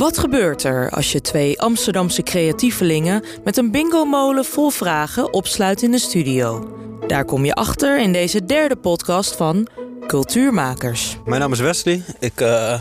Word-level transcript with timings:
Wat 0.00 0.18
gebeurt 0.18 0.62
er 0.62 0.90
als 0.90 1.12
je 1.12 1.20
twee 1.20 1.60
Amsterdamse 1.60 2.22
creatievelingen 2.22 3.24
met 3.44 3.56
een 3.56 3.70
bingo-molen 3.70 4.44
vol 4.44 4.70
vragen 4.70 5.32
opsluit 5.32 5.82
in 5.82 5.90
de 5.90 5.98
studio? 5.98 6.76
Daar 7.06 7.24
kom 7.24 7.44
je 7.44 7.54
achter 7.54 7.98
in 8.00 8.12
deze 8.12 8.44
derde 8.44 8.76
podcast 8.76 9.36
van 9.36 9.68
Cultuurmakers. 10.06 11.16
Mijn 11.24 11.40
naam 11.40 11.52
is 11.52 11.60
Wesley. 11.60 12.02
Ik 12.18 12.40
uh, 12.40 12.80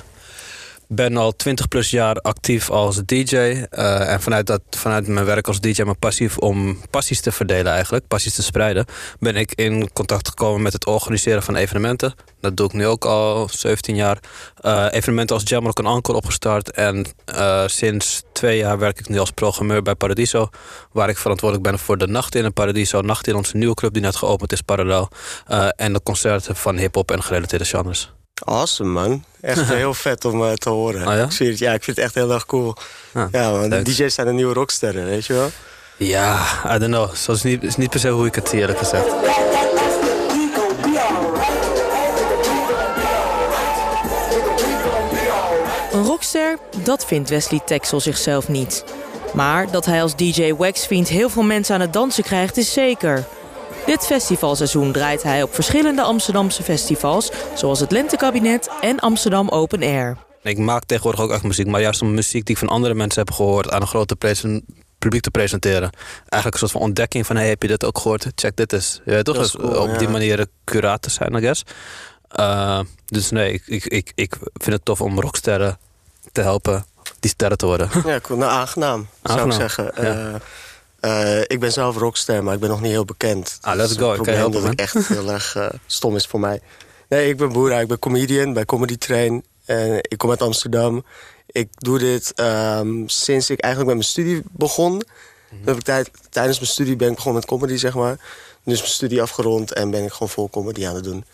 ben 0.92 1.18
al 1.18 1.36
20 1.36 1.68
plus 1.68 1.90
jaar 1.90 2.16
actief 2.16 2.70
als 2.70 3.02
DJ. 3.06 3.36
Uh, 3.36 4.12
en 4.12 4.22
vanuit, 4.22 4.48
dat, 4.48 4.62
vanuit 4.70 5.08
mijn 5.08 5.26
werk 5.26 5.48
als 5.48 5.60
DJ, 5.60 5.82
mijn 5.82 6.00
passief 6.00 6.38
om 6.38 6.80
passies 6.90 7.22
te 7.22 7.32
verdelen 7.32 7.72
eigenlijk, 7.72 8.08
passies 8.08 8.34
te 8.34 8.44
spreiden, 8.44 8.86
ben 9.20 9.36
ik 9.36 9.52
in 9.56 9.90
contact 9.94 10.28
gekomen 10.28 10.62
met 10.62 10.74
het 10.74 10.86
organiseren 10.86 11.44
van 11.44 11.56
evenementen. 11.56 12.14
Dat 12.42 12.58
doe 12.58 12.66
ik 12.66 12.74
nu 12.74 12.88
ook 12.88 13.06
al 13.06 13.50
17 13.52 13.96
jaar. 13.96 14.18
Uh, 14.62 14.86
evenementen 14.90 15.36
als 15.36 15.50
Jamrock 15.50 15.80
en 15.80 15.86
Encore 15.86 16.18
opgestart. 16.18 16.72
En 16.72 17.06
uh, 17.36 17.68
sinds 17.68 18.24
twee 18.34 18.58
jaar 18.58 18.80
werk 18.80 19.00
ik 19.00 19.10
nu 19.10 19.20
als 19.20 19.32
programmeur 19.32 19.82
bij 19.82 19.96
Paradiso. 19.96 20.50
Waar 20.92 21.10
ik 21.10 21.18
verantwoordelijk 21.18 21.70
ben 21.70 21.80
voor 21.80 21.98
de 21.98 22.08
Nacht 22.08 22.36
in 22.36 22.46
een 22.46 22.54
Paradiso. 22.54 23.02
Nacht 23.02 23.28
in 23.28 23.36
onze 23.36 23.58
nieuwe 23.58 23.76
club 23.76 23.94
die 23.94 24.02
net 24.02 24.16
geopend 24.16 24.52
is, 24.52 24.62
Parallel. 24.62 25.10
En 25.76 25.94
de 25.94 26.04
concerten 26.04 26.56
van 26.56 26.78
hip-hop 26.78 27.12
en 27.12 27.24
gerelateerde 27.24 27.66
genres. 27.66 28.19
Awesome, 28.44 28.90
man. 28.90 29.24
Echt 29.42 29.70
heel 29.74 29.94
vet 29.94 30.26
om 30.26 30.42
uh, 30.42 30.52
te 30.52 30.70
horen. 30.70 31.08
Oh, 31.08 31.14
ja? 31.14 31.24
Ik, 31.24 31.32
zie 31.32 31.50
het, 31.50 31.60
ja, 31.60 31.74
ik 31.74 31.84
vind 31.84 31.98
het 31.98 32.06
echt 32.06 32.16
heel 32.16 32.32
erg 32.32 32.46
cool. 32.46 32.76
Ah, 33.14 33.28
ja, 33.32 33.52
want 33.52 33.72
de 33.72 33.82
DJ's 33.82 34.14
zijn 34.14 34.28
de 34.28 34.34
nieuwe 34.34 34.54
rocksterren, 34.54 35.06
weet 35.06 35.26
je 35.26 35.34
wel? 35.34 35.52
Ja, 35.98 36.46
I 36.66 36.78
don't 36.78 36.94
know. 36.94 37.10
Dat 37.26 37.36
is 37.36 37.44
niet, 37.44 37.64
is 37.64 37.76
niet 37.76 37.90
per 37.90 38.00
se 38.00 38.10
hoe 38.10 38.26
ik 38.26 38.36
het 38.36 38.50
zie, 38.50 38.60
eerlijk 38.60 38.78
gezegd. 38.78 39.08
Een 45.92 46.04
rockster, 46.04 46.58
dat 46.84 47.06
vindt 47.06 47.30
Wesley 47.30 47.62
Texel 47.66 48.00
zichzelf 48.00 48.48
niet. 48.48 48.84
Maar 49.34 49.72
dat 49.72 49.86
hij 49.86 50.02
als 50.02 50.16
DJ 50.16 50.54
Waxfiend 50.54 51.08
heel 51.08 51.30
veel 51.30 51.44
mensen 51.44 51.76
aan 51.76 51.82
het 51.82 51.94
dansen 51.94 52.24
krijgt, 52.24 52.58
is 52.58 52.74
zeker. 52.74 53.26
Dit 53.90 54.06
festivalseizoen 54.06 54.92
draait 54.92 55.24
hij 55.24 55.44
op 55.44 55.54
verschillende 55.54 56.02
Amsterdamse 56.02 56.64
festivals... 56.64 57.32
zoals 57.56 57.80
het 57.80 57.92
Lentekabinet 57.92 58.70
en 58.82 59.00
Amsterdam 59.00 59.50
Open 59.50 59.82
Air. 59.82 60.18
Ik 60.44 60.58
maak 60.58 60.84
tegenwoordig 60.86 61.22
ook 61.22 61.32
echt 61.32 61.44
muziek, 61.44 61.68
maar 61.68 61.82
juist 61.82 62.02
om 62.02 62.14
muziek 62.14 62.46
die 62.46 62.56
ik 62.56 62.62
van 62.62 62.68
andere 62.68 62.94
mensen 62.94 63.20
heb 63.20 63.32
gehoord... 63.32 63.70
aan 63.72 63.82
een 63.82 63.88
grote 63.88 64.16
publiek 65.00 65.22
te 65.22 65.32
presenteren. 65.32 65.90
Eigenlijk 66.20 66.54
een 66.54 66.60
soort 66.60 66.72
van 66.72 66.82
ontdekking 66.82 67.26
van... 67.26 67.36
hey, 67.36 67.48
heb 67.48 67.62
je 67.62 67.68
dit 67.68 67.86
ook 67.86 67.98
gehoord? 67.98 68.28
Check 68.36 68.56
dit 68.56 68.74
eens. 68.74 69.02
Je 69.06 69.12
weet 69.12 69.26
toch? 69.26 69.52
Cool, 69.52 69.82
op 69.82 69.88
ja. 69.88 69.98
die 69.98 70.10
manier 70.10 70.46
curaat 70.64 71.02
te 71.02 71.10
zijn, 71.10 71.36
I 71.36 71.40
guess. 71.40 71.64
Uh, 72.40 72.80
dus 73.06 73.30
nee, 73.30 73.54
ik, 73.54 73.64
ik, 73.66 73.86
ik, 73.86 74.12
ik 74.16 74.36
vind 74.54 74.76
het 74.76 74.86
tof 74.86 75.02
om 75.02 75.20
rocksterren 75.20 75.78
te 76.32 76.42
helpen 76.42 76.86
die 77.20 77.30
sterren 77.30 77.58
te 77.58 77.66
worden. 77.66 77.90
Ja, 78.06 78.20
cool. 78.20 78.40
Nou, 78.40 78.52
aangenaam, 78.52 79.08
Aangenaam, 79.22 79.52
zou 79.52 79.64
ik 79.64 79.70
zeggen. 79.70 79.92
ja. 80.04 80.30
Uh, 80.30 80.36
uh, 81.02 81.40
ik 81.42 81.60
ben 81.60 81.72
zelf 81.72 81.98
rockster, 81.98 82.44
maar 82.44 82.54
ik 82.54 82.60
ben 82.60 82.70
nog 82.70 82.82
niet 82.82 82.92
heel 82.92 83.06
bekend. 83.06 83.58
Ah, 83.62 83.76
let's 83.76 83.88
Dus 83.88 83.98
go. 83.98 84.10
Het 84.10 84.20
Ik 84.20 84.26
kan 84.26 84.34
helpen, 84.34 84.62
dat 84.62 84.72
ik 84.72 84.80
echt 84.80 85.08
heel 85.08 85.32
erg 85.38 85.56
uh, 85.56 85.70
stom 85.86 86.16
is 86.16 86.26
voor 86.26 86.40
mij. 86.40 86.62
Nee, 87.10 87.30
ik 87.30 87.38
ben 87.38 87.52
Boera. 87.52 87.80
Ik 87.80 87.88
ben 87.88 88.00
comedian 88.00 88.54
bij 88.54 88.66
Comedy 88.66 88.98
Train. 88.98 89.46
Ik 90.02 90.18
kom 90.18 90.30
uit 90.30 90.42
Amsterdam. 90.42 91.04
Ik 91.52 91.68
doe 91.72 92.00
dit 92.00 92.34
um, 92.36 93.10
sinds 93.10 93.50
ik 93.50 93.60
eigenlijk 93.60 93.96
met 93.96 94.04
mijn 94.04 94.14
studie 94.14 94.42
begon. 94.52 94.92
Mm 94.92 95.02
-hmm. 95.50 95.68
heb 95.68 95.76
ik 95.76 95.84
tijd, 95.84 96.12
tijdens 96.30 96.60
mijn 96.60 96.72
studie 96.72 96.96
ben 96.96 97.10
ik 97.10 97.16
begonnen 97.16 97.42
met 97.42 97.50
comedy, 97.50 97.78
zeg 97.78 97.94
maar. 97.94 98.18
Nu 98.64 98.74
is 98.74 98.80
mijn 98.80 98.92
studie 98.92 99.22
afgerond 99.22 99.74
en 99.74 99.92
ben 99.92 100.04
ik 100.04 100.12
gewoon 100.12 100.30
vol 100.30 100.50
comedy 100.50 100.88
aan 100.88 100.96
het 100.96 101.04
doen. 101.04 101.26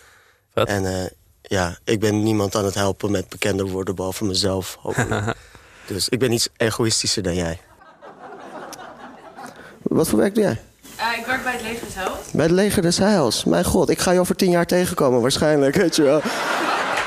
Vet. 0.54 0.68
En 0.68 0.84
uh, 0.84 1.06
ja, 1.42 1.78
ik 1.84 2.00
ben 2.00 2.24
niemand 2.24 2.56
aan 2.56 2.66
het 2.66 2.74
helpen 2.74 3.12
met 3.12 3.30
bekender 3.30 3.68
worden, 3.68 3.96
behalve 3.96 4.26
mezelf, 4.26 4.78
dus 5.88 6.10
ik 6.10 6.20
ben 6.20 6.32
iets 6.32 6.50
egoïstischer 6.58 7.24
dan 7.24 7.36
jij. 7.36 7.60
Wat 9.88 10.08
voor 10.08 10.20
werk 10.20 10.36
doe 10.36 10.44
jij? 10.44 10.62
Uh, 11.00 11.20
ik 11.20 11.26
werk 11.26 11.44
bij 11.44 11.52
het 11.52 11.62
Leger 11.62 11.86
des 11.86 11.96
Heils. 11.96 12.32
Bij 12.32 12.46
het 12.46 12.54
Leger 12.54 12.82
des 12.82 12.98
Heils? 12.98 13.44
Mijn 13.44 13.64
god, 13.66 13.90
ik 13.90 14.00
ga 14.00 14.12
je 14.12 14.20
over 14.20 14.36
tien 14.36 14.50
jaar 14.50 14.66
tegenkomen 14.66 15.22
waarschijnlijk, 15.22 15.76
weet 15.76 15.96
je 15.96 16.02
wel. 16.04 16.22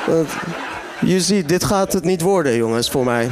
Want, 0.06 0.28
je 1.00 1.20
ziet, 1.20 1.48
dit 1.48 1.64
gaat 1.64 1.92
het 1.92 2.04
niet 2.04 2.20
worden, 2.20 2.56
jongens, 2.56 2.90
voor 2.90 3.04
mij. 3.04 3.30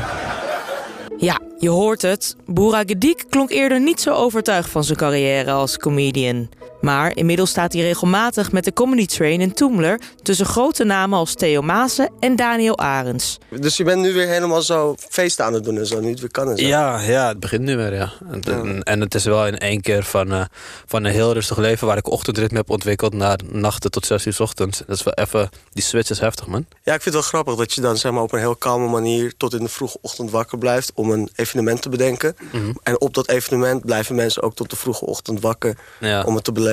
Ja, 1.16 1.40
je 1.58 1.68
hoort 1.68 2.02
het. 2.02 2.36
Boera 2.46 2.82
Gedik 2.86 3.24
klonk 3.28 3.50
eerder 3.50 3.80
niet 3.80 4.00
zo 4.00 4.12
overtuigd 4.14 4.70
van 4.70 4.84
zijn 4.84 4.98
carrière 4.98 5.50
als 5.50 5.76
comedian. 5.76 6.48
Maar 6.80 7.16
inmiddels 7.16 7.50
staat 7.50 7.72
hij 7.72 7.82
regelmatig 7.82 8.52
met 8.52 8.64
de 8.64 8.72
Comedy 8.72 9.06
Train 9.06 9.40
in 9.40 9.52
Toemler... 9.52 10.00
tussen 10.22 10.46
grote 10.46 10.84
namen 10.84 11.18
als 11.18 11.34
Theo 11.34 11.62
Maassen 11.62 12.10
en 12.20 12.36
Daniel 12.36 12.78
Arends. 12.78 13.38
Dus 13.60 13.76
je 13.76 13.84
bent 13.84 14.02
nu 14.02 14.12
weer 14.12 14.28
helemaal 14.28 14.62
zo 14.62 14.94
feest 15.08 15.40
aan 15.40 15.52
het 15.52 15.64
doen 15.64 15.78
en 15.78 15.86
zo, 15.86 16.00
nu 16.00 16.10
het 16.10 16.20
weer 16.20 16.30
kan 16.30 16.50
en 16.50 16.56
zo. 16.56 16.66
Ja, 16.66 17.00
ja 17.00 17.28
het 17.28 17.40
begint 17.40 17.62
nu 17.62 17.76
weer, 17.76 17.94
ja. 17.94 18.12
En, 18.30 18.42
ja. 18.44 18.80
en 18.82 19.00
het 19.00 19.14
is 19.14 19.24
wel 19.24 19.46
in 19.46 19.58
één 19.58 19.80
keer 19.80 20.02
van, 20.02 20.32
uh, 20.32 20.44
van 20.86 21.04
een 21.04 21.12
heel 21.12 21.32
rustig 21.32 21.58
leven... 21.58 21.86
waar 21.86 21.96
ik 21.96 22.10
ochtendritme 22.10 22.56
heb 22.58 22.70
ontwikkeld 22.70 23.14
naar 23.14 23.38
nachten 23.50 23.90
tot 23.90 24.06
zes 24.06 24.26
uur 24.26 24.36
ochtends. 24.38 24.82
Dat 24.86 24.96
is 24.96 25.02
wel 25.02 25.14
even... 25.14 25.48
Die 25.72 25.84
switch 25.84 26.10
is 26.10 26.18
heftig, 26.18 26.46
man. 26.46 26.66
Ja, 26.82 26.94
ik 26.94 27.02
vind 27.02 27.04
het 27.04 27.14
wel 27.14 27.22
grappig 27.22 27.54
dat 27.54 27.72
je 27.72 27.80
dan 27.80 27.96
zeg 27.96 28.12
maar, 28.12 28.22
op 28.22 28.32
een 28.32 28.38
heel 28.38 28.56
kalme 28.56 28.88
manier... 28.88 29.36
tot 29.36 29.54
in 29.54 29.62
de 29.62 29.68
vroege 29.68 29.98
ochtend 30.00 30.30
wakker 30.30 30.58
blijft 30.58 30.92
om 30.94 31.10
een 31.10 31.30
evenement 31.34 31.82
te 31.82 31.88
bedenken. 31.88 32.36
Mhm. 32.38 32.56
Mm 32.56 32.64
-hmm. 32.64 32.78
En 32.82 33.00
op 33.00 33.14
dat 33.14 33.28
evenement 33.28 33.84
blijven 33.84 34.14
mensen 34.14 34.42
ook 34.42 34.54
tot 34.54 34.70
de 34.70 34.76
vroege 34.76 35.06
ochtend 35.06 35.40
wakker... 35.40 35.76
Ja. 36.00 36.22
om 36.22 36.34
het 36.34 36.44
te 36.44 36.52
beleven. 36.52 36.64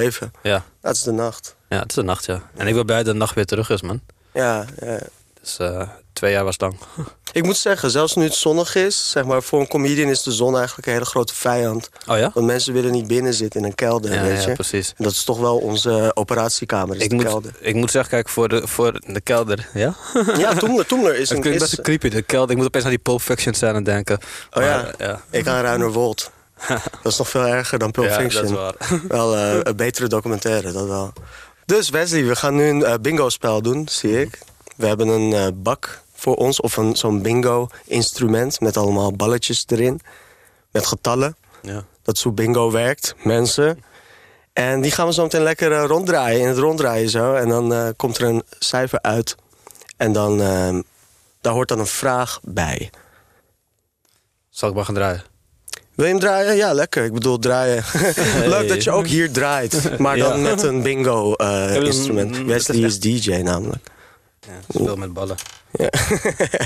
Ja. 0.42 0.64
Dat 0.82 0.96
is 0.96 1.04
de 1.04 1.12
nacht. 1.12 1.56
Ja, 1.70 1.80
het 1.80 1.90
is 1.90 1.96
de 1.96 2.04
nacht, 2.04 2.26
ja. 2.26 2.42
En 2.56 2.68
ik 2.68 2.74
ben 2.74 2.86
blij 2.86 2.98
dat 2.98 3.06
de 3.06 3.14
nacht 3.14 3.36
weer 3.36 3.46
terug 3.46 3.70
is, 3.70 3.82
man. 3.82 4.02
Ja, 4.34 4.66
ja. 4.80 5.00
Dus 5.42 5.58
uh, 5.62 5.90
twee 6.14 6.32
jaar 6.32 6.44
was 6.44 6.60
lang. 6.60 6.78
Ik 7.32 7.44
moet 7.44 7.58
zeggen, 7.58 7.92
zelfs 7.92 8.16
nu 8.16 8.24
het 8.24 8.34
zonnig 8.34 8.76
is... 8.76 9.10
zeg 9.10 9.26
maar, 9.26 9.44
voor 9.44 9.60
een 9.60 9.68
comedian 9.68 10.10
is 10.10 10.24
de 10.24 10.32
zon 10.32 10.58
eigenlijk 10.58 10.88
een 10.88 10.94
hele 10.94 11.06
grote 11.06 11.36
vijand. 11.36 11.90
Oh 12.08 12.18
ja? 12.18 12.32
Want 12.34 12.46
mensen 12.46 12.74
willen 12.74 12.92
niet 12.92 13.08
binnen 13.08 13.34
zitten 13.34 13.60
in 13.60 13.66
een 13.66 13.76
kelder, 13.76 14.14
ja, 14.14 14.22
weet 14.22 14.44
je. 14.44 14.50
Ja, 14.50 14.56
precies. 14.56 14.94
En 14.98 15.04
dat 15.04 15.14
is 15.14 15.24
toch 15.24 15.40
wel 15.40 15.58
onze 15.58 16.12
operatiekamer, 16.14 16.96
is 16.96 17.04
ik 17.04 17.10
de 17.10 17.16
moet, 17.16 17.26
kelder. 17.26 17.52
Ik 17.60 17.76
moet 17.76 17.92
zeggen, 17.92 18.12
kijk, 18.12 18.30
voor 18.30 18.50
de, 18.50 18.68
voor 18.68 19.02
de 19.06 19.22
kelder, 19.22 19.70
ja? 19.74 19.96
Ja, 20.38 20.54
Toemler, 20.54 20.86
Toemler 20.86 21.16
is 21.16 21.30
Het 21.30 21.46
een... 21.46 21.54
is, 21.54 21.60
best 21.60 21.82
creepy, 21.82 22.10
de 22.10 22.22
kelder. 22.22 22.52
Ik 22.52 22.58
moet 22.58 22.66
opeens 22.66 22.84
aan 22.84 22.90
die 22.90 23.00
Pulp 23.00 23.22
Fiction 23.22 23.54
scène 23.54 23.82
denken. 23.82 24.18
Oh 24.50 24.56
maar, 24.56 24.66
ja, 24.66 24.94
ja. 24.98 25.22
ik 25.30 25.48
aan 25.48 25.62
Ruinerwold. 25.62 26.32
dat 27.04 27.12
is 27.12 27.18
nog 27.18 27.30
veel 27.30 27.48
erger 27.48 27.80
dan 27.80 27.92
Pulp 27.92 28.08
ja, 28.08 28.20
Fiction. 28.20 28.42
dat 28.42 28.52
is 28.52 28.88
waar. 28.88 29.00
wel 29.18 29.36
uh, 29.36 29.60
een 29.64 29.76
betere 29.76 30.08
documentaire, 30.08 30.72
dat 30.72 30.88
wel. 30.88 31.14
Dus 31.66 31.90
Wesley, 31.90 32.26
we 32.26 32.36
gaan 32.36 32.56
nu 32.56 32.68
een 32.68 32.80
uh, 32.80 32.94
bingo-spel 33.02 33.62
doen, 33.62 33.88
zie 33.88 34.22
ik. 34.22 34.40
We 34.76 34.88
hebben 34.88 35.08
een 35.08 35.32
uh, 35.32 35.48
bak 35.54 36.02
voor 36.14 36.36
ons, 36.36 36.62
of 36.62 36.80
zo'n 36.94 37.22
bingo-instrument... 37.22 38.60
met 38.60 38.78
allemaal 38.78 39.14
balletjes 39.14 39.64
erin, 39.68 40.00
met 40.72 40.86
getallen. 40.86 41.36
Ja. 41.62 41.84
Dat 42.02 42.16
is 42.16 42.24
hoe 42.24 42.34
bingo 42.34 42.72
werkt, 42.72 43.16
mensen. 43.24 43.84
En 44.54 44.82
die 44.82 44.92
gaan 44.92 45.08
we 45.08 45.14
zo 45.14 45.24
meteen 45.24 45.44
lekker 45.44 45.86
ronddraaien, 45.86 46.42
in 46.42 46.48
het 46.48 46.58
ronddraaien 46.58 47.10
zo. 47.10 47.34
En 47.34 47.50
dan 47.50 47.94
komt 47.96 48.18
er 48.18 48.24
een 48.24 48.44
cijfer 48.60 49.02
uit. 49.02 49.36
En 49.98 50.12
dan, 50.12 50.38
daar 51.42 51.54
hoort 51.54 51.68
dan 51.68 51.80
een 51.80 51.86
vraag 51.86 52.40
bij. 52.44 52.90
Zal 54.50 54.70
ik 54.70 54.76
maar 54.76 54.86
gaan 54.86 54.96
draaien? 54.96 55.33
Wil 55.96 56.06
je 56.06 56.12
hem 56.12 56.20
draaien? 56.20 56.56
Ja, 56.56 56.74
lekker. 56.74 57.04
Ik 57.04 57.14
bedoel, 57.14 57.40
draaien. 57.40 57.84
Hey. 58.34 58.48
Leuk 58.48 58.68
dat 58.68 58.84
je 58.84 58.92
ook 58.92 59.08
hier 59.08 59.32
draait. 59.32 60.00
Maar 60.00 60.18
dan 60.18 60.40
ja. 60.40 60.50
met 60.50 60.64
een 60.64 60.82
bingo-instrument. 60.82 62.36
Uh, 62.36 62.46
Wesley 62.46 62.80
is 62.80 63.00
DJ 63.00 63.32
namelijk. 63.36 63.88
Ja, 64.40 64.54
speel 64.70 64.96
met 64.96 65.14
ballen. 65.14 65.36
Ja. 65.72 65.90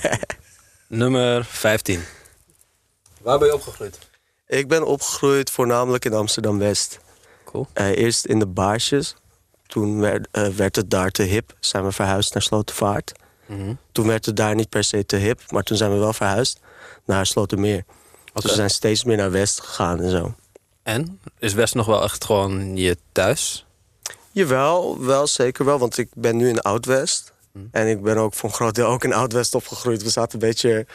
Nummer 0.88 1.45
15. 1.45 2.03
Waar 3.21 3.39
ben 3.39 3.47
je 3.47 3.53
opgegroeid? 3.53 3.99
Ik 4.47 4.67
ben 4.67 4.85
opgegroeid 4.85 5.51
voornamelijk 5.51 6.05
in 6.05 6.13
Amsterdam-West. 6.13 6.99
Cool. 7.45 7.67
Uh, 7.73 7.88
eerst 7.88 8.25
in 8.25 8.39
de 8.39 8.45
Baarsjes. 8.45 9.15
Toen 9.67 9.99
werd, 9.99 10.27
uh, 10.31 10.47
werd, 10.47 10.75
het 10.75 10.89
daar 10.89 11.11
te 11.11 11.23
hip. 11.23 11.55
Zijn 11.59 11.83
we 11.83 11.91
verhuisd 11.91 12.33
naar 12.33 12.44
Slotervaart. 12.44 13.11
Mm 13.45 13.59
-hmm. 13.59 13.77
Toen 13.91 14.07
werd 14.07 14.25
het 14.25 14.35
daar 14.35 14.55
niet 14.55 14.69
per 14.69 14.83
se 14.83 15.05
te 15.05 15.15
hip. 15.15 15.41
Maar 15.51 15.63
toen 15.63 15.77
zijn 15.77 15.91
we 15.91 15.97
wel 15.97 16.13
verhuisd 16.13 16.59
naar 17.06 17.25
Slotermeer. 17.25 17.83
Okay. 18.38 18.42
Dus 18.42 18.51
we 18.51 18.57
zijn 18.57 18.69
steeds 18.69 19.04
meer 19.04 19.18
naar 19.18 19.31
West 19.31 19.62
gegaan 19.62 20.01
en 20.01 20.10
zo. 20.10 20.36
En? 20.84 21.19
Is 21.39 21.54
West 21.54 21.75
nog 21.75 21.86
wel 21.86 22.04
echt 22.04 22.25
gewoon 22.25 22.75
je 22.75 22.98
thuis? 23.12 23.66
Jawel, 24.31 25.00
wel 25.06 25.28
zeker 25.28 25.66
wel. 25.66 25.80
Want 25.80 25.98
ik 25.98 26.10
ben 26.13 26.38
nu 26.38 26.50
in 26.50 26.62
Oud-West. 26.62 27.34
Hmm. 27.51 27.68
En 27.72 27.88
ik 27.88 28.01
ben 28.01 28.18
ook 28.18 28.34
voor 28.34 28.50
een 28.50 28.56
groot 28.56 28.75
deel 28.75 28.88
ook 28.88 29.04
in 29.04 29.13
Oud-West 29.13 29.56
opgegroeid. 29.56 30.04
We 30.04 30.10
zaten 30.10 30.34
een 30.34 30.48
beetje... 30.48 30.86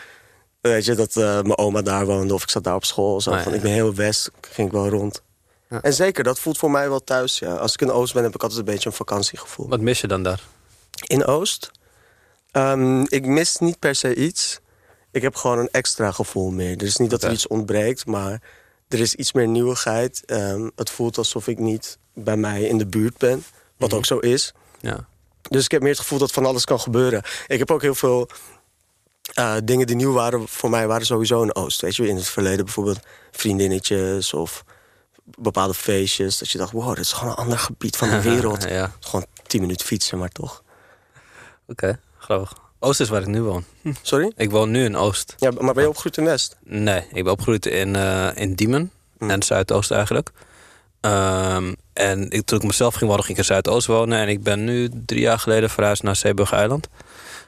Weet 0.60 0.84
je, 0.84 0.94
dat 0.94 1.16
uh, 1.16 1.24
mijn 1.24 1.58
oma 1.58 1.82
daar 1.82 2.06
woonde 2.06 2.34
of 2.34 2.42
ik 2.42 2.50
zat 2.50 2.64
daar 2.64 2.74
op 2.74 2.84
school. 2.84 3.20
Zo. 3.20 3.30
Ah, 3.30 3.36
ja, 3.36 3.42
van, 3.42 3.54
ik 3.54 3.60
ben 3.60 3.72
heel 3.72 3.94
West, 3.94 4.30
ging 4.40 4.66
ik 4.66 4.72
wel 4.72 4.88
rond. 4.88 5.22
Ja. 5.68 5.82
En 5.82 5.94
zeker, 5.94 6.24
dat 6.24 6.38
voelt 6.38 6.58
voor 6.58 6.70
mij 6.70 6.88
wel 6.88 7.04
thuis. 7.04 7.38
Ja. 7.38 7.54
Als 7.54 7.72
ik 7.72 7.80
in 7.80 7.90
Oost 7.90 8.14
ben, 8.14 8.22
heb 8.22 8.34
ik 8.34 8.42
altijd 8.42 8.60
een 8.60 8.72
beetje 8.72 8.88
een 8.88 8.94
vakantiegevoel. 8.94 9.68
Wat 9.68 9.80
mis 9.80 10.00
je 10.00 10.06
dan 10.06 10.22
daar? 10.22 10.40
In 11.06 11.24
Oost? 11.24 11.70
Um, 12.52 13.06
ik 13.08 13.26
mis 13.26 13.58
niet 13.58 13.78
per 13.78 13.94
se 13.94 14.14
iets. 14.14 14.60
Ik 15.12 15.22
heb 15.22 15.34
gewoon 15.36 15.58
een 15.58 15.68
extra 15.70 16.12
gevoel 16.12 16.50
meer. 16.50 16.76
Er 16.76 16.82
is 16.86 16.96
niet 16.96 17.10
dat 17.10 17.18
okay. 17.18 17.30
er 17.30 17.36
iets 17.36 17.46
ontbreekt, 17.46 18.06
maar 18.06 18.40
er 18.88 19.00
is 19.00 19.14
iets 19.14 19.32
meer 19.32 19.48
nieuwigheid. 19.48 20.22
Um, 20.26 20.70
het 20.76 20.90
voelt 20.90 21.18
alsof 21.18 21.48
ik 21.48 21.58
niet 21.58 21.98
bij 22.14 22.36
mij 22.36 22.62
in 22.62 22.78
de 22.78 22.86
buurt 22.86 23.18
ben. 23.18 23.44
Wat 23.76 23.88
Mhm. 23.88 23.98
ook 23.98 24.04
zo 24.06 24.18
is. 24.18 24.52
Ja. 24.80 25.06
Dus 25.48 25.64
ik 25.64 25.70
heb 25.70 25.80
meer 25.80 25.90
het 25.90 26.00
gevoel 26.00 26.18
dat 26.18 26.32
van 26.32 26.46
alles 26.46 26.64
kan 26.64 26.80
gebeuren. 26.80 27.22
Ik 27.46 27.58
heb 27.58 27.70
ook 27.70 27.82
heel 27.82 27.94
veel 27.94 28.28
Eh, 29.34 29.56
dingen 29.64 29.86
die 29.86 29.96
nieuw 29.96 30.12
waren 30.12 30.48
voor 30.48 30.70
mij 30.70 30.86
waren 30.86 31.06
sowieso 31.06 31.42
in 31.42 31.54
Oost. 31.54 31.80
Weet 31.80 31.96
je, 31.96 32.08
in 32.08 32.16
het 32.16 32.28
verleden 32.28 32.64
bijvoorbeeld 32.64 32.98
vriendinnetjes 33.30 34.34
of 34.34 34.64
bepaalde 35.24 35.74
feestjes. 35.74 36.38
Dat 36.38 36.50
je 36.50 36.58
dacht, 36.58 36.72
wow, 36.72 36.88
dit 36.88 36.98
is 37.04 37.12
gewoon 37.12 37.30
een 37.32 37.38
ander 37.38 37.58
gebied 37.58 37.96
van 37.96 38.10
de 38.10 38.20
wereld. 38.30 38.62
ja, 38.68 38.92
Gewoon 39.00 39.26
tien 39.46 39.60
minuten 39.60 39.86
fietsen, 39.86 40.18
maar 40.18 40.28
toch. 40.28 40.62
oké, 41.66 42.00
grappig. 42.18 42.52
Oost 42.84 43.00
is 43.00 43.08
waar 43.08 43.20
ik 43.20 43.26
nu 43.26 43.42
woon. 43.42 43.64
Sorry? 44.02 44.32
Ik 44.36 44.50
woon 44.50 44.70
nu 44.70 44.84
in 44.84 44.96
Oost. 44.96 45.34
Ja, 45.38 45.50
maar 45.60 45.74
ben 45.74 45.82
je 45.82 45.88
opgegroeid 45.88 46.16
in 46.16 46.24
West? 46.24 46.56
Nee, 46.64 47.04
ik 47.12 47.22
ben 47.24 47.32
opgegroeid 47.32 47.66
in, 47.66 47.96
eh, 47.96 48.28
in 48.34 48.54
Diemen. 48.54 48.90
Hm. 49.18 49.30
En 49.30 49.42
Zuidoost 49.42 49.90
eigenlijk. 49.90 50.30
Ehm, 51.00 51.74
en 51.92 52.30
ik, 52.30 52.44
toen 52.44 52.58
ik 52.58 52.64
mezelf 52.64 52.94
ging 52.94 53.10
wonen, 53.10 53.24
ging 53.24 53.38
ik 53.38 53.44
in 53.44 53.52
Zuidoost 53.52 53.86
wonen. 53.86 54.18
En 54.18 54.28
ik 54.28 54.42
ben 54.42 54.64
nu 54.64 54.90
drie 55.06 55.20
jaar 55.20 55.38
geleden 55.38 55.70
verhuisd 55.70 56.02
naar 56.02 56.16
Zeeburg-eiland. 56.16 56.88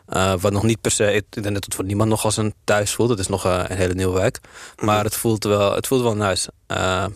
Eh, 0.07 0.35
wat 0.41 0.53
nog 0.53 0.63
niet 0.63 0.81
per 0.81 0.91
se, 0.91 1.13
ik 1.13 1.25
denk 1.31 1.55
dat 1.55 1.65
het 1.65 1.75
voor 1.75 1.85
niemand 1.85 2.11
nog 2.11 2.25
als 2.25 2.37
een 2.37 2.55
thuis 2.65 2.93
voelt. 2.95 3.11
Het 3.11 3.19
is 3.19 3.29
nog 3.29 3.45
eh, 3.45 3.65
een 3.69 3.77
hele 3.77 3.95
nieuwe 3.95 4.15
wijk. 4.15 4.41
Maar 4.77 5.05
het 5.05 5.17
voelt 5.17 5.45
wel, 5.45 5.75
het 5.75 5.87
voelt 5.87 6.03
wel 6.03 6.17
nice. 6.17 6.51
Eh, 6.67 7.07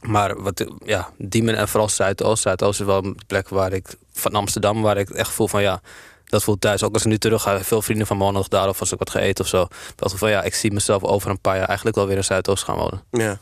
maar 0.00 0.42
wat, 0.42 0.64
ja, 0.84 1.10
Diemen 1.18 1.56
en 1.56 1.68
vooral 1.68 1.88
Zuidoost. 1.88 2.42
Zuidoost 2.42 2.80
is 2.80 2.86
wel 2.86 3.04
een 3.04 3.18
plek 3.26 3.48
waar 3.48 3.72
ik, 3.72 3.86
van 4.12 4.32
Amsterdam, 4.32 4.82
waar 4.82 4.96
ik 4.96 5.10
echt 5.10 5.30
voel 5.30 5.48
van 5.48 5.62
ja, 5.62 5.80
dat 6.26 6.42
voelt 6.42 6.60
thuis. 6.60 6.82
Ook 6.82 6.92
als 6.92 7.02
ik 7.02 7.08
nu 7.08 7.18
terug 7.18 7.42
ga, 7.42 7.60
veel 7.64 7.82
vrienden 7.82 8.06
van 8.06 8.16
me 8.18 8.32
nog 8.32 8.48
daar 8.48 8.68
of 8.68 8.80
als 8.80 8.92
ik 8.92 8.98
wat 8.98 9.10
ga 9.10 9.18
eten 9.18 9.44
of 9.44 9.50
zo. 9.50 9.66
Dat 9.94 10.14
van 10.16 10.30
ja, 10.30 10.42
ik 10.42 10.54
zie 10.54 10.72
mezelf 10.72 11.02
over 11.02 11.30
een 11.30 11.40
paar 11.40 11.56
jaar 11.56 11.66
eigenlijk 11.66 11.96
wel 11.96 12.06
weer 12.06 12.16
in 12.16 12.24
Zuidoost 12.24 12.64
gaan 12.64 12.76
wonen. 12.76 13.02
Ja. 13.10 13.38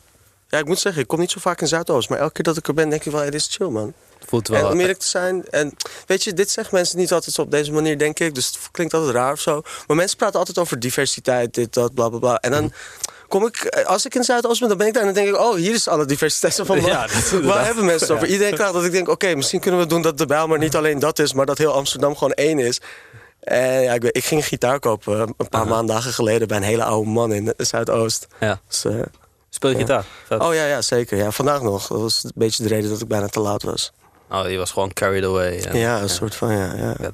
Ja, 0.48 0.58
ik 0.58 0.66
moet 0.66 0.78
zeggen, 0.78 1.02
ik 1.02 1.08
kom 1.08 1.18
niet 1.18 1.30
zo 1.30 1.40
vaak 1.40 1.60
in 1.60 1.68
Zuidoost. 1.68 2.08
Maar 2.08 2.18
elke 2.18 2.32
keer 2.32 2.44
dat 2.44 2.56
ik 2.56 2.68
er 2.68 2.74
ben, 2.74 2.88
denk 2.88 3.04
ik 3.04 3.12
wel, 3.12 3.20
hey, 3.20 3.30
dit 3.30 3.40
is 3.40 3.56
chill, 3.56 3.68
man. 3.68 3.92
Het 4.18 4.28
voelt 4.28 4.48
En 4.48 4.54
wel. 4.54 4.70
om 4.70 4.80
eerlijk 4.80 4.98
te 4.98 5.06
zijn, 5.06 5.48
en 5.50 5.76
weet 6.06 6.24
je, 6.24 6.32
dit 6.32 6.50
zeggen 6.50 6.74
mensen 6.74 6.98
niet 6.98 7.12
altijd 7.12 7.38
op 7.38 7.50
deze 7.50 7.72
manier, 7.72 7.98
denk 7.98 8.20
ik. 8.20 8.34
Dus 8.34 8.46
het 8.46 8.58
klinkt 8.70 8.94
altijd 8.94 9.14
raar 9.14 9.32
of 9.32 9.40
zo. 9.40 9.62
Maar 9.86 9.96
mensen 9.96 10.16
praten 10.16 10.38
altijd 10.38 10.58
over 10.58 10.78
diversiteit, 10.78 11.54
dit, 11.54 11.74
dat, 11.74 11.94
bla 11.94 12.08
bla 12.08 12.18
bla. 12.18 12.36
En 12.36 12.50
dan 12.50 12.72
kom 13.34 13.46
ik, 13.46 13.56
eh, 13.56 13.86
als 13.86 14.06
ik 14.06 14.14
in 14.14 14.24
Zuidoost 14.24 14.60
ben, 14.60 14.68
dan 14.68 14.78
ben 14.78 14.86
ik 14.86 14.92
daar 14.92 15.02
en 15.02 15.14
dan 15.14 15.24
denk 15.24 15.34
ik, 15.36 15.40
oh, 15.42 15.54
hier 15.54 15.74
is 15.74 15.88
alle 15.88 16.04
diversiteit 16.04 16.60
van. 16.64 16.80
Ja, 16.80 16.82
waar- 16.82 17.10
inderdaad. 17.32 17.64
hebben 17.66 17.84
mensen 17.84 18.06
het 18.08 18.16
over? 18.16 18.28
Iedereen 18.28 18.54
klaagt 18.54 18.72
dat 18.72 18.84
ik 18.84 18.92
denk, 18.92 19.08
oké, 19.08 19.34
misschien 19.34 19.60
kunnen 19.60 19.80
we 19.80 19.86
doen 19.86 20.02
dat 20.02 20.18
de 20.18 20.26
bijl 20.26 20.46
maar 20.46 20.58
niet 20.58 20.76
alleen 20.76 20.98
dat 20.98 21.18
is, 21.18 21.32
maar 21.32 21.46
dat 21.46 21.58
heel 21.58 21.72
Amsterdam 21.72 22.16
gewoon 22.16 22.32
één 22.32 22.58
is. 22.58 22.80
En 23.40 23.80
ja, 23.82 23.92
ik, 23.92 24.02
weet- 24.02 24.16
ik 24.16 24.24
ging 24.24 24.46
gitaar 24.46 24.78
kopen 24.78 25.20
een 25.20 25.48
paar 25.48 25.60
Aha. 25.60 25.70
maandagen 25.70 26.12
geleden 26.12 26.48
bij 26.48 26.56
een 26.56 26.62
hele 26.62 26.84
oude 26.84 27.10
man 27.10 27.32
in 27.32 27.54
Zuidoost. 27.56 28.26
ja. 28.40 28.60
Dus, 28.68 28.84
eh, 28.84 28.94
Speel 29.48 29.70
je 29.70 29.76
gitaar? 29.76 30.04
Vet. 30.26 30.40
oh 30.40 30.54
ja, 30.54 30.64
ja, 30.66 30.82
zeker. 30.82 31.16
Ja, 31.18 31.30
vandaag 31.30 31.62
nog. 31.62 31.86
Dat 31.86 32.00
was 32.00 32.24
een 32.24 32.32
beetje 32.34 32.62
de 32.62 32.68
reden 32.68 32.90
dat 32.90 33.00
ik 33.00 33.08
bijna 33.08 33.26
te 33.26 33.40
laat 33.40 33.62
was. 33.62 33.92
Oh, 34.30 34.50
je 34.50 34.56
was 34.58 34.70
gewoon 34.70 34.92
carried 34.92 35.24
away. 35.24 35.58
En, 35.60 35.78
Ja, 35.78 36.00
een 36.00 36.08
soort 36.08 36.34
van, 36.34 36.52
ja. 36.52 36.74
ja. 36.76 36.94
Ja, 37.00 37.10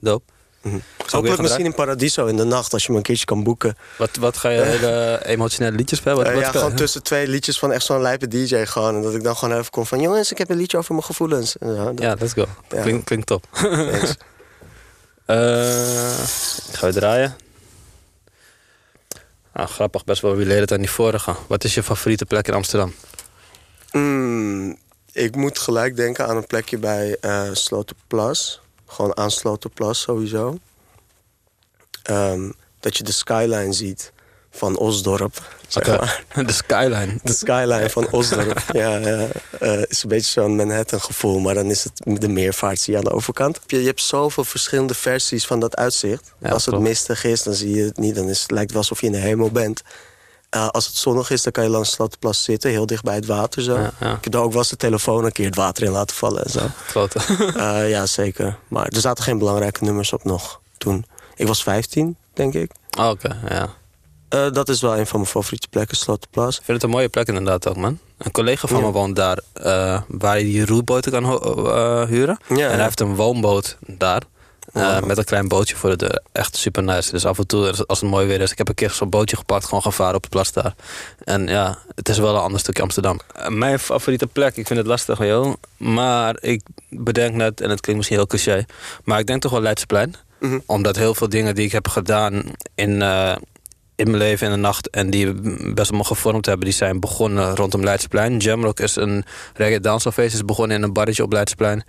Hopelijk 0.62 1.34
gaan 1.34 1.42
misschien 1.42 1.64
in 1.64 1.74
Paradiso 1.74 2.26
in 2.26 2.36
de 2.36 2.44
nacht, 2.44 2.72
als 2.72 2.84
je 2.86 2.90
me 2.92 2.96
een 2.96 3.02
keertje 3.04 3.24
kan 3.24 3.42
boeken. 3.42 3.76
Wat, 3.98 4.16
wat 4.16 4.36
ga 4.36 4.48
je 4.48 4.60
hele 4.60 5.20
emotionele 5.24 5.76
liedjes 5.76 5.98
spelen? 5.98 6.16
Wat, 6.18 6.26
Eh, 6.26 6.34
wat 6.34 6.42
ja, 6.42 6.50
gewoon 6.50 6.74
tussen 6.74 7.02
twee 7.02 7.28
liedjes 7.28 7.58
van 7.58 7.72
echt 7.72 7.84
zo'n 7.84 8.00
lijpe 8.00 8.28
DJ 8.28 8.64
gewoon. 8.64 8.94
En 8.94 9.02
dat 9.02 9.14
ik 9.14 9.22
dan 9.22 9.36
gewoon 9.36 9.58
even 9.58 9.70
kom 9.70 9.86
van... 9.86 10.00
jongens, 10.00 10.30
ik 10.30 10.38
heb 10.38 10.50
een 10.50 10.56
liedje 10.56 10.78
over 10.78 10.92
mijn 10.94 11.04
gevoelens. 11.06 11.58
En 11.58 11.76
zo, 11.76 11.84
dat- 11.84 11.98
Ja, 11.98 12.16
let's 12.18 12.32
go. 12.32 12.46
Ja. 12.68 12.82
Klink, 12.82 13.04
klinkt 13.04 13.26
top. 13.26 13.46
thanks. 13.52 14.14
Eh, 15.26 16.18
ik 16.68 16.74
ga 16.74 16.86
je 16.86 16.92
draaien. 16.92 17.36
Ah, 19.52 19.68
grappig, 19.68 20.04
best 20.04 20.22
wel 20.22 20.36
related 20.36 20.72
aan 20.72 20.78
die 20.78 20.90
vorige. 20.90 21.34
Wat 21.46 21.64
is 21.64 21.74
je 21.74 21.82
favoriete 21.82 22.26
plek 22.26 22.48
in 22.48 22.54
Amsterdam? 22.54 22.94
Mm, 23.92 24.76
ik 25.12 25.36
moet 25.36 25.58
gelijk 25.58 25.96
denken 25.96 26.26
aan 26.26 26.36
een 26.36 26.46
plekje 26.46 26.78
bij 26.78 27.16
eh 27.20 27.42
Sloterplas. 27.52 28.60
Gewoon 28.90 29.16
aan 29.16 29.30
Sloterplas 29.30 30.00
sowieso. 30.00 30.58
Ehm, 32.02 32.50
dat 32.80 32.96
je 32.96 33.04
de 33.04 33.12
skyline 33.12 33.72
ziet 33.72 34.12
van 34.50 34.76
Osdorp. 34.78 35.58
Zeg. 35.68 35.84
De 36.46 36.52
skyline. 36.52 37.18
De 37.22 37.32
skyline 37.32 37.90
van 37.90 38.10
Osdorp. 38.10 38.62
ja, 38.72 38.96
ja. 38.96 39.28
Eh, 39.60 39.82
is 39.82 40.02
een 40.02 40.08
beetje 40.08 40.30
zo'n 40.30 40.56
Manhattan 40.56 41.00
gevoel, 41.00 41.38
maar 41.38 41.54
dan 41.54 41.70
is 41.70 41.84
het 41.84 42.20
de 42.20 42.28
meervaart 42.28 42.80
zie 42.80 42.92
je 42.92 42.98
aan 42.98 43.04
de 43.04 43.12
overkant. 43.12 43.60
Je, 43.66 43.80
je 43.80 43.86
hebt 43.86 44.02
zoveel 44.02 44.44
verschillende 44.44 44.94
versies 44.94 45.46
van 45.46 45.60
dat 45.60 45.76
uitzicht. 45.76 46.32
Ja, 46.38 46.48
als 46.48 46.64
het 46.64 46.74
klopt. 46.74 46.88
mistig 46.88 47.24
is, 47.24 47.42
dan 47.42 47.54
zie 47.54 47.74
je 47.74 47.82
het 47.84 47.98
niet. 47.98 48.14
Dan 48.14 48.28
is, 48.28 48.42
het 48.42 48.50
lijkt 48.50 48.72
het 48.72 48.72
wel 48.72 48.80
alsof 48.80 49.00
je 49.00 49.06
in 49.06 49.12
de 49.12 49.18
hemel 49.18 49.50
bent. 49.50 49.82
Eh, 50.50 50.68
als 50.68 50.86
het 50.86 50.96
zonnig 50.96 51.30
is, 51.30 51.42
dan 51.42 51.52
kan 51.52 51.64
je 51.64 51.70
langs 51.70 51.90
Slotterplas 51.90 52.44
zitten, 52.44 52.70
heel 52.70 52.86
dicht 52.86 53.02
bij 53.04 53.14
het 53.14 53.26
water 53.26 53.62
zo. 53.62 53.74
Ja, 53.78 53.90
ja. 54.00 54.12
Ik 54.14 54.24
heb 54.24 54.32
daar 54.32 54.42
ook 54.42 54.50
wel 54.50 54.58
eens 54.58 54.68
de 54.68 54.76
telefoon 54.76 55.24
een 55.24 55.32
keer 55.32 55.46
het 55.46 55.54
water 55.56 55.82
in 55.84 55.90
laten 55.90 56.16
vallen 56.16 56.44
en 56.44 56.50
zo. 56.50 56.60
Grote. 56.86 57.18
Eh, 57.56 57.90
ja, 57.90 58.06
zeker. 58.06 58.56
Maar 58.68 58.86
er 58.86 59.00
zaten 59.00 59.24
geen 59.24 59.38
belangrijke 59.38 59.84
nummers 59.84 60.12
op 60.12 60.24
nog 60.24 60.60
toen. 60.78 61.04
Ik 61.34 61.46
was 61.46 61.62
15, 61.62 62.16
denk 62.34 62.54
ik. 62.54 62.72
Oh, 62.98 63.08
Oké, 63.08 63.36
ja. 63.48 63.68
Eh, 64.28 64.52
dat 64.52 64.68
is 64.68 64.80
wel 64.80 64.98
een 64.98 65.06
van 65.06 65.18
mijn 65.20 65.30
favoriete 65.32 65.68
plekken, 65.68 65.96
Slotterplas. 65.96 66.58
Ik 66.58 66.64
vind 66.64 66.76
het 66.82 66.82
een 66.82 66.96
mooie 66.96 67.08
plek 67.08 67.28
inderdaad 67.28 67.68
ook, 67.68 67.76
man. 67.76 67.98
Een 68.18 68.30
collega 68.30 68.68
van 68.68 68.78
Ja. 68.80 68.86
me 68.86 68.92
woont 68.92 69.16
daar, 69.16 69.38
waar 70.08 70.38
je 70.38 70.44
die 70.44 70.66
roeiboten 70.66 71.12
kan 71.12 71.24
huren. 72.08 72.38
Ja, 72.48 72.68
en 72.68 72.74
hij 72.74 72.82
heeft 72.84 73.00
een 73.00 73.14
woonboot 73.16 73.76
daar. 73.86 74.22
Eh. 74.72 75.02
Met 75.02 75.18
een 75.18 75.24
klein 75.24 75.48
bootje 75.48 75.76
voor 75.76 75.90
de 75.90 75.96
deur. 75.96 76.22
Echt 76.32 76.56
super 76.56 76.82
nice. 76.82 77.10
Dus 77.10 77.26
af 77.26 77.38
en 77.38 77.46
toe, 77.46 77.86
als 77.86 78.00
het 78.00 78.10
mooi 78.10 78.26
weer 78.26 78.40
is, 78.40 78.50
ik 78.50 78.58
heb 78.58 78.68
een 78.68 78.74
keer 78.74 78.90
zo'n 78.90 79.08
bootje 79.08 79.36
gepakt, 79.36 79.64
gewoon 79.64 79.82
gaan 79.82 79.92
varen 79.92 80.14
op 80.14 80.22
de 80.22 80.28
plas 80.28 80.52
daar. 80.52 80.74
En 81.24 81.46
ja, 81.46 81.78
het 81.94 82.08
is 82.08 82.18
wel 82.18 82.34
een 82.34 82.40
ander 82.40 82.60
stukje 82.60 82.82
Amsterdam. 82.82 83.20
Eh, 83.34 83.48
mijn 83.48 83.78
favoriete 83.78 84.26
plek, 84.26 84.56
ik 84.56 84.66
vind 84.66 84.78
het 84.78 84.88
lastig, 84.88 85.18
joh. 85.18 85.54
Maar 85.76 86.36
ik 86.40 86.62
bedenk 86.88 87.34
net, 87.34 87.60
en 87.60 87.70
het 87.70 87.80
klinkt 87.80 87.96
misschien 87.96 88.16
heel 88.16 88.26
cliché, 88.26 88.64
maar 89.04 89.18
ik 89.18 89.26
denk 89.26 89.42
toch 89.42 89.52
wel 89.52 89.60
Leidseplein. 89.60 90.14
Mhm. 90.38 90.58
Omdat 90.66 90.96
heel 90.96 91.14
veel 91.14 91.28
dingen 91.28 91.54
die 91.54 91.64
ik 91.64 91.72
heb 91.72 91.88
gedaan 91.88 92.42
in, 92.74 93.02
eh, 93.02 93.36
in 93.96 94.06
mijn 94.06 94.22
leven 94.22 94.46
in 94.46 94.52
de 94.52 94.58
nacht 94.58 94.90
en 94.90 95.10
die 95.10 95.32
best 95.74 95.90
wel 95.90 95.98
me 95.98 96.04
gevormd 96.04 96.46
hebben, 96.46 96.64
die 96.64 96.74
zijn 96.74 97.00
begonnen 97.00 97.56
rondom 97.56 97.84
Leidseplein. 97.84 98.36
Jamrock 98.36 98.80
is 98.80 98.96
een 98.96 99.24
reggae 99.54 99.80
dansfeest, 99.80 100.34
is 100.34 100.44
begonnen 100.44 100.76
in 100.76 100.82
een 100.82 100.92
barretje 100.92 101.22
op 101.22 101.32
Leidseplein. 101.32 101.84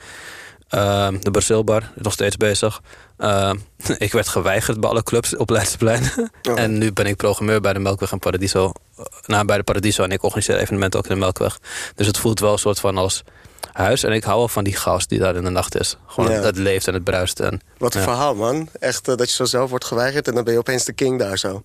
Ehm, 0.71 1.17
de 1.19 1.31
Brazilbar, 1.31 1.81
is 1.95 2.01
nog 2.01 2.13
steeds 2.13 2.37
bezig. 2.37 2.81
Ehm, 3.21 3.55
ik 3.97 4.11
werd 4.11 4.27
geweigerd 4.27 4.79
bij 4.79 4.89
alle 4.89 5.03
clubs 5.03 5.35
op 5.35 5.49
Leidseplein. 5.49 6.03
Oh. 6.49 6.59
En 6.59 6.77
nu 6.77 6.91
ben 6.93 7.05
ik 7.05 7.15
programmeur 7.15 7.61
bij 7.61 7.73
de 7.73 7.79
Melkweg 7.79 8.11
en 8.11 8.19
Paradiso. 8.19 8.71
eh, 8.97 9.05
Nou, 9.25 9.45
bij 9.45 9.57
de 9.57 9.63
Paradiso 9.63 10.03
en 10.03 10.11
ik 10.11 10.23
organiseer 10.23 10.57
evenementen 10.57 10.99
ook 10.99 11.07
in 11.07 11.13
de 11.13 11.19
Melkweg. 11.19 11.59
Dus 11.95 12.07
het 12.07 12.17
voelt 12.17 12.39
wel 12.39 12.51
een 12.51 12.57
soort 12.59 12.79
van 12.79 12.97
als 12.97 13.23
huis. 13.71 14.03
En 14.03 14.11
ik 14.11 14.23
hou 14.23 14.37
wel 14.37 14.47
van 14.47 14.63
die 14.63 14.75
chaos 14.75 15.07
die 15.07 15.19
daar 15.19 15.35
in 15.35 15.43
de 15.43 15.49
nacht 15.49 15.79
is. 15.79 15.97
Gewoon 16.07 16.29
Ja. 16.29 16.35
het, 16.35 16.45
het 16.45 16.57
leeft 16.57 16.87
en 16.87 16.93
het 16.93 17.03
bruist. 17.03 17.39
En, 17.39 17.61
Wat 17.77 17.93
een 17.93 17.99
Ja. 18.01 18.07
verhaal, 18.07 18.35
man. 18.35 18.69
Echt 18.79 19.07
eh, 19.07 19.15
dat 19.15 19.29
je 19.29 19.35
zo 19.35 19.45
zelf 19.45 19.69
wordt 19.69 19.85
geweigerd 19.85 20.27
en 20.27 20.33
dan 20.35 20.43
ben 20.43 20.53
je 20.53 20.59
opeens 20.59 20.85
de 20.85 20.93
king 20.93 21.19
daar 21.19 21.37
zo. 21.37 21.63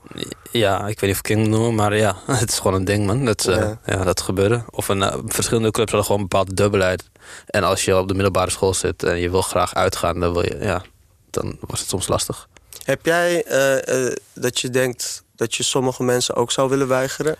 ja, 0.53 0.79
ik 0.79 0.85
weet 0.87 1.01
niet 1.01 1.11
of 1.11 1.17
ik 1.17 1.23
king 1.23 1.47
noemen, 1.47 1.75
maar 1.75 1.97
ja, 1.97 2.17
het 2.27 2.51
is 2.51 2.57
gewoon 2.59 2.75
een 2.77 2.85
ding, 2.85 3.07
man. 3.07 3.25
Dat, 3.25 3.45
eh, 3.47 3.57
Ja. 3.57 3.79
ja. 3.87 4.05
dat 4.05 4.21
gebeurde. 4.21 4.65
Of 4.71 4.89
een, 4.89 5.03
eh, 5.03 5.17
verschillende 5.27 5.71
clubs 5.71 5.91
hadden 5.91 6.07
gewoon 6.07 6.23
een 6.23 6.29
bepaalde 6.29 6.55
dubbelheid. 6.55 7.11
En 7.47 7.63
als 7.65 7.85
je 7.85 7.99
op 7.99 8.09
de 8.09 8.15
middelbare 8.15 8.51
school 8.51 8.75
zit 8.75 9.03
en 9.03 9.17
je 9.19 9.31
wil 9.31 9.43
graag 9.43 9.75
uitgaan, 9.75 10.21
dan, 10.21 10.33
wil 10.33 10.43
je, 10.45 10.57
ja, 10.61 10.83
dan 11.31 11.57
was 11.61 11.81
het 11.81 11.89
soms 11.89 12.09
lastig. 12.09 12.49
Heb 12.85 13.05
jij 13.07 13.45
eh, 13.45 14.07
eh, 14.07 14.17
dat 14.35 14.61
je 14.61 14.71
denkt 14.71 15.23
dat 15.37 15.55
je 15.55 15.63
sommige 15.63 16.03
mensen 16.03 16.35
ook 16.35 16.53
zou 16.53 16.69
willen 16.69 16.89
weigeren? 16.89 17.37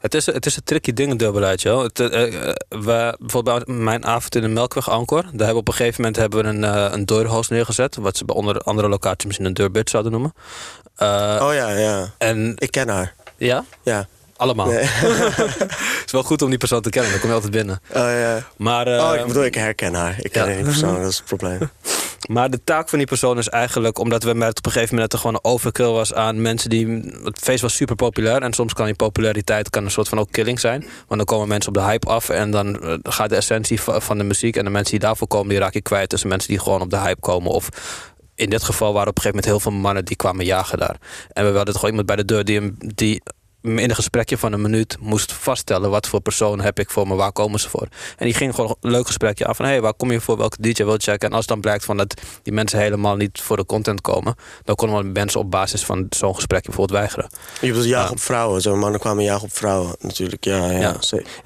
Het 0.00 0.14
is, 0.14 0.26
het 0.26 0.46
is 0.46 0.56
een 0.56 0.64
tricky 0.64 0.92
ding, 0.92 1.10
een 1.10 1.16
dubbelheid, 1.16 1.62
joh. 1.62 1.82
Het, 1.82 2.00
eh, 2.00 2.08
we, 2.68 3.16
bijvoorbeeld 3.18 3.64
bij 3.64 3.74
mijn 3.74 4.06
avond 4.06 4.34
in 4.34 4.42
de 4.42 4.48
Melkweg 4.48 4.90
Angkor... 4.90 5.22
daar 5.22 5.30
hebben 5.30 5.48
we 5.48 5.54
op 5.54 5.68
een 5.68 5.74
gegeven 5.74 6.00
moment 6.00 6.16
hebben 6.20 6.42
we 6.42 6.48
een, 6.48 6.64
eh 6.64 6.92
een 6.92 7.44
neergezet... 7.48 7.96
wat 7.96 8.16
ze 8.16 8.24
bij 8.24 8.36
onder 8.36 8.58
andere 8.58 8.88
locaties 8.88 9.24
misschien 9.26 9.46
een 9.46 9.54
deurbit 9.54 9.90
zouden 9.90 10.12
noemen. 10.12 10.34
Eh, 10.96 11.38
oh 11.42 11.54
ja, 11.54 11.70
ja. 11.70 12.10
En 12.18 12.52
Ik 12.56 12.70
ken 12.70 12.88
haar. 12.88 13.14
ja, 13.36 13.64
Ja. 13.82 14.06
allemaal. 14.36 14.66
Nee. 14.66 14.78
Het 14.84 16.02
is 16.06 16.12
wel 16.12 16.22
goed 16.22 16.42
om 16.42 16.48
die 16.48 16.58
persoon 16.58 16.82
te 16.82 16.90
kennen, 16.90 17.10
dan 17.10 17.20
kom 17.20 17.28
je 17.28 17.34
altijd 17.34 17.52
binnen. 17.52 17.80
Oh 17.88 17.94
ja. 17.94 18.46
Maar, 18.56 18.86
eh, 18.86 19.10
Oh, 19.10 19.14
ik 19.14 19.26
bedoel, 19.26 19.44
ik 19.44 19.54
herken 19.54 19.94
haar. 19.94 20.16
Ik 20.18 20.32
ken 20.32 20.48
ja. 20.48 20.56
niet 20.56 20.64
persoonlijk, 20.64 21.02
dat 21.02 21.10
is 21.10 21.16
het 21.16 21.26
probleem. 21.26 21.58
Maar 22.28 22.50
de 22.50 22.60
taak 22.64 22.88
van 22.88 22.98
die 22.98 23.06
persoon 23.06 23.38
is 23.38 23.48
eigenlijk, 23.48 23.98
omdat 23.98 24.22
we 24.22 24.34
met 24.34 24.58
op 24.58 24.66
een 24.66 24.72
gegeven 24.72 24.94
moment 24.94 25.12
er 25.12 25.18
gewoon 25.18 25.34
een 25.34 25.44
overkill 25.50 25.86
was 25.90 26.14
aan 26.14 26.42
mensen 26.42 26.70
die. 26.70 26.86
Het 27.24 27.38
feest 27.38 27.62
was 27.62 27.74
super 27.74 27.94
populair 27.96 28.42
en 28.42 28.52
soms 28.52 28.72
kan 28.72 28.84
die 28.86 28.94
populariteit 28.94 29.70
kan 29.70 29.84
een 29.84 29.90
soort 29.90 30.08
van 30.08 30.18
ook 30.18 30.30
killing 30.30 30.60
zijn. 30.60 30.80
Want 30.80 31.06
dan 31.08 31.24
komen 31.24 31.48
mensen 31.48 31.68
op 31.68 31.74
de 31.74 31.82
hype 31.84 32.06
af 32.08 32.28
en 32.28 32.50
dan 32.50 32.80
eh, 32.82 32.94
gaat 33.02 33.28
de 33.28 33.36
essentie 33.36 33.80
va- 33.80 34.00
van 34.00 34.18
de 34.18 34.24
muziek 34.24 34.56
en 34.56 34.64
de 34.64 34.70
mensen 34.70 34.90
die 34.90 35.00
daarvoor 35.00 35.26
komen, 35.28 35.48
die 35.48 35.58
raak 35.58 35.72
je 35.74 35.80
kwijt 35.82 36.08
tussen 36.08 36.28
mensen 36.28 36.48
die 36.48 36.58
gewoon 36.58 36.80
op 36.80 36.90
de 36.90 36.98
hype 36.98 37.20
komen. 37.20 37.50
Of 37.50 37.68
in 38.34 38.50
dit 38.50 38.62
geval 38.62 38.92
waren 38.92 39.08
op 39.08 39.16
een 39.16 39.22
gegeven 39.22 39.42
moment 39.44 39.62
heel 39.62 39.70
veel 39.72 39.80
mannen 39.80 40.04
die 40.04 40.16
kwamen 40.16 40.44
jagen 40.44 40.78
daar. 40.78 40.96
En 41.32 41.50
we 41.50 41.56
hadden 41.56 41.74
gewoon 41.74 41.90
iemand 41.90 42.06
bij 42.06 42.16
de 42.16 42.24
deur 42.24 42.44
die, 42.44 42.58
hem- 42.58 42.76
die 42.78 43.22
in 43.66 43.78
een 43.78 43.94
gesprekje 43.94 44.38
van 44.38 44.52
een 44.52 44.60
minuut 44.60 44.96
moest 45.00 45.32
vaststellen 45.32 45.90
wat 45.90 46.06
voor 46.06 46.20
persoon 46.20 46.60
heb 46.60 46.78
ik 46.78 46.90
voor 46.90 47.08
me, 47.08 47.14
waar 47.14 47.32
komen 47.32 47.60
ze 47.60 47.68
voor. 47.68 47.88
En 48.16 48.24
die 48.24 48.34
ging 48.34 48.54
gewoon 48.54 48.76
een 48.80 48.90
leuk 48.90 49.06
gesprekje 49.06 49.46
af 49.46 49.56
van 49.56 49.64
hé, 49.64 49.70
hey, 49.70 49.80
waar 49.80 49.94
kom 49.94 50.10
je 50.12 50.20
voor, 50.20 50.36
welke 50.36 50.56
DJ 50.60 50.84
wil 50.84 50.92
je 50.92 50.98
checken. 50.98 51.28
En 51.28 51.34
als 51.36 51.46
dan 51.46 51.60
blijkt 51.60 51.84
van 51.84 51.96
dat 51.96 52.20
die 52.42 52.52
mensen 52.52 52.78
helemaal 52.78 53.16
niet 53.16 53.40
voor 53.40 53.56
de 53.56 53.66
content 53.66 54.00
komen, 54.00 54.34
dan 54.64 54.74
konden 54.74 54.98
we 54.98 55.04
mensen 55.04 55.40
op 55.40 55.50
basis 55.50 55.84
van 55.84 56.06
zo'n 56.10 56.34
gesprekje 56.34 56.66
bijvoorbeeld 56.68 56.98
weigeren. 56.98 57.28
Je 57.60 57.66
bedoelt 57.66 57.86
jagen 57.86 58.06
Ja. 58.06 58.10
op 58.12 58.20
vrouwen. 58.20 58.60
Zo 58.62 58.76
mannen 58.76 59.00
kwamen 59.00 59.24
jagen 59.24 59.42
op 59.44 59.52
vrouwen 59.56 59.94
natuurlijk. 60.00 60.44
Ja, 60.44 60.70
ja. 60.70 60.96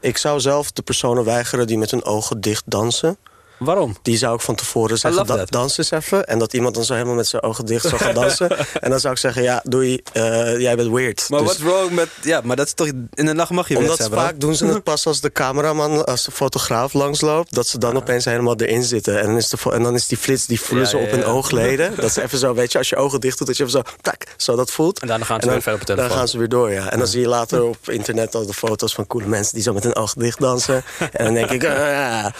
Ik 0.00 0.16
zou 0.16 0.40
zelf 0.40 0.72
de 0.72 0.82
personen 0.82 1.24
weigeren 1.24 1.66
die 1.66 1.78
met 1.78 1.90
hun 1.90 2.04
ogen 2.04 2.40
dicht 2.40 2.62
dansen. 2.66 3.16
Waarom? 3.60 3.96
Die 4.02 4.16
zou 4.16 4.34
ik 4.34 4.40
van 4.40 4.54
tevoren 4.54 4.98
zeggen, 4.98 5.26
da- 5.26 5.44
dans 5.44 5.78
eens 5.78 5.90
even. 5.90 6.26
En 6.26 6.38
dat 6.38 6.52
iemand 6.52 6.74
dan 6.74 6.84
zo 6.84 6.92
helemaal 6.92 7.14
met 7.14 7.26
zijn 7.26 7.42
ogen 7.42 7.66
dicht 7.66 7.88
zou 7.88 7.96
gaan 8.02 8.14
dansen. 8.14 8.50
en 8.84 8.90
dan 8.90 9.00
zou 9.00 9.12
ik 9.14 9.18
zeggen, 9.20 9.42
ja, 9.42 9.60
doei, 9.64 10.00
eh, 10.12 10.58
jij 10.58 10.76
bent 10.76 10.90
weird. 10.90 11.24
Maar 11.28 11.38
Dus- 11.38 11.48
what's 11.58 11.62
wrong 11.74 11.90
met... 11.90 12.08
Ja, 12.22 12.40
maar 12.44 12.56
dat 12.56 12.66
is 12.66 12.72
toch... 12.72 12.86
In 13.14 13.26
de 13.26 13.32
nacht 13.32 13.50
mag 13.50 13.68
je 13.68 13.76
omdat 13.78 13.96
bro. 13.96 14.08
vaak 14.08 14.40
doen 14.40 14.54
ze 14.54 14.66
het 14.66 14.82
pas 14.82 15.06
als 15.06 15.20
de 15.20 15.32
cameraman, 15.32 16.04
als 16.06 16.24
de 16.24 16.30
fotograaf 16.30 16.92
langsloopt, 16.92 17.54
dat 17.54 17.66
ze 17.66 17.78
dan 17.78 17.96
opeens 17.96 18.24
helemaal 18.24 18.56
erin 18.56 18.82
zitten. 18.82 19.20
En 19.20 19.26
dan 19.26 19.36
is, 19.36 19.48
de, 19.48 19.56
en 19.72 19.82
dan 19.82 19.94
is 19.94 20.06
die 20.06 20.18
flits, 20.18 20.46
die 20.46 20.60
voelen 20.60 20.84
Ja, 20.84 20.90
ze 20.90 20.96
ja, 20.96 21.02
op 21.04 21.10
hun 21.10 21.24
oogleden. 21.24 21.92
Dat 21.96 22.12
ze 22.12 22.22
even 22.26 22.38
zo, 22.38 22.54
weet 22.54 22.72
je, 22.72 22.78
als 22.78 22.88
je 22.88 22.96
ogen 22.96 23.20
dicht 23.20 23.38
doet, 23.38 23.46
dat 23.46 23.56
je 23.56 23.62
even 23.64 23.74
zo, 23.86 23.92
tak, 24.02 24.24
zo 24.36 24.56
dat 24.56 24.70
voelt. 24.70 24.98
En 25.00 25.06
daarna 25.08 25.24
gaan 25.24 25.40
ze 25.40 25.48
weer 25.48 25.62
verder 25.62 25.80
op 25.80 25.86
de 25.86 25.86
Dan 25.86 25.96
telefoon. 25.96 26.18
gaan 26.18 26.28
ze 26.28 26.38
weer 26.38 26.48
door, 26.48 26.70
ja. 26.70 26.90
En 26.90 26.98
dan 26.98 27.06
zie 27.08 27.20
je 27.20 27.28
later 27.28 27.62
op 27.72 27.76
internet 27.88 28.34
al 28.34 28.46
de 28.46 28.52
foto's 28.54 28.94
van 28.94 29.06
coole 29.06 29.26
mensen 29.26 29.54
die 29.54 29.62
zo 29.62 29.72
met 29.72 29.82
hun 29.84 29.96
ogen 29.96 30.18
dicht 30.20 30.40
dansen. 30.40 30.82
en 31.12 31.24
dan 31.24 31.34
denk 31.34 31.50
ik, 31.50 31.64
ah, 31.64 31.70
ja, 31.70 32.32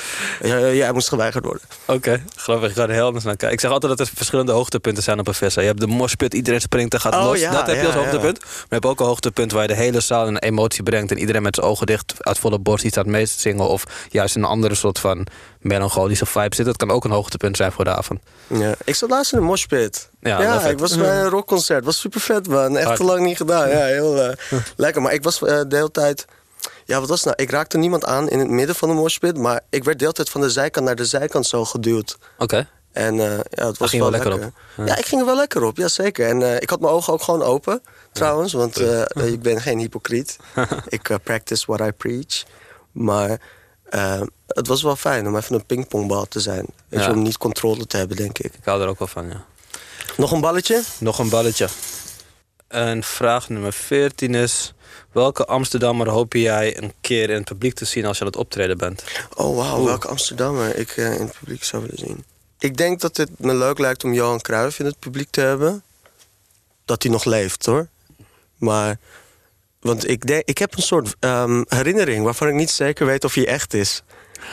ja, 0.43 0.59
jij 0.71 0.93
moest 0.93 1.09
geweigerd 1.11 1.45
worden. 1.45 1.63
Oké, 1.85 2.23
grappig. 2.37 2.69
Ik 2.69 2.77
ga 2.77 2.83
er 2.83 2.91
heel 2.91 3.07
anders 3.07 3.25
naar 3.25 3.37
kijken. 3.37 3.57
Ik 3.57 3.61
zeg 3.61 3.71
altijd 3.71 3.99
dat 3.99 4.07
er 4.07 4.13
verschillende 4.15 4.53
hoogtepunten 4.53 5.03
zijn 5.03 5.19
op 5.19 5.29
een. 5.29 5.35
Je 5.41 5.61
hebt 5.61 5.81
de 5.81 5.87
moshpit, 5.87 6.35
iedereen 6.35 6.61
springt 6.61 6.95
en 6.95 7.01
gaat 7.01 7.15
Oh, 7.15 7.25
los. 7.25 7.41
ja, 7.41 7.53
dat 7.53 7.67
heb 7.67 7.77
je 7.77 7.81
ja, 7.81 7.87
als 7.87 7.95
ja. 7.95 8.01
hoogtepunt. 8.01 8.41
Maar 8.41 8.49
je 8.49 8.75
hebt 8.75 8.85
ook 8.85 9.01
een 9.01 9.07
hoogtepunt 9.07 9.53
waar 9.53 9.63
je 9.63 9.69
de 9.69 9.75
hele 9.75 10.01
zaal 10.01 10.27
in 10.27 10.35
een 10.35 10.43
emotie 10.43 10.83
brengt... 10.83 11.11
en 11.11 11.19
iedereen 11.19 11.43
met 11.43 11.55
zijn 11.55 11.67
ogen 11.67 11.87
dicht 11.87 12.15
uit 12.19 12.39
volle 12.39 12.59
borst 12.59 12.85
iets 12.85 12.97
aan 12.97 13.03
het 13.03 13.13
meest 13.13 13.41
zingen... 13.41 13.69
of 13.69 13.85
juist 14.09 14.37
een 14.37 14.45
andere 14.45 14.75
soort 14.75 14.99
van 14.99 15.27
melancholische 15.61 16.27
vibe 16.27 16.55
zit. 16.55 16.67
Dat 16.67 16.77
kan 16.77 16.91
ook 16.91 17.05
een 17.05 17.11
hoogtepunt 17.11 17.57
zijn 17.57 17.73
voor 17.73 17.85
de 17.85 17.95
avond. 17.95 18.21
Ja. 18.47 18.75
Ik 18.85 18.95
zat 18.95 19.11
laatst 19.11 19.33
in 19.33 19.39
een 19.39 19.45
moshpit. 19.45 20.11
Ja, 20.21 20.65
ik 20.69 20.79
was 20.79 20.97
bij 20.97 21.21
een 21.21 21.29
rockconcert. 21.29 21.85
Was 21.85 22.01
super 22.01 22.21
vet, 22.21 22.49
man. 22.49 22.77
Echt 22.77 22.87
Hard. 22.87 22.97
te 22.99 23.05
lang 23.05 23.21
niet 23.21 23.37
gedaan. 23.37 23.69
Ja, 23.69 23.85
heel 23.85 24.23
eh, 24.23 24.37
lekker. 24.77 25.03
Maar 25.03 25.13
ik 25.13 25.23
was 25.23 25.43
eh, 25.43 25.61
de 25.69 25.77
hele 25.77 25.91
tijd... 25.91 26.27
Ja, 26.91 27.01
wat 27.01 27.09
was 27.09 27.19
het 27.25 27.27
nou? 27.27 27.43
Ik 27.43 27.51
raakte 27.51 27.79
niemand 27.79 28.05
aan 28.05 28.29
in 28.29 28.39
het 28.39 28.49
midden 28.51 28.75
van 28.77 28.89
de 28.89 28.95
moshpit. 28.95 29.37
Maar 29.39 29.61
ik 29.69 29.85
werd 29.85 29.99
de 29.99 30.05
hele 30.05 30.17
tijd 30.17 30.31
van 30.31 30.41
de 30.41 30.51
zijkant 30.51 30.87
naar 30.87 30.95
de 30.97 31.05
zijkant 31.05 31.47
zo 31.47 31.65
geduwd. 31.65 32.19
Oké. 32.39 32.69
En 32.93 33.21
eh, 33.21 33.39
ja, 33.51 33.67
het 33.67 33.79
was 33.79 33.91
ging 33.91 34.03
wel 34.03 34.11
wel 34.11 34.21
lekker 34.21 34.31
lekker. 34.41 34.61
op. 34.77 34.87
Ja. 34.87 34.97
ik 34.97 35.07
ging 35.07 35.21
er 35.21 35.27
wel 35.27 35.37
lekker 35.37 35.63
op, 35.63 35.77
ja 35.77 35.89
zeker. 35.89 36.29
En 36.29 36.43
eh, 36.43 36.55
ik 36.61 36.71
had 36.71 36.81
mijn 36.81 36.93
ogen 36.93 37.13
ook 37.13 37.23
gewoon 37.23 37.43
open, 37.43 37.83
trouwens. 38.13 38.53
Want 38.53 38.77
eh, 38.77 39.03
ik 39.33 39.43
ben 39.43 39.61
geen 39.61 39.79
hypocriet. 39.79 40.37
ik 40.89 41.19
practice 41.23 41.65
what 41.67 41.89
I 41.89 41.91
preach. 41.93 42.43
Maar 42.93 43.41
eh, 43.85 44.21
het 44.47 44.67
was 44.67 44.83
wel 44.83 44.97
fijn 44.97 45.27
om 45.27 45.37
even 45.37 45.55
een 45.55 45.67
pingpongbal 45.67 46.27
te 46.27 46.41
zijn. 46.41 46.67
Weet 46.89 47.01
Ja. 47.01 47.07
je, 47.07 47.13
om 47.13 47.23
niet 47.23 47.39
controle 47.39 47.87
te 47.87 47.97
hebben, 47.97 48.17
denk 48.17 48.39
ik. 48.39 48.55
Ik 48.55 48.65
hou 48.65 48.83
er 48.83 48.89
ook 48.89 48.99
wel 48.99 49.09
van, 49.09 49.29
ja. 49.29 49.45
Nog 50.17 50.33
een 50.33 50.41
balletje? 50.41 50.83
Nog 50.99 51.19
een 51.19 51.29
balletje. 51.29 51.69
En 52.71 53.03
vraag 53.03 53.49
nummer 53.49 53.73
14 53.73 54.35
is... 54.35 54.73
Welke 55.13 55.47
Amsterdammer 55.47 56.09
hoop 56.09 56.33
jij 56.33 56.83
een 56.83 56.93
keer 57.01 57.31
in 57.31 57.37
het 57.37 57.45
publiek 57.45 57.75
te 57.75 57.85
zien 57.85 58.07
als 58.07 58.17
je 58.19 58.25
aan 58.25 58.31
het 58.31 58.41
optreden 58.41 58.79
bent? 58.79 59.05
Oh, 59.35 59.57
wauw, 59.57 59.85
welke 59.85 60.09
Amsterdammer 60.09 60.77
ik 60.77 60.91
eh, 60.91 61.15
in 61.15 61.21
het 61.21 61.39
publiek 61.39 61.65
zou 61.65 61.83
willen 61.83 61.99
zien. 61.99 62.25
Ik 62.59 62.77
denk 62.77 63.01
dat 63.01 63.17
het 63.17 63.31
me 63.39 63.55
leuk 63.55 63.79
lijkt 63.79 64.05
om 64.05 64.13
Johan 64.13 64.41
Cruijff 64.41 64.79
in 64.79 64.85
het 64.85 64.99
publiek 64.99 65.31
te 65.31 65.41
hebben. 65.41 65.83
Dat 66.85 67.03
hij 67.03 67.13
nog 67.13 67.25
leeft, 67.25 67.67
hoor. 67.67 67.89
Maar, 68.57 68.99
want 69.81 70.09
ik, 70.09 70.27
denk, 70.27 70.43
ik 70.45 70.59
heb 70.59 70.77
een 70.77 70.83
soort 70.83 71.15
ehm, 71.19 71.63
herinnering 71.69 72.25
waarvan 72.25 72.49
ik 72.49 72.55
niet 72.55 72.71
zeker 72.71 73.07
weet 73.07 73.25
of 73.25 73.35
hij 73.35 73.47
echt 73.47 73.75
is. 73.75 74.03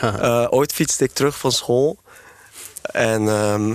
Eh, 0.00 0.46
ooit 0.50 0.72
fietste 0.72 1.04
ik 1.04 1.12
terug 1.12 1.38
van 1.38 1.52
school. 1.52 1.98
En 2.82 3.28
ehm, 3.28 3.74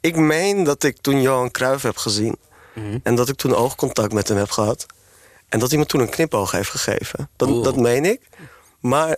ik 0.00 0.16
meen 0.16 0.64
dat 0.64 0.82
ik 0.82 1.00
toen 1.00 1.22
Johan 1.22 1.50
Cruijff 1.50 1.82
heb 1.82 1.96
gezien. 1.96 2.36
Mhm. 2.78 2.98
En 3.02 3.14
dat 3.14 3.28
ik 3.28 3.36
toen 3.36 3.54
oogcontact 3.54 4.12
met 4.12 4.28
hem 4.28 4.36
heb 4.36 4.50
gehad. 4.50 4.86
En 5.48 5.58
dat 5.58 5.70
hij 5.70 5.78
me 5.78 5.86
toen 5.86 6.00
een 6.00 6.08
knipoog 6.08 6.50
heeft 6.50 6.70
gegeven. 6.70 7.28
Dat, 7.36 7.64
dat 7.64 7.76
meen 7.76 8.04
ik. 8.04 8.20
Maar 8.80 9.16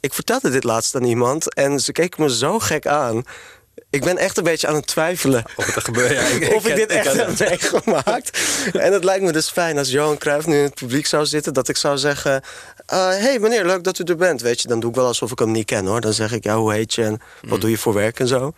ik 0.00 0.14
vertelde 0.14 0.50
dit 0.50 0.64
laatst 0.64 0.94
aan 0.94 1.04
iemand 1.04 1.54
en 1.54 1.80
ze 1.80 1.92
keken 1.92 2.22
me 2.22 2.36
zo 2.36 2.58
gek 2.58 2.86
aan. 2.86 3.24
Ik 3.90 4.04
ben 4.04 4.18
echt 4.18 4.36
een 4.36 4.44
beetje 4.44 4.66
aan 4.66 4.74
het 4.74 4.86
twijfelen. 4.86 5.44
Of 5.56 5.66
het 5.66 5.76
er 5.76 5.82
gebeurt, 5.82 6.10
ja. 6.40 6.48
of 6.56 6.66
ik 6.66 6.76
dit 6.76 6.90
echt 6.90 7.12
heb 7.12 7.38
meegemaakt. 7.38 8.38
en 8.72 8.92
het 8.92 9.04
lijkt 9.04 9.24
me 9.24 9.32
dus 9.32 9.50
fijn 9.50 9.78
als 9.78 9.90
Johan 9.90 10.18
Cruijff 10.18 10.46
nu 10.46 10.56
in 10.56 10.62
het 10.62 10.74
publiek 10.74 11.06
zou 11.06 11.26
zitten... 11.26 11.54
dat 11.54 11.68
ik 11.68 11.76
zou 11.76 11.98
zeggen... 11.98 12.42
Hé 12.86 12.96
hey 12.96 13.38
meneer, 13.38 13.66
leuk 13.66 13.84
dat 13.84 13.98
u 13.98 14.04
er 14.04 14.16
bent. 14.16 14.40
Weet 14.40 14.60
je, 14.62 14.68
dan 14.68 14.80
doe 14.80 14.90
ik 14.90 14.96
wel 14.96 15.06
alsof 15.06 15.30
ik 15.30 15.38
hem 15.38 15.50
niet 15.50 15.64
ken 15.66 15.86
hoor. 15.86 16.00
Dan 16.00 16.12
zeg 16.12 16.32
ik, 16.32 16.44
ja, 16.44 16.56
hoe 16.56 16.72
heet 16.72 16.94
je 16.94 17.04
en 17.04 17.20
wat 17.40 17.50
Mm. 17.50 17.60
doe 17.60 17.70
je 17.70 17.78
voor 17.78 17.94
werk 17.94 18.20
en 18.20 18.28
zo. 18.28 18.52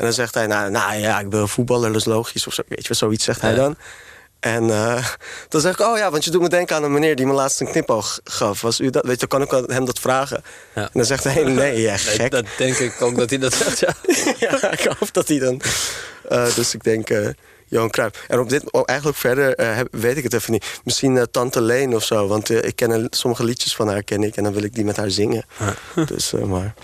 En 0.00 0.06
dan 0.06 0.14
zegt 0.14 0.34
hij, 0.34 0.46
nou, 0.46 0.70
nou 0.70 0.94
ja, 0.94 1.20
ik 1.20 1.28
ben 1.28 1.48
voetballer, 1.48 1.88
dat 1.92 2.00
is 2.00 2.06
logisch. 2.06 2.46
Of 2.46 2.54
zo, 2.54 2.62
weet 2.68 2.82
je, 2.82 2.88
wel, 2.88 2.96
zoiets 2.96 3.24
zegt 3.24 3.40
hij 3.40 3.54
dan. 3.54 3.76
En 4.40 4.70
eh, 4.70 5.06
dan 5.48 5.60
zeg 5.60 5.72
ik, 5.72 5.80
oh 5.86 5.98
ja, 5.98 6.10
want 6.10 6.24
je 6.24 6.30
doet 6.30 6.40
me 6.42 6.48
denken 6.48 6.76
aan 6.76 6.82
een 6.84 6.92
meneer 6.92 7.16
die 7.16 7.26
me 7.26 7.32
laatst 7.32 7.60
een 7.60 7.70
knipoog 7.70 8.20
gaf. 8.24 8.60
Was 8.60 8.80
u 8.80 8.90
dat? 8.90 9.04
Weet 9.04 9.20
je, 9.20 9.26
dan 9.26 9.46
kan 9.46 9.60
ik 9.62 9.70
hem 9.70 9.84
dat 9.84 9.98
vragen. 9.98 10.42
Ja. 10.74 10.82
En 10.82 10.90
dan 10.92 11.04
zegt 11.04 11.24
hij, 11.24 11.42
nee, 11.62 11.80
ja, 11.80 11.90
Nee, 11.90 11.98
gek. 11.98 12.30
dat 12.30 12.44
denk 12.58 12.76
ik 12.76 13.02
ook 13.02 13.16
dat 13.16 13.30
hij 13.30 13.38
dat 13.38 13.54
zegt, 13.54 13.78
ja. 13.78 13.94
ja, 14.48 14.70
ik 14.70 14.80
hoop 14.98 15.12
dat 15.12 15.28
hij 15.28 15.38
dan... 15.38 15.60
eh, 16.28 16.54
dus 16.54 16.74
ik 16.74 16.84
denk, 16.84 17.10
eh 17.10 17.28
Johan 17.66 17.90
Cruijff. 17.90 18.24
En 18.28 18.38
op 18.38 18.48
dit, 18.48 18.72
oh, 18.72 18.82
eigenlijk 18.86 19.18
verder 19.18 19.50
heb- 19.76 19.88
weet 19.90 20.16
ik 20.16 20.22
het 20.22 20.32
even 20.34 20.52
niet. 20.52 20.64
Misschien 20.84 21.26
Tante 21.30 21.60
Leen 21.62 21.94
of 21.94 22.04
zo. 22.04 22.26
Want 22.26 22.50
ik 22.50 22.76
ken 22.76 22.90
een- 22.90 23.06
sommige 23.10 23.44
liedjes 23.44 23.74
van 23.76 23.88
haar 23.88 24.02
ken 24.02 24.22
ik. 24.22 24.36
En 24.36 24.42
dan 24.44 24.52
wil 24.52 24.62
ik 24.62 24.74
die 24.74 24.84
met 24.84 24.96
haar 24.96 25.10
zingen. 25.10 25.44
Dus, 26.06 26.32
maar... 26.32 26.74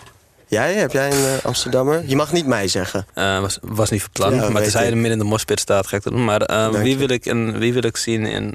Jij, 0.47 0.75
heb 0.75 0.93
jij 0.93 1.11
een 1.11 1.39
eh, 1.39 1.45
Amsterdammer? 1.45 2.03
Je 2.07 2.17
mag 2.17 2.33
niet 2.33 2.47
mij 2.47 2.69
zeggen. 2.69 3.07
Eh, 3.15 3.41
was, 3.41 3.59
was 3.63 3.91
niet 3.91 4.03
van 4.03 4.11
plan. 4.13 4.35
Ja, 4.35 4.49
maar 4.49 4.63
tenzij 4.63 4.85
ik. 4.85 4.91
er 4.91 4.95
midden 4.95 5.13
in 5.13 5.19
de 5.19 5.25
mospit 5.25 5.61
staat, 5.61 5.87
ga 5.87 5.97
ik 5.97 6.03
dat 6.03 6.13
doen. 6.13 6.25
Maar 6.25 6.43
eh, 6.43 6.69
wie, 6.69 6.91
je. 6.91 6.97
wil 6.97 7.09
ik 7.09 7.25
wie 7.59 7.73
wil 7.73 7.85
ik 7.85 7.97
zien 7.97 8.27
in, 8.27 8.55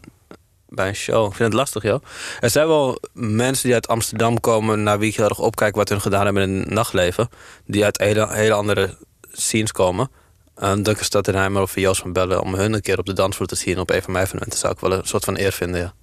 bij 0.68 0.88
een 0.88 0.96
show? 0.96 1.26
Ik 1.26 1.36
vind 1.36 1.50
het 1.50 1.58
lastig, 1.58 1.84
joh. 1.84 2.04
Er 2.40 2.50
zijn 2.50 2.68
wel 2.68 3.00
mensen 3.14 3.64
die 3.64 3.74
uit 3.74 3.88
Amsterdam 3.88 4.40
komen... 4.40 4.84
naar 4.84 5.00
wie 5.00 5.10
ik 5.10 5.16
heel 5.16 5.30
erg 5.30 5.40
opkijk 5.40 5.76
wat 5.76 5.90
hun 5.90 6.02
gedaan 6.02 6.26
hebben 6.26 6.44
in 6.44 6.60
het 6.60 6.70
nachtleven. 6.70 7.30
Die 7.66 7.84
uit 7.84 7.98
hele, 7.98 8.34
hele 8.34 8.54
andere 8.54 8.98
scenes 9.32 9.72
komen. 9.72 10.12
Uh, 10.58 10.74
Duncan 10.74 11.04
Stuttenheimer 11.04 11.62
of 11.62 11.76
Joost 11.76 12.02
van 12.02 12.14
Bellen... 12.14 12.42
om 12.42 12.56
hun 12.56 12.74
een 12.74 12.82
keer 12.82 13.00
op 13.00 13.06
de 13.06 13.14
dansvloer 13.14 13.48
te 13.48 13.56
zien 13.56 13.80
op 13.80 13.90
een 13.90 14.02
van 14.02 14.14
mijn 14.14 14.26
evenementen... 14.26 14.60
zou 14.60 14.74
ik 14.74 14.80
wel 14.80 14.92
een 14.92 15.08
soort 15.08 15.24
van 15.24 15.38
eer 15.38 15.52
vinden, 15.52 15.80
ja. 15.80 15.94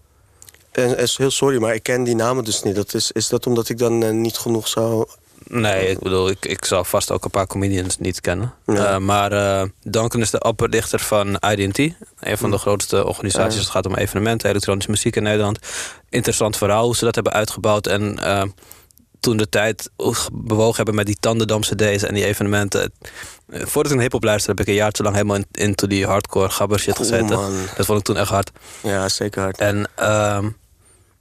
En, 0.71 1.09
heel 1.17 1.31
sorry, 1.31 1.61
maar 1.61 1.75
ik 1.75 1.83
ken 1.83 2.05
die 2.05 2.15
namen 2.15 2.45
dus 2.45 2.63
niet. 2.63 2.75
Dat 2.75 2.95
is, 2.95 3.13
is 3.13 3.29
dat 3.29 3.47
omdat 3.47 3.69
ik 3.69 3.79
dan 3.79 4.21
niet 4.21 4.37
genoeg 4.37 4.69
zou... 4.69 5.07
Nee, 5.51 5.89
ik 5.89 5.99
bedoel, 5.99 6.29
ik, 6.29 6.47
ik 6.47 6.65
zou 6.65 6.87
vast 6.87 7.11
ook 7.11 7.25
een 7.25 7.31
paar 7.31 7.47
comedians 7.47 7.99
niet 7.99 8.21
kennen. 8.21 8.55
Ja. 8.67 8.75
Eh, 8.95 8.99
maar 8.99 9.33
eh, 9.33 9.69
Duncan 9.83 10.21
is 10.21 10.31
de 10.31 10.43
opperdichter 10.43 10.99
van 11.01 11.37
IDT. 11.51 11.79
Een 11.79 12.39
van 12.39 12.51
de 12.51 12.57
Hm. 12.57 12.63
grootste 12.63 13.07
organisaties. 13.07 13.53
Ja. 13.53 13.59
als 13.59 13.67
Het 13.67 13.71
gaat 13.77 13.87
om 13.87 13.95
evenementen, 13.95 14.49
elektronische 14.51 14.91
muziek 14.91 15.17
in 15.17 15.23
Nederland. 15.23 15.59
Interessant 16.09 16.57
verhaal 16.57 16.85
hoe 16.85 16.97
ze 16.97 17.05
dat 17.05 17.15
hebben 17.15 17.33
uitgebouwd. 17.33 17.87
En 17.87 18.19
eh, 18.19 18.43
toen 19.21 19.37
de 19.37 19.49
tijd 19.49 19.91
bewogen 20.33 20.77
hebben 20.77 20.95
met 20.95 21.07
die 21.07 21.17
Tandendamse 21.21 21.75
days 21.75 22.03
en 22.03 22.15
die 22.15 22.25
evenementen. 22.25 22.93
Voordat 23.49 23.93
ik 23.93 23.97
een 23.97 24.03
hip-hop 24.03 24.25
luisterde, 24.25 24.59
heb 24.59 24.69
ik 24.69 24.75
een 24.75 24.81
jaar 24.81 24.91
te 24.93 25.03
lang 25.03 25.15
helemaal 25.15 25.37
in, 25.37 25.47
into 25.53 25.87
die 25.87 26.07
hardcore 26.07 26.51
gabber 26.51 26.79
shit 26.79 26.97
gezeten. 26.97 27.39
Dat 27.77 27.87
vond 27.87 27.99
ik 27.99 28.05
toen 28.05 28.17
echt 28.17 28.29
hard. 28.31 28.51
Ja, 28.83 29.09
zeker 29.09 29.43
hard. 29.43 29.59
En 29.59 29.89
ehm, 29.95 30.49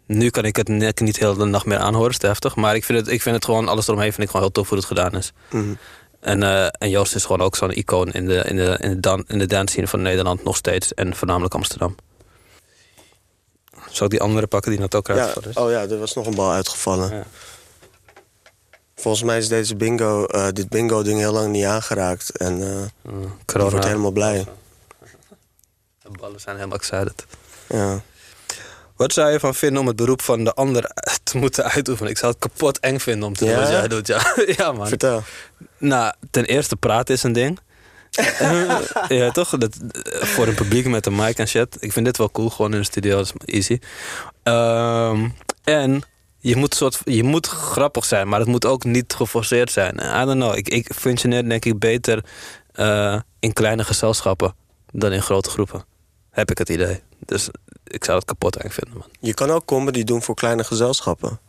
nu 0.07 0.29
kan 0.29 0.45
ik 0.45 0.55
het 0.55 0.67
nek 0.67 0.99
niet 0.99 1.17
heel 1.17 1.33
de 1.33 1.45
nacht 1.45 1.65
meer 1.65 1.77
aanhoren, 1.77 2.09
is 2.09 2.17
te 2.17 2.27
heftig. 2.27 2.55
Maar 2.55 2.75
ik 2.75 2.83
vind, 2.83 2.99
het, 2.99 3.07
ik 3.07 3.21
vind 3.21 3.35
het 3.35 3.45
gewoon, 3.45 3.67
alles 3.67 3.87
eromheen 3.87 4.11
vind 4.11 4.23
ik 4.23 4.29
gewoon 4.29 4.41
heel 4.41 4.51
tof 4.51 4.69
hoe 4.69 4.77
het 4.77 4.87
gedaan 4.87 5.15
is. 5.15 5.33
Mhm. 5.49 5.73
En, 6.19 6.43
eh, 6.43 6.67
en 6.71 6.89
Joost 6.89 7.15
is 7.15 7.25
gewoon 7.25 7.41
ook 7.41 7.55
zo'n 7.55 7.77
icoon 7.77 8.11
in 8.11 8.25
de, 8.25 8.35
in, 8.35 8.55
de, 8.55 8.77
in, 8.81 8.89
de 8.89 8.99
dan, 8.99 9.23
in 9.27 9.39
de 9.39 9.45
dance 9.45 9.71
scene 9.71 9.87
van 9.87 10.01
Nederland 10.01 10.43
nog 10.43 10.55
steeds. 10.55 10.93
En 10.93 11.15
voornamelijk 11.15 11.53
Amsterdam. 11.53 11.95
Zal 13.89 14.05
ik 14.05 14.11
die 14.11 14.21
andere 14.21 14.47
pakken 14.47 14.71
die 14.71 14.79
net 14.79 14.95
ook 14.95 15.09
uitgevallen 15.09 15.49
is? 15.49 15.55
oh 15.55 15.71
ja, 15.71 15.81
er 15.81 15.99
was 15.99 16.13
nog 16.13 16.25
een 16.25 16.35
bal 16.35 16.51
uitgevallen. 16.51 17.15
Ja. 17.15 17.23
Volgens 18.95 19.23
mij 19.23 19.37
is 19.37 19.47
deze 19.47 19.75
bingo, 19.75 20.25
eh, 20.25 20.47
dit 20.53 20.69
bingo-ding 20.69 21.19
heel 21.19 21.33
lang 21.33 21.51
niet 21.51 21.65
aangeraakt. 21.65 22.37
En 22.37 22.61
eh 22.61 23.11
Mm, 23.11 23.37
wordt 23.53 23.85
helemaal 23.85 24.11
blij. 24.11 24.45
De 26.01 26.09
ballen 26.19 26.39
zijn 26.39 26.55
helemaal 26.55 26.77
excited. 26.77 27.25
Ja. 27.69 28.01
Wat 28.97 29.13
zou 29.13 29.31
je 29.31 29.39
van 29.39 29.55
vinden 29.55 29.81
om 29.81 29.87
het 29.87 29.95
beroep 29.95 30.21
van 30.21 30.43
de 30.43 30.53
ander 30.53 30.91
te 31.23 31.37
moeten 31.37 31.63
uitoefenen? 31.63 32.11
Ik 32.11 32.17
zou 32.17 32.31
het 32.31 32.41
kapot 32.41 32.79
eng 32.79 32.99
vinden 32.99 33.27
om 33.27 33.33
te 33.33 33.45
doen 33.45 33.53
Ja? 33.53 33.59
wat 33.59 33.69
jij 33.69 33.87
doet. 33.87 34.07
Ja, 34.07 34.33
ja 34.57 34.71
man. 34.71 34.87
Vertel. 34.87 35.23
Nou, 35.77 36.13
ten 36.31 36.45
eerste 36.45 36.75
praten 36.75 37.15
is 37.15 37.23
een 37.23 37.33
ding. 37.33 37.59
Ja, 39.07 39.31
toch? 39.31 39.49
Dat, 39.49 39.77
voor 40.03 40.47
een 40.47 40.55
publiek 40.55 40.87
met 40.87 41.05
een 41.05 41.15
mic 41.15 41.37
en 41.37 41.47
shit. 41.47 41.77
Ik 41.79 41.91
vind 41.91 42.05
dit 42.05 42.17
wel 42.17 42.31
cool, 42.31 42.49
gewoon 42.49 42.73
in 42.73 42.79
de 42.79 42.85
studio, 42.85 43.19
is 43.19 43.31
easy. 43.45 43.79
Ehm, 44.43 45.29
en 45.63 46.03
je 46.37 46.55
moet, 46.55 46.75
soort, 46.75 46.99
je 47.03 47.23
moet 47.23 47.47
grappig 47.47 48.05
zijn, 48.05 48.27
maar 48.27 48.39
het 48.39 48.47
moet 48.47 48.65
ook 48.65 48.83
niet 48.83 49.13
geforceerd 49.13 49.71
zijn. 49.71 49.95
I 49.95 50.25
don't 50.25 50.41
know, 50.41 50.55
ik, 50.55 50.69
ik 50.69 50.89
functioneer 50.95 51.49
denk 51.49 51.65
ik 51.65 51.79
beter 51.79 52.23
eh, 52.71 53.19
in 53.39 53.53
kleine 53.53 53.83
gezelschappen 53.83 54.55
dan 54.91 55.11
in 55.11 55.21
grote 55.21 55.49
groepen. 55.49 55.85
Heb 56.37 56.51
ik 56.51 56.57
het 56.57 56.69
idee. 56.69 57.01
Dus 57.25 57.49
ik 57.83 58.03
zou 58.03 58.17
het 58.17 58.27
kapot 58.27 58.55
eng 58.55 58.69
vinden, 58.69 58.97
man. 58.97 59.07
Je 59.19 59.33
kan 59.33 59.49
ook 59.51 59.65
comedy 59.65 60.03
doen 60.03 60.21
voor 60.21 60.35
kleine 60.35 60.63
gezelschappen. 60.63 61.39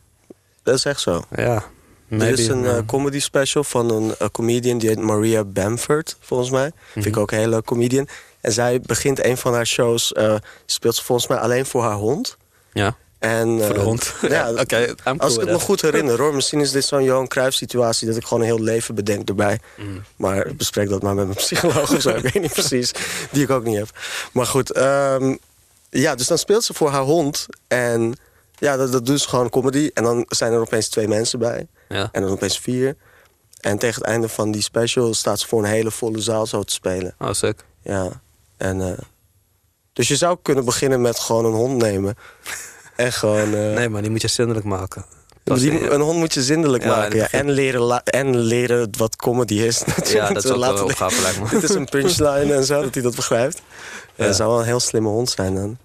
Dat 0.63 0.75
is 0.75 0.85
echt 0.85 1.01
zo. 1.01 1.23
Ja, 1.35 1.53
er 1.55 1.63
maybe, 2.07 2.41
is 2.41 2.47
een 2.47 2.65
eh, 2.65 2.77
comedy 2.85 3.19
special 3.19 3.63
van 3.63 3.89
een 3.91 4.15
eh, 4.19 4.27
comedian 4.31 4.77
die 4.77 4.89
heet 4.89 4.99
Maria 4.99 5.43
Bamford, 5.43 6.17
volgens 6.19 6.49
mij. 6.49 6.71
Vind 6.91 7.05
ik 7.05 7.11
Mhm. 7.11 7.21
ook 7.21 7.31
een 7.31 7.37
hele 7.37 7.49
leuke 7.49 7.65
comedian. 7.65 8.07
En 8.41 8.51
zij 8.51 8.81
begint 8.81 9.23
een 9.25 9.37
van 9.37 9.53
haar 9.53 9.65
shows, 9.67 10.13
eh, 10.13 10.35
speelt 10.65 10.95
ze 10.95 11.03
volgens 11.03 11.27
mij 11.27 11.37
alleen 11.37 11.65
voor 11.65 11.83
haar 11.83 11.93
hond. 11.95 12.37
Ja. 12.73 12.95
En, 13.19 13.59
Voor 13.59 13.73
de 13.73 13.79
eh, 13.79 13.85
hond. 13.85 14.13
Ja, 14.27 14.45
als 15.17 15.33
ik 15.33 15.39
het 15.39 15.49
me 15.49 15.59
goed 15.59 15.81
herinner 15.81 16.17
hoor. 16.17 16.35
Misschien 16.35 16.59
is 16.59 16.71
dit 16.71 16.85
zo'n 16.85 17.03
Johan 17.03 17.27
Cruijff 17.27 17.55
situatie... 17.55 18.07
dat 18.07 18.15
ik 18.15 18.23
gewoon 18.23 18.39
een 18.39 18.49
heel 18.49 18.63
leven 18.63 18.95
bedenk 18.95 19.29
erbij. 19.29 19.59
Mm. 19.75 20.03
Maar 20.15 20.55
bespreek 20.55 20.89
dat 20.89 21.01
maar 21.01 21.15
met 21.15 21.25
mijn 21.25 21.37
psycholoog 21.37 21.93
of 21.93 22.01
zo. 22.01 22.09
ik 22.09 22.23
weet 22.23 22.41
niet 22.41 22.53
precies. 22.61 22.91
Die 23.31 23.43
ik 23.43 23.49
ook 23.49 23.63
niet 23.63 23.77
heb. 23.77 23.89
Maar 24.31 24.45
goed, 24.45 24.71
ehm, 24.71 25.35
ja, 25.89 26.15
dus 26.15 26.27
dan 26.27 26.37
speelt 26.37 26.63
ze 26.63 26.73
voor 26.73 26.89
haar 26.89 27.01
hond. 27.01 27.45
En 27.67 28.15
ja, 28.55 28.77
dat, 28.77 28.91
dat 28.91 29.05
doet 29.05 29.21
ze 29.21 29.29
gewoon 29.29 29.49
comedy. 29.49 29.89
En 29.93 30.03
dan 30.03 30.25
zijn 30.27 30.53
er 30.53 30.59
opeens 30.59 30.87
twee 30.87 31.07
mensen 31.07 31.39
bij. 31.39 31.67
Ja. 31.89 32.09
En 32.11 32.21
dan 32.21 32.31
opeens 32.31 32.59
vier. 32.59 32.95
En 33.59 33.77
tegen 33.77 34.01
het 34.01 34.09
einde 34.09 34.29
van 34.29 34.51
die 34.51 34.61
special 34.61 35.13
staat 35.13 35.39
ze 35.39 35.47
voor 35.47 35.59
een 35.59 35.69
hele 35.69 35.91
volle 35.91 36.19
zaal 36.19 36.45
zo 36.45 36.63
te 36.63 36.73
spelen. 36.73 37.15
Oh, 37.19 37.33
sick. 37.33 37.65
Ja. 37.81 38.21
En, 38.57 38.81
eh, 38.81 38.97
dus 39.93 40.07
je 40.07 40.15
zou 40.15 40.37
kunnen 40.41 40.65
beginnen 40.65 41.01
met 41.01 41.19
gewoon 41.19 41.45
een 41.45 41.53
hond 41.53 41.81
nemen. 41.81 42.15
En 42.99 43.13
gewoon... 43.13 43.53
eh, 43.53 43.73
Nee, 43.73 43.89
maar 43.89 44.01
die 44.01 44.11
moet 44.11 44.21
je 44.21 44.27
zindelijk 44.27 44.65
maken. 44.65 45.05
die- 45.43 45.89
een 45.89 46.01
hond 46.01 46.17
moet 46.17 46.33
je 46.33 46.43
zindelijk 46.43 46.83
Ja, 46.83 46.89
maken. 46.95 47.15
Ja. 47.17 47.31
En, 47.31 47.49
leren 47.51 48.03
en 48.03 48.37
leren 48.37 48.89
wat 48.97 49.15
comedy 49.15 49.53
is. 49.53 49.83
Ja, 50.13 50.27
dat 50.33 50.43
is 50.43 50.49
wel 50.51 50.83
opgave, 50.83 51.21
lijkt 51.21 51.39
me. 51.41 51.49
Dit 51.49 51.63
is 51.63 51.75
een 51.75 51.89
punchline 51.89 52.53
en 52.53 52.63
zo, 52.65 52.81
dat 52.81 52.93
hij 52.93 53.03
dat 53.03 53.15
begrijpt. 53.15 53.61
Ja. 54.15 54.25
Dat 54.25 54.35
zou 54.35 54.49
wel 54.49 54.59
een 54.59 54.65
heel 54.65 54.79
slimme 54.79 55.09
hond 55.09 55.29
zijn 55.29 55.55
dan. 55.55 55.77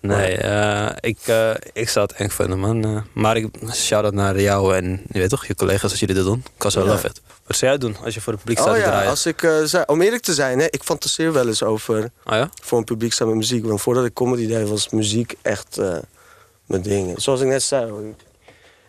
Nee, 0.00 0.36
eh, 0.36 0.88
ik, 1.00 1.18
eh, 1.24 1.50
ik 1.72 1.88
zou 1.88 2.06
het 2.06 2.16
eng 2.16 2.28
vinden, 2.28 2.58
man. 2.58 3.04
Maar 3.12 3.36
ik 3.36 3.48
shout-out 3.74 4.14
naar 4.14 4.40
jou 4.40 4.74
en 4.76 5.02
je 5.10 5.18
weet 5.18 5.28
toch, 5.30 5.46
je 5.46 5.54
collega's 5.54 5.90
als 5.90 6.00
jullie 6.00 6.14
dit 6.14 6.24
doen. 6.24 6.44
Ik 6.56 6.62
was 6.62 6.74
wel 6.74 6.86
love 6.86 7.06
it. 7.06 7.20
Wat 7.46 7.56
zou 7.56 7.70
jij 7.70 7.80
doen 7.80 7.96
als 8.04 8.14
je 8.14 8.20
voor 8.20 8.32
het 8.32 8.42
publiek 8.42 8.58
staat 8.58 8.70
Oh 8.70 8.74
te 8.76 8.80
ja, 8.84 8.90
draaien? 8.90 9.10
als 9.10 9.26
ik, 9.26 9.48
zei, 9.64 9.84
om 9.86 10.02
eerlijk 10.02 10.22
te 10.22 10.34
zijn, 10.34 10.58
hè, 10.58 10.64
ik 10.70 10.82
fantaseer 10.82 11.32
wel 11.32 11.46
eens 11.46 11.62
over 11.62 11.98
Oh 12.24 12.34
ja? 12.34 12.50
voor 12.62 12.78
een 12.78 12.84
publiek 12.84 13.12
staan 13.12 13.26
met 13.28 13.36
muziek. 13.36 13.64
Want 13.66 13.80
voordat 13.80 14.04
ik 14.04 14.12
comedy 14.14 14.46
deed, 14.46 14.68
was 14.68 14.88
muziek 14.88 15.34
echt 15.42 15.80
mijn 16.66 16.82
ding. 16.82 17.20
Zoals 17.20 17.40
ik 17.40 17.46
net 17.46 17.62
zei, 17.62 18.08
ik, 18.08 18.16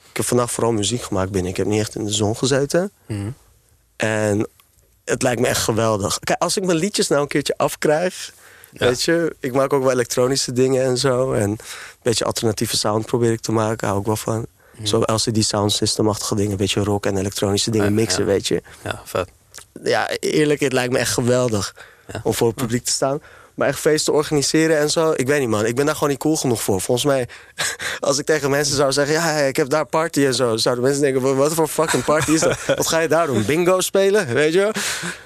ik 0.10 0.18
heb 0.18 0.26
vandaag 0.26 0.52
vooral 0.52 0.72
muziek 0.72 1.02
gemaakt 1.02 1.32
binnen. 1.32 1.52
Ik 1.52 1.58
heb 1.58 1.68
niet 1.68 1.80
echt 1.80 1.96
in 1.96 2.06
de 2.06 2.14
zon 2.14 2.38
gezeten. 2.38 2.92
Mhm. 3.06 3.30
En 3.96 4.48
het 5.06 5.22
lijkt 5.22 5.42
me 5.42 5.48
echt 5.48 5.62
geweldig. 5.62 6.20
Kijk, 6.20 6.42
als 6.42 6.58
ik 6.58 6.66
mijn 6.66 6.78
liedjes 6.78 7.08
nou 7.08 7.22
een 7.22 7.28
keertje 7.28 7.58
afkrijg... 7.58 8.34
Ja. 8.72 8.88
Weet 8.88 9.04
je, 9.04 9.36
ik 9.40 9.54
maak 9.54 9.74
ook 9.74 9.84
wel 9.84 9.92
elektronische 9.92 10.54
dingen 10.54 10.84
en 10.84 10.98
zo. 10.98 11.34
En 11.34 11.50
een 11.50 11.60
beetje 12.02 12.26
alternatieve 12.26 12.78
sound 12.78 13.06
probeer 13.06 13.32
ik 13.32 13.40
te 13.40 13.52
maken. 13.52 13.88
Hou 13.88 14.00
ik 14.00 14.06
wel 14.06 14.16
van. 14.16 14.46
Zo 14.84 15.02
LCD 15.06 15.46
sound 15.46 15.72
system-achtige 15.72 16.36
dingen. 16.36 16.52
Een 16.52 16.58
beetje 16.58 16.84
rock 16.84 17.06
en 17.06 17.18
elektronische 17.18 17.72
dingen 17.72 17.94
mixen, 17.94 18.20
ja. 18.20 18.26
weet 18.26 18.48
je. 18.48 18.62
Ja, 18.84 19.02
vet. 19.06 19.30
Ja, 19.84 20.10
eerlijk, 20.10 20.60
het 20.60 20.74
lijkt 20.74 20.94
me 20.94 21.00
echt 21.00 21.14
geweldig. 21.14 21.76
Ja. 22.14 22.22
Om 22.24 22.34
voor 22.34 22.48
het 22.48 22.56
publiek 22.56 22.84
te 22.84 22.92
staan. 22.92 23.22
Maar 23.58 23.68
echt 23.68 23.80
feesten 23.80 24.14
organiseren 24.14 24.78
en 24.78 24.90
zo. 24.90 25.12
Ik 25.16 25.28
weet 25.28 25.40
niet, 25.40 25.50
man. 25.50 25.66
Ik 25.66 25.76
ben 25.76 25.86
daar 25.86 25.94
gewoon 25.94 26.10
niet 26.10 26.20
cool 26.20 26.36
genoeg 26.36 26.62
voor. 26.62 26.82
Volgens 26.82 27.06
mij, 27.06 27.28
als 28.00 28.18
ik 28.18 28.26
tegen 28.26 28.50
mensen 28.50 28.76
zou 28.76 28.92
zeggen... 28.92 29.14
ja, 29.14 29.32
ik 29.32 29.56
heb 29.56 29.70
daar 29.70 29.86
party 29.86 30.26
en 30.26 30.34
zo... 30.34 30.58
zouden 30.58 30.84
mensen 30.84 31.02
denken, 31.02 31.36
wat 31.36 31.54
voor 31.54 31.68
fucking 31.68 32.04
party 32.04 32.32
is 32.32 32.40
dat? 32.40 32.66
Wat 32.76 32.88
ga 32.88 33.00
je 33.00 33.08
daar 33.08 33.28
doen? 33.28 33.46
Bingo 33.46 33.82
spelen? 33.82 34.34
Weet 34.34 34.54
je? 34.54 34.72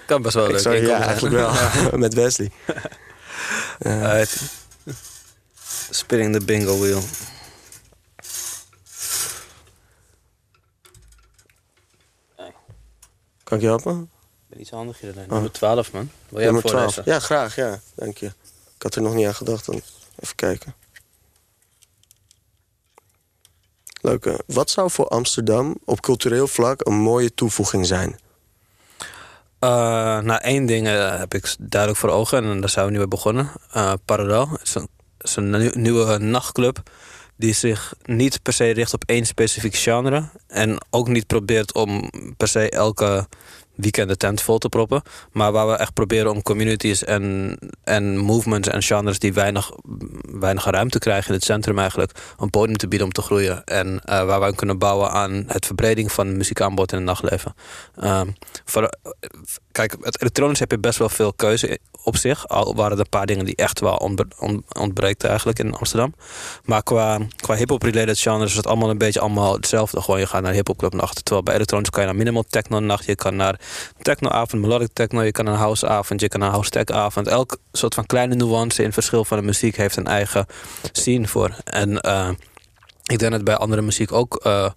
Kan 0.06 0.22
best 0.22 0.34
wel 0.34 0.46
Ik 0.46 0.52
leuk. 0.52 0.62
zou, 0.62 0.76
ja, 0.86 1.02
eigenlijk 1.02 1.36
wel. 1.36 1.52
Met 2.00 2.14
Wesley. 2.14 2.52
Spinning 5.90 6.34
the 6.34 6.46
bingo 6.46 6.80
wheel. 6.80 7.04
Kan 13.44 13.58
ik 13.58 13.62
je 13.62 13.68
helpen? 13.68 14.10
Ben 14.51 14.60
iets 14.62 14.70
handig 14.70 15.00
hier. 15.00 15.13
Nummer 15.27 15.51
12, 15.51 15.91
man. 15.91 16.12
Wil 16.29 16.39
jij 16.41 16.51
Nummer 16.51 16.63
hem 16.63 16.72
12. 16.72 16.93
voorlezen? 16.93 17.13
Ja, 17.13 17.20
graag. 17.20 17.55
Ja, 17.55 17.79
dank 17.96 18.17
je. 18.17 18.25
Ik 18.75 18.81
had 18.84 18.96
er 18.96 19.01
nog 19.01 19.13
niet 19.13 19.25
aan 19.27 19.36
gedacht. 19.36 19.65
Dan. 19.65 19.81
Even 20.20 20.36
kijken. 20.36 20.75
Leuke. 24.01 24.43
Wat 24.46 24.70
zou 24.70 24.89
voor 24.91 25.08
Amsterdam 25.08 25.77
op 25.86 26.01
cultureel 26.01 26.48
vlak 26.48 26.86
een 26.88 26.93
mooie 26.93 27.34
toevoeging 27.34 27.86
zijn? 27.86 28.20
Eh, 29.60 29.70
nou, 30.20 30.41
één 30.41 30.65
ding 30.65 30.88
eh, 30.88 31.20
heb 31.20 31.34
ik 31.34 31.55
duidelijk 31.60 32.01
voor 32.01 32.10
ogen 32.10 32.43
en 32.43 32.60
daar 32.60 32.70
zijn 32.70 32.86
we 32.86 32.91
nu 32.91 32.98
mee 32.98 33.08
begonnen. 33.08 33.51
Eh 33.72 33.93
Parallel 34.05 34.50
Het 34.50 34.62
is 34.62 34.75
een, 34.75 34.88
is 35.17 35.36
een 35.36 35.50
nieuw- 35.50 35.72
nieuwe 35.74 36.17
nachtclub 36.17 36.81
die 37.36 37.53
zich 37.53 37.93
niet 38.03 38.41
per 38.41 38.53
se 38.53 38.70
richt 38.70 38.94
op 38.94 39.03
één 39.05 39.25
specifiek 39.25 39.75
genre. 39.75 40.29
En 40.48 40.77
ook 40.90 41.07
niet 41.07 41.27
probeert 41.27 41.74
om 41.74 42.09
per 42.37 42.48
se 42.48 42.70
elke 42.70 43.27
weekend 43.81 44.09
de 44.09 44.17
tent 44.17 44.41
vol 44.41 44.57
te 44.57 44.70
proppen. 44.70 45.01
Maar 45.31 45.51
waar 45.51 45.67
we 45.67 45.74
echt 45.74 45.94
proberen 45.94 46.31
om 46.31 46.41
communities 46.41 47.03
en, 47.03 47.57
en 47.83 48.17
movements 48.17 48.67
en 48.67 48.81
genres 48.81 49.20
die 49.20 49.33
weinig, 49.33 49.72
weinig 50.39 50.65
ruimte 50.65 51.00
krijgen 51.00 51.27
in 51.27 51.33
het 51.33 51.44
centrum 51.44 51.79
eigenlijk, 51.79 52.11
een 52.37 52.50
podium 52.50 52.77
te 52.77 52.87
bieden 52.87 53.07
om 53.07 53.13
te 53.13 53.22
groeien. 53.22 53.63
En 53.63 54.01
eh, 54.03 54.25
waar 54.25 54.41
we 54.41 54.55
kunnen 54.55 54.77
bouwen 54.77 55.11
aan 55.11 55.44
het 55.48 55.65
verbreding 55.65 56.11
van 56.11 56.27
het 56.27 56.35
muziekaanbod 56.35 56.91
in 56.91 56.98
het 56.98 57.07
nachtleven. 57.07 57.55
Ehm, 57.96 58.27
voor, 58.65 58.89
kijk, 59.72 59.96
het 60.01 60.22
elektronisch 60.22 60.60
heb 60.60 60.72
je 60.72 60.79
best 60.79 61.00
wel 61.00 61.10
veel 61.10 61.34
keuze 61.34 61.79
op 62.03 62.18
zich. 62.18 62.48
Al 62.48 62.75
waren 62.75 62.92
er 62.92 63.00
een 63.00 63.10
paar 63.10 63.25
dingen 63.25 63.46
die 63.46 63.55
echt 63.55 63.79
wel 63.79 63.96
ontbre 63.96 64.27
on- 64.40 64.66
ontbreekt 64.72 65.24
eigenlijk 65.24 65.60
in 65.60 65.74
Amsterdam. 65.74 66.14
Maar 66.64 66.84
qua, 66.84 67.18
qua 67.36 67.55
hip-hop 67.55 67.84
related 67.84 68.20
genres 68.20 68.50
is 68.50 68.55
het 68.55 68.68
allemaal 68.68 68.90
een 68.90 68.98
beetje 68.98 69.20
allemaal 69.20 69.53
hetzelfde. 69.53 70.01
Gewoon 70.01 70.20
je 70.20 70.25
gaat 70.27 70.42
naar 70.42 70.53
hip-hop 70.53 70.77
club 70.77 70.94
nacht. 70.94 71.16
Terwijl 71.25 71.44
bij 71.44 71.55
elektronisch 71.55 71.90
kan 71.90 72.01
je 72.01 72.07
naar 72.07 72.18
minimal 72.18 72.44
techno 72.50 72.79
nacht. 72.79 73.05
Je 73.05 73.16
kan 73.16 73.36
naar 73.36 73.60
technoavond, 74.01 74.62
melodic 74.62 74.90
techno. 74.94 75.22
Je 75.22 75.31
kan 75.31 75.46
naar 75.46 75.55
houseavond. 75.55 76.22
Je 76.22 76.27
kan 76.27 76.40
naar 76.40 76.50
house 76.51 76.70
tech 76.70 76.86
avond. 76.86 77.27
Elk 77.27 77.57
soort 77.72 77.94
van 77.94 78.05
kleine 78.05 78.36
nuance 78.36 78.84
in 78.84 78.94
verschil 78.94 79.25
van 79.25 79.38
de 79.38 79.44
muziek 79.44 79.75
heeft 79.77 79.96
een 79.98 80.07
eigen 80.07 80.46
scene 80.92 81.27
voor. 81.27 81.55
En 81.64 82.01
eh, 82.01 82.29
ik 83.05 83.20
denk 83.20 83.31
dat 83.31 83.44
bij 83.44 83.55
andere 83.55 83.81
muziek 83.81 84.12
ook. 84.12 84.36
eh, 84.36 84.70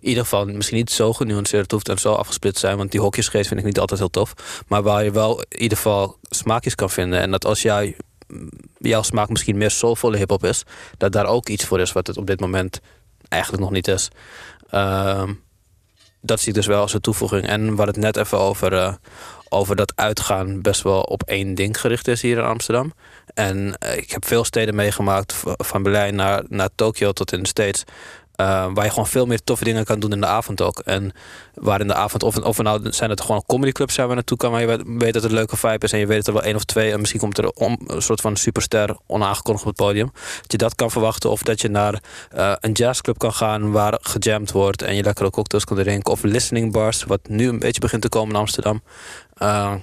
in 0.00 0.08
ieder 0.08 0.22
geval 0.22 0.46
misschien 0.46 0.76
niet 0.76 0.90
zo 0.90 1.12
genuanceerd 1.12 1.70
hoeft 1.70 1.88
en 1.88 1.98
zo 1.98 2.12
afgesplitst 2.12 2.60
zijn. 2.60 2.76
Want 2.76 2.90
die 2.90 3.00
hokjesgeest 3.00 3.48
vind 3.48 3.60
ik 3.60 3.66
niet 3.66 3.78
altijd 3.78 4.00
heel 4.00 4.10
tof. 4.10 4.34
Maar 4.66 4.82
waar 4.82 5.04
je 5.04 5.10
wel 5.10 5.40
in 5.48 5.62
ieder 5.62 5.76
geval 5.76 6.16
smaakjes 6.22 6.74
kan 6.74 6.90
vinden. 6.90 7.20
En 7.20 7.30
dat 7.30 7.44
als 7.44 7.62
jij, 7.62 7.96
jouw 8.78 9.02
smaak 9.02 9.28
misschien 9.28 9.56
meer 9.56 9.70
soulvolle 9.70 10.16
hip-hop 10.16 10.44
is, 10.44 10.62
dat 10.96 11.12
daar 11.12 11.26
ook 11.26 11.48
iets 11.48 11.64
voor 11.64 11.80
is 11.80 11.92
wat 11.92 12.06
het 12.06 12.16
op 12.16 12.26
dit 12.26 12.40
moment 12.40 12.80
eigenlijk 13.28 13.62
nog 13.62 13.72
niet 13.72 13.88
is. 13.88 14.08
Ehm, 14.70 15.32
dat 16.20 16.38
zie 16.38 16.48
ik 16.48 16.54
dus 16.54 16.66
wel 16.66 16.80
als 16.80 16.94
een 16.94 17.00
toevoeging. 17.00 17.46
En 17.46 17.66
hadden 17.66 17.86
het 17.86 17.96
net 17.96 18.16
even 18.16 18.38
over, 18.38 18.72
eh, 18.72 18.94
over 19.48 19.76
dat 19.76 19.92
uitgaan 19.96 20.62
best 20.62 20.82
wel 20.82 21.00
op 21.00 21.22
één 21.22 21.54
ding 21.54 21.80
gericht 21.80 22.08
is 22.08 22.22
hier 22.22 22.38
in 22.38 22.44
Amsterdam. 22.44 22.92
En 23.34 23.78
eh, 23.78 23.96
ik 23.96 24.10
heb 24.10 24.24
veel 24.24 24.44
steden 24.44 24.74
meegemaakt, 24.74 25.34
van 25.44 25.82
Berlijn 25.82 26.14
naar, 26.14 26.42
naar 26.48 26.68
Tokio 26.74 27.12
tot 27.12 27.32
in 27.32 27.42
de 27.42 27.48
States. 27.48 27.84
Eh, 28.38 28.66
waar 28.74 28.84
je 28.84 28.90
gewoon 28.90 29.06
veel 29.06 29.26
meer 29.26 29.44
toffe 29.44 29.64
dingen 29.64 29.84
kan 29.84 30.00
doen 30.00 30.12
in 30.12 30.20
de 30.20 30.26
avond 30.26 30.62
ook. 30.62 30.78
En 30.78 31.12
waar 31.54 31.80
in 31.80 31.86
de 31.86 31.94
avond, 31.94 32.22
of, 32.22 32.36
of 32.36 32.58
nou 32.62 32.92
zijn 32.92 33.10
het 33.10 33.20
gewoon 33.20 33.42
comedyclubs 33.46 33.94
zijn 33.94 34.06
waar 34.06 34.16
naartoe 34.16 34.36
kan, 34.36 34.50
waar 34.50 34.60
je 34.60 34.84
weet- 34.98 35.12
dat 35.12 35.22
het 35.22 35.32
leuke 35.32 35.56
vibe 35.56 35.84
is 35.84 35.92
en 35.92 35.98
je 35.98 36.06
weet 36.06 36.16
dat 36.16 36.26
er 36.26 36.32
wel 36.32 36.42
één 36.42 36.54
of 36.54 36.64
twee 36.64 36.92
en 36.92 36.98
misschien 36.98 37.20
komt 37.20 37.38
er 37.38 37.50
een 37.54 38.02
soort 38.02 38.20
van 38.20 38.36
superster 38.36 38.96
onaangekondigd 39.06 39.66
op 39.66 39.76
het 39.76 39.86
podium. 39.86 40.10
Dat 40.40 40.52
je 40.52 40.58
dat 40.58 40.74
kan 40.74 40.90
verwachten 40.90 41.30
of 41.30 41.42
dat 41.42 41.60
je 41.60 41.68
naar 41.68 42.02
eh, 42.30 42.52
een 42.60 42.72
jazzclub 42.72 43.18
kan 43.18 43.32
gaan 43.32 43.70
waar 43.72 43.98
gejamd 44.02 44.52
wordt 44.52 44.82
en 44.82 44.94
je 44.94 45.02
lekkere 45.02 45.30
cocktails 45.30 45.64
kan 45.64 45.76
drinken. 45.76 46.12
Of 46.12 46.22
listening 46.22 46.72
bars, 46.72 47.04
wat 47.04 47.28
nu 47.28 47.48
een 47.48 47.58
beetje 47.58 47.80
begint 47.80 48.02
te 48.02 48.08
komen 48.08 48.34
in 48.34 48.40
Amsterdam. 48.40 48.82
Eh, 49.34 49.74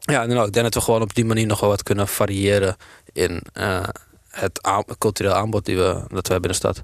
ja, 0.00 0.24
nou, 0.24 0.46
ik 0.46 0.52
denk 0.52 0.64
dat 0.64 0.74
we 0.74 0.80
gewoon 0.80 1.02
op 1.02 1.14
die 1.14 1.24
manier 1.24 1.46
nog 1.46 1.60
wel 1.60 1.70
wat 1.70 1.82
kunnen 1.82 2.08
variëren 2.08 2.76
in 3.12 3.42
eh, 3.52 3.82
het 4.28 4.60
cultureel 4.98 5.32
aanbod 5.32 5.64
die 5.64 5.76
we, 5.76 6.04
dat 6.08 6.26
we 6.26 6.32
hebben 6.32 6.50
in 6.50 6.60
de 6.60 6.66
stad. 6.68 6.82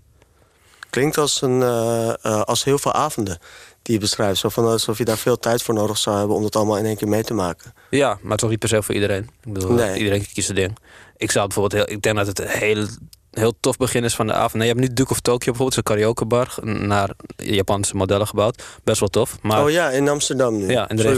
Klinkt 0.96 1.18
als, 1.18 1.42
een, 1.42 1.62
eh, 1.62 2.08
eh, 2.08 2.42
als 2.42 2.64
heel 2.64 2.78
veel 2.78 2.92
avonden 2.92 3.38
die 3.82 3.94
je 3.94 4.00
beschrijft. 4.00 4.40
Zo 4.40 4.48
van 4.48 4.64
alsof 4.64 4.98
je 4.98 5.04
daar 5.04 5.16
veel 5.16 5.38
tijd 5.38 5.62
voor 5.62 5.74
nodig 5.74 5.98
zou 5.98 6.18
hebben 6.18 6.36
om 6.36 6.42
dat 6.42 6.56
allemaal 6.56 6.76
in 6.76 6.84
één 6.84 6.96
keer 6.96 7.08
mee 7.08 7.22
te 7.22 7.34
maken. 7.34 7.74
Ja, 7.90 8.18
maar 8.22 8.30
het 8.30 8.38
is 8.38 8.44
ook 8.44 8.50
niet 8.50 8.58
per 8.58 8.68
se 8.68 8.82
voor 8.82 8.94
iedereen. 8.94 9.30
Ik 9.44 9.52
bedoel, 9.52 9.72
Nee. 9.72 9.98
iedereen 9.98 10.26
kiest 10.32 10.46
zijn 10.46 10.58
ding. 10.58 10.76
Ik 11.16 11.30
zou 11.30 11.46
bijvoorbeeld 11.46 11.86
heel, 11.86 11.96
ik 11.96 12.02
denk 12.02 12.16
dat 12.16 12.26
het 12.26 12.40
een 12.40 12.48
heel, 12.48 12.86
heel 13.30 13.54
tof 13.60 13.76
begin 13.76 14.04
is 14.04 14.14
van 14.14 14.26
de 14.26 14.32
avond. 14.32 14.54
Nee, 14.54 14.66
je 14.66 14.74
hebt 14.74 14.88
nu 14.88 14.94
Duke 14.94 15.10
of 15.10 15.20
Tokyo 15.20 15.52
bijvoorbeeld, 15.52 15.74
zo'n 15.74 15.96
karaokebar 15.96 16.54
naar 16.62 17.10
Japanse 17.36 17.96
modellen 17.96 18.26
gebouwd. 18.26 18.62
Best 18.84 19.00
wel 19.00 19.08
tof. 19.08 19.38
Maar 19.42 19.64
oh 19.64 19.70
ja, 19.70 19.90
in 19.90 20.08
Amsterdam 20.08 20.56
nu. 20.56 20.68
ja, 20.70 20.88
in 20.88 20.96
de? 20.96 21.02
Op 21.02 21.08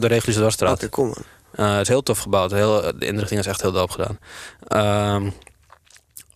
de 0.00 0.06
Reguliere 0.06 0.40
Dwarsstraat. 0.40 0.74
Oké, 0.74 0.88
kom 0.88 1.04
man. 1.06 1.24
Eh, 1.52 1.72
het 1.72 1.80
is 1.80 1.88
heel 1.88 2.02
tof 2.02 2.18
gebouwd. 2.18 2.50
Heel, 2.50 2.92
de 2.98 3.06
inrichting 3.06 3.40
is 3.40 3.46
echt 3.46 3.62
heel 3.62 3.72
doop 3.72 3.90
gedaan. 3.90 4.18
Ehm, 4.66 5.30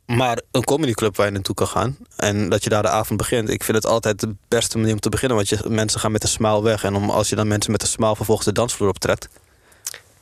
maar 0.06 0.40
een 0.50 0.64
comedyclub 0.64 1.16
waar 1.16 1.26
je 1.26 1.32
naartoe 1.32 1.54
kan 1.54 1.66
gaan. 1.68 1.96
En 2.16 2.48
dat 2.48 2.64
je 2.64 2.70
daar 2.70 2.82
de 2.82 2.88
avond 2.88 3.18
begint. 3.18 3.48
Ik 3.48 3.64
vind 3.64 3.76
het 3.76 3.86
altijd 3.86 4.20
de 4.20 4.34
beste 4.48 4.78
manier 4.78 4.92
om 4.92 5.00
te 5.00 5.08
beginnen. 5.08 5.36
Want 5.36 5.48
je, 5.48 5.58
mensen 5.68 6.00
gaan 6.00 6.12
met 6.12 6.22
een 6.22 6.28
smile 6.28 6.62
weg. 6.62 6.84
En 6.84 6.94
om, 6.94 7.10
als 7.10 7.28
je 7.28 7.36
dan 7.36 7.48
mensen 7.48 7.72
met 7.72 7.82
een 7.82 7.88
smile 7.88 8.16
vervolgens 8.16 8.46
de 8.46 8.52
dansvloer 8.52 8.88
optrekt. 8.88 9.28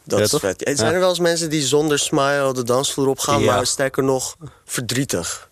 Dat 0.05 0.19
Ja, 0.19 0.25
is 0.25 0.31
vet. 0.41 0.63
Eh, 0.63 0.77
Zijn 0.77 0.89
Ja. 0.89 0.95
er 0.95 1.01
wel 1.01 1.09
eens 1.09 1.19
mensen 1.19 1.51
die 1.51 1.63
zonder 1.63 1.99
smile 1.99 2.53
de 2.55 2.63
dansvloer 2.65 3.09
op 3.09 3.19
gaan, 3.19 3.41
Ja. 3.41 3.55
maar 3.55 3.67
sterker 3.67 4.03
nog 4.05 4.37
verdrietig? 4.65 5.51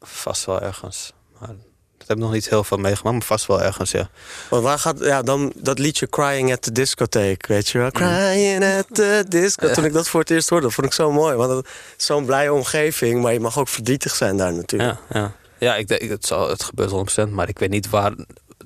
Vast 0.00 0.44
wel 0.44 0.60
ergens. 0.60 1.12
Maar 1.38 1.54
Dat 2.00 2.08
heb 2.08 2.16
ik 2.16 2.22
nog 2.22 2.32
niet 2.32 2.48
heel 2.48 2.64
veel 2.64 2.76
meegemaakt, 2.76 3.16
maar 3.16 3.26
vast 3.26 3.46
wel 3.46 3.62
ergens, 3.62 3.90
ja. 3.90 4.08
Want 4.50 4.62
waar 4.62 4.78
gaat, 4.78 4.98
ja, 4.98 5.22
dan 5.22 5.52
dat 5.56 5.78
liedje 5.78 6.08
Crying 6.08 6.52
at 6.52 6.62
the 6.62 6.72
Discotheek, 6.72 7.46
weet 7.46 7.68
je 7.68 7.78
wel? 7.78 7.90
Crying 7.90 8.64
at 8.64 8.86
the 8.92 9.24
disco. 9.28 9.72
Toen 9.72 9.84
ik 9.84 9.92
dat 9.92 10.08
voor 10.08 10.20
het 10.20 10.30
eerst 10.30 10.48
hoorde, 10.48 10.70
vond 10.70 10.86
ik 10.86 10.92
zo 10.92 11.12
mooi. 11.12 11.36
Want 11.36 11.50
het 11.50 11.66
is 11.98 12.06
zo'n 12.06 12.24
blije 12.24 12.52
omgeving, 12.52 13.22
maar 13.22 13.32
je 13.32 13.40
mag 13.40 13.58
ook 13.58 13.68
verdrietig 13.68 14.14
zijn 14.14 14.36
daar 14.36 14.52
natuurlijk. 14.52 14.98
Ja, 15.08 15.20
ja. 15.20 15.32
ja 15.58 15.76
ik 15.76 15.88
denk, 15.88 16.02
het, 16.02 16.26
zal, 16.26 16.48
het 16.48 16.62
gebeurt 16.62 17.26
100%, 17.28 17.30
maar 17.30 17.48
ik 17.48 17.58
weet 17.58 17.70
niet 17.70 17.90
waar 17.90 18.12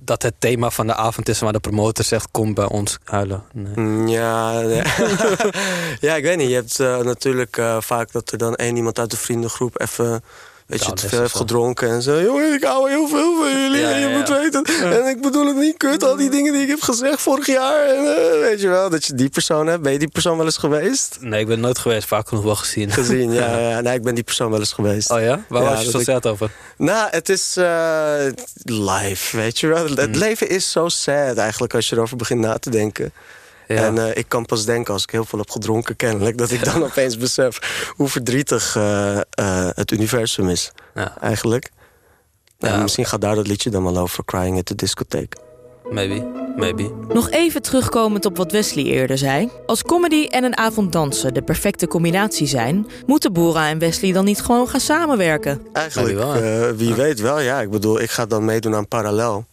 dat 0.01 0.23
het 0.23 0.35
thema 0.39 0.71
van 0.71 0.87
de 0.87 0.95
avond 0.95 1.29
is... 1.29 1.41
waar 1.41 1.53
de 1.53 1.61
promotor 1.61 2.05
zegt, 2.05 2.29
kom 2.31 2.55
bij 2.55 2.69
ons 2.69 2.99
huilen. 3.05 3.43
Nee. 3.53 3.73
Mm, 3.77 4.09
Ja, 4.09 4.61
ja. 4.61 4.85
ja, 6.07 6.15
ik 6.17 6.23
weet 6.23 6.37
niet. 6.37 6.49
Je 6.49 6.55
hebt 6.55 6.81
eh, 6.81 6.99
natuurlijk 6.99 7.57
eh, 7.57 7.81
vaak 7.81 8.13
dat 8.13 8.33
er 8.33 8.39
dan 8.39 8.55
één 8.55 8.77
iemand 8.77 8.99
uit 8.99 9.11
de 9.11 9.17
vriendengroep 9.17 9.81
even... 9.81 10.23
Weet 10.67 10.79
je, 10.79 10.85
Down 10.85 10.99
te 10.99 11.09
veel 11.09 11.21
heeft 11.21 11.37
gedronken 11.37 11.89
en 11.89 12.03
zo. 12.03 12.21
Jongen, 12.21 12.53
ik 12.55 12.65
hou 12.65 12.91
heel 12.91 13.09
veel 13.09 13.37
van 13.37 13.61
jullie. 13.61 13.81
Ja, 13.81 13.91
en 13.91 14.01
je 14.01 14.09
ja, 14.09 14.19
moet 14.19 14.29
ja. 14.29 14.41
weten. 14.41 14.65
En 14.65 15.07
ik 15.07 15.21
bedoel 15.21 15.47
het 15.47 15.57
niet 15.57 15.77
kut, 15.77 16.05
al 16.05 16.17
die 16.17 16.31
dingen 16.31 16.53
die 16.53 16.63
ik 16.63 16.69
heb 16.69 16.81
gezegd 16.81 17.21
vorig 17.21 17.47
jaar. 17.47 17.87
En, 17.87 17.97
eh, 17.97 18.41
weet 18.41 18.61
je 18.61 18.69
wel, 18.69 18.91
dat 18.91 19.05
je 19.05 19.15
die 19.15 19.29
persoon 19.29 19.67
hebt. 19.67 19.83
Ben 19.83 19.93
je 19.93 19.99
die 19.99 20.09
persoon 20.09 20.37
wel 20.37 20.47
eens 20.47 20.57
geweest? 20.57 21.17
Nee, 21.21 21.41
ik 21.41 21.47
ben 21.47 21.61
nooit 21.61 21.79
geweest, 21.79 22.09
vaak 22.09 22.29
genoeg 22.29 22.45
wel 22.45 22.57
gezien. 22.57 22.91
Gezien, 22.91 23.33
ja. 23.33 23.59
ja. 23.71 23.81
Nee, 23.81 23.95
ik 23.95 24.03
ben 24.03 24.15
die 24.15 24.25
persoon 24.25 24.51
wel 24.51 24.59
eens 24.59 24.73
geweest. 24.73 25.11
Oh 25.11 25.21
ja? 25.21 25.45
Waar 25.49 25.65
was 25.65 25.83
je 25.83 25.91
zo 25.91 25.99
ik- 25.99 26.05
sad 26.05 26.27
over? 26.27 26.51
Nou, 26.77 27.09
het 27.11 27.29
is 27.29 27.57
eh 27.57 28.27
live, 28.63 29.37
weet 29.37 29.61
je 29.61 29.67
wel. 29.67 29.89
Mm. 29.89 29.97
Het 29.97 30.17
leven 30.17 30.49
is 30.49 30.71
zo 30.71 30.89
sad 30.89 31.37
eigenlijk 31.37 31.75
als 31.75 31.89
je 31.89 31.97
erover 31.97 32.17
begint 32.17 32.41
na 32.41 32.59
te 32.59 32.71
denken. 32.71 33.13
Ja. 33.69 33.77
En 33.77 33.99
eh, 33.99 34.17
ik 34.17 34.29
kan 34.29 34.47
pas 34.47 34.65
denken 34.65 34.93
als 34.93 35.03
ik 35.03 35.11
heel 35.11 35.25
veel 35.25 35.39
heb 35.39 35.51
gedronken 35.51 35.97
kennelijk... 35.97 36.39
dat 36.39 36.51
ik 36.51 36.65
dan 36.65 36.83
opeens 36.91 37.17
besef 37.17 37.59
hoe 37.97 38.09
verdrietig 38.09 38.77
eh, 38.77 39.17
eh, 39.17 39.23
het 39.75 39.91
universum 39.91 40.49
is 40.49 40.71
ja, 40.95 41.17
eigenlijk. 41.21 41.71
Ja, 42.59 42.77
misschien 42.77 43.05
gaat 43.05 43.21
daar 43.21 43.35
dat 43.35 43.47
liedje 43.47 43.71
dan 43.71 43.85
wel 43.85 43.99
over, 43.99 44.25
Crying 44.25 44.59
at 44.59 44.67
the 44.67 44.75
Discotheek. 44.75 45.35
maybe, 45.91 46.27
maybe. 46.57 46.91
Nog 47.09 47.31
even 47.31 47.63
terugkomend 47.63 48.25
op 48.25 48.37
wat 48.37 48.53
Wesley 48.53 48.85
eerder 48.85 49.19
zei. 49.19 49.51
Als 49.67 49.83
comedy 49.83 50.27
en 50.27 50.45
een 50.45 50.57
avond 50.57 50.93
dansen 50.93 51.35
de 51.35 51.43
perfecte 51.43 51.87
combinatie 51.87 52.47
zijn... 52.47 52.87
moeten 53.07 53.33
Bora 53.33 53.69
en 53.69 53.79
Wesley 53.79 54.13
dan 54.13 54.25
niet 54.25 54.43
gewoon 54.43 54.69
gaan 54.69 54.81
samenwerken? 54.81 55.67
Eigenlijk, 55.73 56.15
wel, 56.15 56.35
eh, 56.35 56.71
wie 56.71 56.95
weet 56.95 57.21
wel. 57.21 57.41
Ja, 57.41 57.61
ik 57.61 57.71
bedoel, 57.71 58.01
ik 58.01 58.11
ga 58.11 58.27
dan 58.27 58.45
meedoen 58.45 58.75
aan 58.75 58.89
Parallel. 58.89 59.45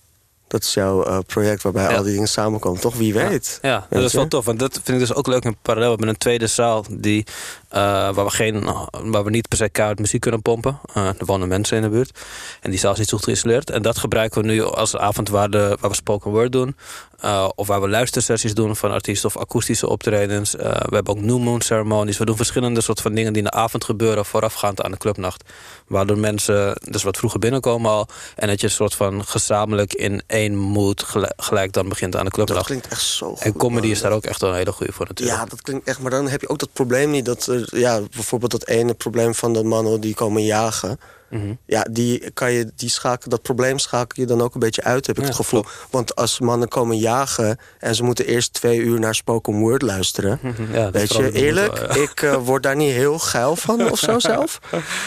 Dat 0.52 0.64
is 0.64 0.74
jouw 0.74 1.04
eh, 1.04 1.18
project 1.28 1.62
waarbij 1.64 1.84
Ja. 1.90 1.96
al 1.98 2.04
die 2.04 2.14
dingen 2.14 2.28
samenkomen. 2.28 2.82
Toch, 2.82 2.96
wie 2.96 3.14
weet. 3.14 3.60
Ja, 3.62 3.88
dat 3.90 4.04
is 4.04 4.14
wel 4.14 4.28
tof. 4.28 4.46
Want 4.46 4.60
dat 4.60 4.74
vind 4.74 4.88
ik 4.88 5.00
dus 5.00 5.14
ook 5.14 5.28
leuk 5.28 5.44
in 5.44 5.56
parallel. 5.62 5.90
Hebben 5.90 6.08
een 6.08 6.18
tweede 6.18 6.48
zaal 6.48 6.86
die, 6.90 7.26
eh, 7.70 7.82
waar, 8.14 8.24
we 8.26 8.30
geen, 8.30 8.64
waar 9.04 9.24
we 9.24 9.30
niet 9.30 9.48
per 9.48 9.58
se 9.58 9.70
keihard 9.70 10.00
muziek 10.00 10.22
kunnen 10.22 10.42
pompen. 10.42 10.80
Eh, 10.94 11.08
er 11.08 11.26
wonen 11.26 11.48
mensen 11.48 11.76
in 11.78 11.84
de 11.84 11.90
buurt. 11.90 12.20
En 12.62 12.70
die 12.70 12.80
zaal 12.80 12.92
is 12.92 12.98
niet 12.98 13.08
zo 13.10 13.16
goed 13.16 13.26
geïnstalleerd. 13.26 13.70
En 13.70 13.82
dat 13.82 13.98
gebruiken 13.98 14.42
we 14.42 14.48
nu 14.48 14.64
als 14.64 14.96
avond 14.98 15.30
waar, 15.30 15.50
de, 15.50 15.78
waar 15.80 15.90
we 15.90 15.96
spoken 15.96 16.32
word 16.32 16.52
doen. 16.52 16.76
Eh, 17.22 17.50
of 17.56 17.68
waar 17.68 17.82
we 17.82 17.90
luistersessies 17.90 18.54
doen 18.54 18.76
van 18.76 18.92
artiesten 18.92 19.30
of 19.30 19.38
akoestische 19.38 19.88
optredens. 19.88 20.56
Eh, 20.56 20.66
we 20.72 20.96
hebben 20.96 21.16
ook 21.16 21.22
New 21.22 21.40
Moon 21.40 21.62
ceremonies. 21.62 22.18
We 22.18 22.26
doen 22.26 22.36
verschillende 22.36 22.82
soort 22.82 23.02
van 23.02 23.14
dingen 23.14 23.34
die 23.34 23.42
in 23.44 23.48
de 23.52 23.58
avond 23.58 23.84
gebeuren 23.84 24.26
voorafgaand 24.26 24.82
aan 24.82 24.92
de 24.92 24.98
clubnacht. 24.98 25.44
Waardoor 25.88 26.18
mensen 26.18 26.78
dus 26.84 27.04
wat 27.04 27.18
vroeger 27.18 27.40
binnenkomen 27.40 27.92
al. 27.92 28.08
En 28.36 28.48
dat 28.48 28.60
je 28.62 28.68
een 28.68 28.74
soort 28.74 28.96
van 28.96 29.26
gezamenlijk 29.26 29.94
in 29.94 30.22
één 30.28 30.56
mood 30.56 31.04
gelijk, 31.04 31.34
gelijk 31.38 31.74
dan 31.74 31.90
begint 31.90 32.16
aan 32.16 32.26
de 32.26 32.32
Dat 32.32 32.34
clubnacht. 32.34 32.66
klinkt 32.66 32.88
echt 32.88 33.02
zo 33.02 33.30
goed. 33.30 33.40
En 33.42 33.54
comedy 33.54 33.82
man. 33.82 33.96
is 33.96 34.02
daar 34.02 34.12
ook 34.12 34.26
echt 34.26 34.42
wel 34.42 34.50
een 34.50 34.56
hele 34.56 34.72
goede 34.72 34.94
voor 34.94 35.06
natuurlijk. 35.08 35.38
Ja, 35.40 35.46
dat 35.46 35.62
klinkt 35.62 35.88
echt. 35.88 36.00
Maar 36.00 36.12
dan 36.12 36.28
heb 36.28 36.42
je 36.42 36.50
ook 36.50 36.60
dat 36.60 36.74
probleem 36.74 37.12
niet 37.12 37.26
dat 37.26 37.48
er, 37.48 37.68
ja, 37.78 38.02
bijvoorbeeld 38.12 38.52
dat 38.52 38.68
ene 38.68 38.94
probleem 38.94 39.36
van 39.36 39.54
de 39.54 39.64
mannen 39.64 40.02
die 40.02 40.14
komen 40.14 40.44
jagen. 40.44 41.00
Mhm. 41.32 41.54
Ja, 41.66 41.86
die 41.92 42.32
kan 42.32 42.52
je, 42.52 42.72
die 42.76 42.90
schakel, 42.90 43.30
dat 43.30 43.42
probleem 43.42 43.80
schakel 43.80 44.22
je 44.22 44.28
dan 44.28 44.42
ook 44.42 44.54
een 44.54 44.60
beetje 44.60 44.84
uit, 44.84 45.08
heb 45.08 45.16
ik 45.16 45.22
Ja, 45.22 45.28
het 45.28 45.38
gevoel. 45.38 45.66
Want 45.90 46.16
als 46.16 46.40
mannen 46.40 46.68
komen 46.68 46.98
jagen 46.98 47.58
en 47.80 47.96
ze 47.96 48.04
moeten 48.04 48.26
eerst 48.26 48.54
twee 48.54 48.80
uur 48.80 49.00
naar 49.00 49.16
spoken 49.16 49.60
word 49.60 49.82
luisteren. 49.82 50.40
Ja, 50.72 50.92
Weet 50.92 51.14
je, 51.14 51.32
eerlijk, 51.32 51.78
wel, 51.78 51.96
ja. 51.98 52.02
ik 52.02 52.22
eh, 52.22 52.36
word 52.36 52.64
daar 52.64 52.76
niet 52.76 52.92
heel 52.94 53.20
geil 53.20 53.56
van 53.56 53.92
of 53.92 54.00
zo 54.00 54.20
zelf. 54.34 54.60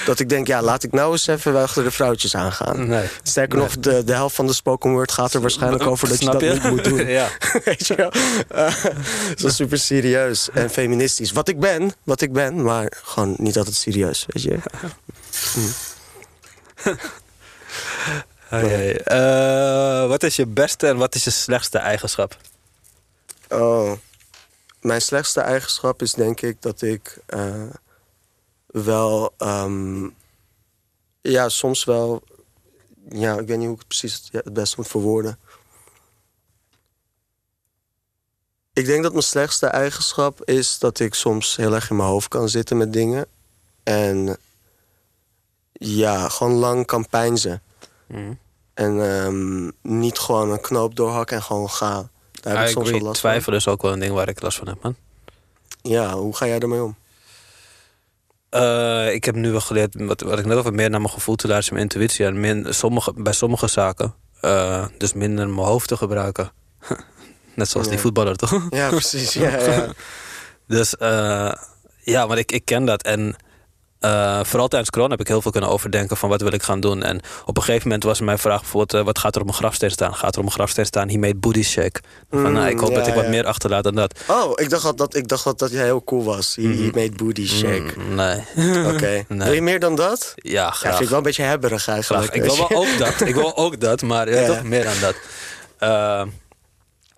Dat 0.06 0.18
ik 0.20 0.28
denk, 0.28 0.46
ja, 0.46 0.62
laat 0.62 0.82
ik 0.82 0.92
nou 0.92 1.12
eens 1.12 1.26
even 1.26 1.56
achter 1.56 1.84
de 1.84 1.90
vrouwtjes 1.90 2.34
aangaan. 2.37 2.88
Nee. 2.88 3.06
Sterker 3.22 3.58
nog, 3.58 3.78
de, 3.78 4.04
de 4.04 4.12
helft 4.12 4.34
van 4.34 4.46
de 4.46 4.52
spoken 4.52 4.90
word 4.90 5.12
gaat 5.12 5.34
er 5.34 5.40
waarschijnlijk 5.40 5.87
over 5.92 6.08
dat 6.08 6.18
je 6.20 6.30
dat 6.30 6.40
niet 6.40 6.62
moet 6.70 6.84
doen. 6.84 7.06
ja. 7.06 7.28
Weet 7.64 7.87
je 7.87 7.94
wel? 7.94 8.12
Zo 9.37 9.48
super 9.48 9.78
serieus 9.78 10.50
en 10.52 10.70
feministisch. 10.70 11.32
Wat 11.32 11.48
ik 11.48 11.60
ben, 11.60 11.92
wat 12.04 12.20
ik 12.20 12.32
ben, 12.32 12.62
maar 12.62 12.92
gewoon 13.04 13.34
niet 13.38 13.58
altijd 13.58 13.76
serieus, 13.76 14.26
weet 14.28 14.42
je? 14.42 14.58
Oké. 18.51 18.90
Eh, 18.90 20.09
wat 20.09 20.23
is 20.23 20.37
je 20.37 20.47
beste 20.47 20.87
en 20.87 20.97
wat 20.97 21.14
is 21.14 21.25
je 21.25 21.31
slechtste 21.31 21.79
eigenschap? 21.79 22.37
Oh. 23.49 23.92
Mijn 24.81 25.03
slechtste 25.03 25.40
eigenschap 25.40 26.03
is 26.03 26.12
denk 26.12 26.40
ik 26.40 26.62
dat 26.62 26.83
ik 26.83 27.18
eh, 27.27 27.62
wel... 28.66 29.35
ehm, 29.38 30.09
ja, 31.20 31.49
soms 31.49 31.85
wel... 31.85 32.23
Ja, 33.09 33.38
ik 33.38 33.47
weet 33.47 33.59
niet 33.59 33.66
hoe 33.66 33.75
ik 33.75 33.79
het 33.79 33.88
precies 33.88 34.14
het, 34.14 34.44
het 34.44 34.53
beste 34.53 34.75
moet 34.79 34.88
verwoorden. 34.88 35.38
Ik 38.73 38.87
denk 38.87 39.03
dat 39.03 39.12
mijn 39.12 39.25
slechtste 39.25 39.66
eigenschap 39.66 40.44
is 40.44 40.79
dat 40.79 40.99
ik 40.99 41.14
soms 41.14 41.57
heel 41.57 41.75
erg 41.75 41.90
in 41.90 41.97
mijn 41.97 42.09
hoofd 42.09 42.29
kan 42.29 42.49
zitten 42.49 42.77
met 42.77 42.92
dingen. 42.92 43.27
En 43.83 44.38
ja, 45.78 46.28
gewoon 46.28 46.52
lang 46.52 46.87
kan 46.87 47.06
pijnzen. 47.08 47.62
Mhm. 48.06 48.32
En 48.74 49.02
ehm, 49.10 49.70
niet 50.00 50.18
gewoon 50.18 50.50
een 50.50 50.60
knoop 50.60 50.96
doorhakken 50.96 51.37
en 51.37 51.42
gewoon 51.42 51.70
gaan. 51.70 52.10
Daar 52.40 52.54
heb 52.54 52.62
ik 52.62 52.68
I 52.68 52.72
soms 52.72 52.84
wel 52.84 52.94
agree. 52.94 53.08
last 53.08 53.20
van. 53.20 53.30
Twijfel 53.30 53.52
is 53.52 53.68
ook 53.68 53.82
wel 53.82 53.92
een 53.92 53.98
ding 53.98 54.12
waar 54.12 54.28
ik 54.28 54.42
last 54.42 54.58
van 54.58 54.68
heb, 54.68 54.82
man. 54.82 54.96
Ja, 55.82 56.14
hoe 56.14 56.37
ga 56.37 56.46
jij 56.46 56.58
ermee 56.58 56.82
om? 56.82 56.96
Eh, 58.54 59.12
ik 59.12 59.24
heb 59.24 59.34
nu 59.34 59.50
wel 59.50 59.60
geleerd, 59.60 59.94
wat, 59.98 60.20
wat 60.20 60.38
ik 60.38 60.44
net 60.44 60.56
over 60.56 60.74
meer 60.74 60.90
naar 60.90 61.00
mijn 61.00 61.12
gevoel 61.12 61.34
te 61.34 61.48
luisteren, 61.48 61.78
mijn 61.78 61.90
intuïtie. 61.90 62.26
En 62.26 62.40
min, 62.40 62.74
sommige, 62.74 63.12
bij 63.16 63.32
sommige 63.32 63.66
zaken, 63.66 64.14
eh, 64.40 64.87
dus 64.98 65.12
minder 65.12 65.48
mijn 65.48 65.66
hoofd 65.66 65.88
te 65.88 65.96
gebruiken. 65.96 66.52
Net 67.54 67.68
zoals 67.68 67.88
die 67.88 67.98
voetballer, 67.98 68.37
toch? 68.37 68.66
Ja, 68.70 68.88
precies. 68.88 69.32
Ja, 69.42 69.58
ja. 69.58 69.92
Dus 70.66 70.96
eh, 70.96 71.52
ja, 72.00 72.26
maar 72.26 72.38
ik, 72.38 72.52
ik 72.52 72.64
ken 72.64 72.84
dat. 72.84 73.02
En 73.02 73.37
eh, 74.04 74.40
vooral 74.44 74.68
tijdens 74.68 74.90
corona 74.90 75.10
heb 75.10 75.20
ik 75.20 75.28
heel 75.28 75.42
veel 75.42 75.50
kunnen 75.50 75.70
overdenken 75.70 76.16
van 76.16 76.28
wat 76.28 76.40
wil 76.42 76.52
ik 76.52 76.62
gaan 76.62 76.80
doen. 76.80 77.02
En 77.02 77.20
op 77.44 77.56
een 77.56 77.62
gegeven 77.62 77.82
moment 77.88 78.04
was 78.04 78.20
mijn 78.20 78.38
vraag 78.38 78.60
bijvoorbeeld, 78.60 78.94
eh, 78.94 79.02
wat 79.06 79.18
gaat 79.18 79.34
er 79.34 79.40
op 79.40 79.46
mijn 79.46 79.58
grafsteen 79.58 79.90
staan? 79.90 80.14
Gaat 80.14 80.32
er 80.32 80.38
op 80.38 80.44
mijn 80.44 80.56
grafsteen 80.56 80.86
staan, 80.86 81.08
he 81.08 81.16
made 81.18 81.34
booty 81.36 81.62
shake. 81.62 82.00
Van, 82.30 82.40
Mm, 82.42 82.52
nou, 82.52 82.68
ik 82.68 82.78
hoop 82.78 82.90
ja, 82.90 82.94
dat 82.98 83.06
ik 83.06 83.14
wat 83.14 83.24
ja. 83.24 83.30
meer 83.30 83.46
achterlaat 83.46 83.84
dan 83.84 83.94
dat. 83.94 84.20
Oh, 84.28 84.50
ik 84.54 84.70
dacht, 84.70 84.84
al 84.84 84.96
dat, 84.96 85.14
ik 85.16 85.28
dacht 85.28 85.46
al 85.46 85.56
dat 85.56 85.70
jij 85.70 85.84
heel 85.84 86.04
cool 86.04 86.24
was. 86.24 86.56
He, 86.56 86.62
he 86.62 86.90
made 86.94 87.12
booty 87.16 87.46
shake. 87.46 87.92
Mm, 87.96 88.14
nee. 88.14 88.36
Oké. 88.94 89.24
Nee. 89.28 89.44
Wil 89.44 89.52
je 89.52 89.62
meer 89.62 89.80
dan 89.80 89.94
dat? 89.96 90.32
Ja, 90.36 90.50
Ja, 90.52 90.70
graag. 90.70 90.90
vind 90.92 91.02
ik 91.02 91.08
wel 91.08 91.18
een 91.18 91.24
beetje 91.24 91.42
hebberig 91.42 91.88
eigenlijk. 91.88 92.24
Graag. 92.24 92.36
Ik 92.36 92.42
wil 92.56 92.68
wel 92.68 92.78
ook 92.78 92.98
dat. 92.98 93.20
Ik 93.28 93.34
wil 93.34 93.56
ook 93.56 93.80
dat, 93.80 94.02
maar 94.02 94.30
ja, 94.30 94.40
Ja. 94.40 94.46
toch 94.46 94.62
meer 94.62 94.84
dan 94.84 95.00
dat. 95.00 95.14
Eh, 95.78 96.22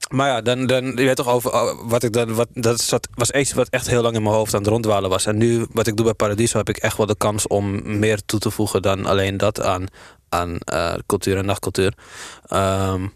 maar 0.09 0.29
ja, 0.29 0.41
dan, 0.41 0.67
dan, 0.67 0.85
je 0.85 0.95
weet 0.95 1.17
toch 1.17 1.29
over 1.29 1.53
oh, 1.53 1.91
wat 1.91 2.03
ik 2.03 2.13
dan. 2.13 2.35
Wat, 2.35 2.49
dat 2.53 2.81
zat, 2.81 3.09
was 3.15 3.31
iets 3.31 3.53
wat 3.53 3.69
echt 3.69 3.87
heel 3.89 4.03
lang 4.03 4.15
in 4.15 4.23
mijn 4.23 4.35
hoofd 4.35 4.55
aan 4.55 4.61
het 4.61 4.69
rondwalen 4.69 5.11
was. 5.11 5.27
En 5.27 5.37
nu, 5.37 5.67
wat 5.73 5.87
ik 5.87 5.97
doe 5.97 6.05
bij 6.05 6.15
Paradiso, 6.15 6.59
heb 6.59 6.69
ik 6.69 6.77
echt 6.77 6.97
wel 6.97 7.07
de 7.07 7.17
kans 7.17 7.47
om 7.47 7.99
meer 7.99 8.21
toe 8.27 8.41
te 8.41 8.51
voegen 8.51 8.83
dan 8.83 9.07
alleen 9.07 9.37
dat 9.37 9.61
aan, 9.63 9.87
aan 10.29 10.59
eh, 10.59 10.95
cultuur 11.07 11.37
en 11.37 11.45
nachtcultuur. 11.47 11.95
Ehm, 12.47 13.07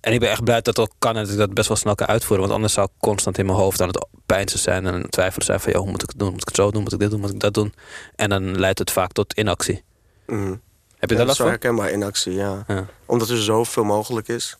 en 0.00 0.12
ik 0.12 0.20
ben 0.20 0.30
echt 0.30 0.44
blij 0.44 0.60
dat 0.60 0.74
dat 0.74 0.92
kan 0.98 1.16
en 1.16 1.22
dat 1.22 1.32
ik 1.32 1.38
dat 1.38 1.54
best 1.54 1.68
wel 1.68 1.76
snel 1.76 1.94
kan 1.94 2.06
uitvoeren. 2.06 2.40
Want 2.40 2.54
anders 2.54 2.72
zou 2.72 2.86
ik 2.86 3.00
constant 3.00 3.38
in 3.38 3.46
mijn 3.46 3.58
hoofd 3.58 3.80
aan 3.80 3.88
het 3.88 4.06
pijnsen 4.26 4.58
zijn 4.58 4.86
en 4.86 5.10
twijfelen 5.10 5.46
zijn 5.46 5.60
van, 5.60 5.72
joh, 5.72 5.80
hoe 5.80 5.90
moet 5.90 6.02
ik 6.02 6.08
het 6.08 6.18
doen? 6.18 6.30
Moet 6.30 6.40
ik 6.40 6.46
het 6.48 6.56
zo 6.56 6.70
doen? 6.70 6.82
Moet 6.82 6.92
ik 6.92 6.98
dit 6.98 7.10
doen? 7.10 7.20
Moet 7.20 7.32
ik 7.32 7.40
dat 7.40 7.54
doen? 7.54 7.74
En 8.16 8.28
dan 8.28 8.58
leidt 8.58 8.78
het 8.78 8.90
vaak 8.90 9.12
tot 9.12 9.32
inactie. 9.32 9.82
Mm. 10.26 10.60
Heb 10.98 11.08
je 11.10 11.16
Ja, 11.16 11.16
daar 11.16 11.16
dat 11.16 11.26
last 11.26 11.38
van? 11.38 11.48
herkenbaar 11.48 11.90
in 11.90 12.02
actie, 12.02 12.32
ja. 12.32 12.64
Ja. 12.66 12.86
Omdat 13.06 13.28
er 13.28 13.42
zoveel 13.42 13.84
mogelijk 13.84 14.28
is. 14.28 14.56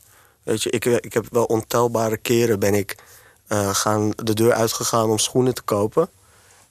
Weet 0.48 0.62
je, 0.62 0.70
ik, 0.70 0.86
eh, 0.86 0.94
ik 0.94 1.12
heb 1.12 1.26
wel 1.30 1.44
ontelbare 1.44 2.16
keren 2.16 2.58
ben 2.58 2.74
ik 2.74 2.96
eh, 3.46 3.74
gaan, 3.74 4.10
de 4.16 4.34
deur 4.34 4.52
uitgegaan 4.52 5.10
om 5.10 5.18
schoenen 5.18 5.54
te 5.54 5.62
kopen. 5.62 6.08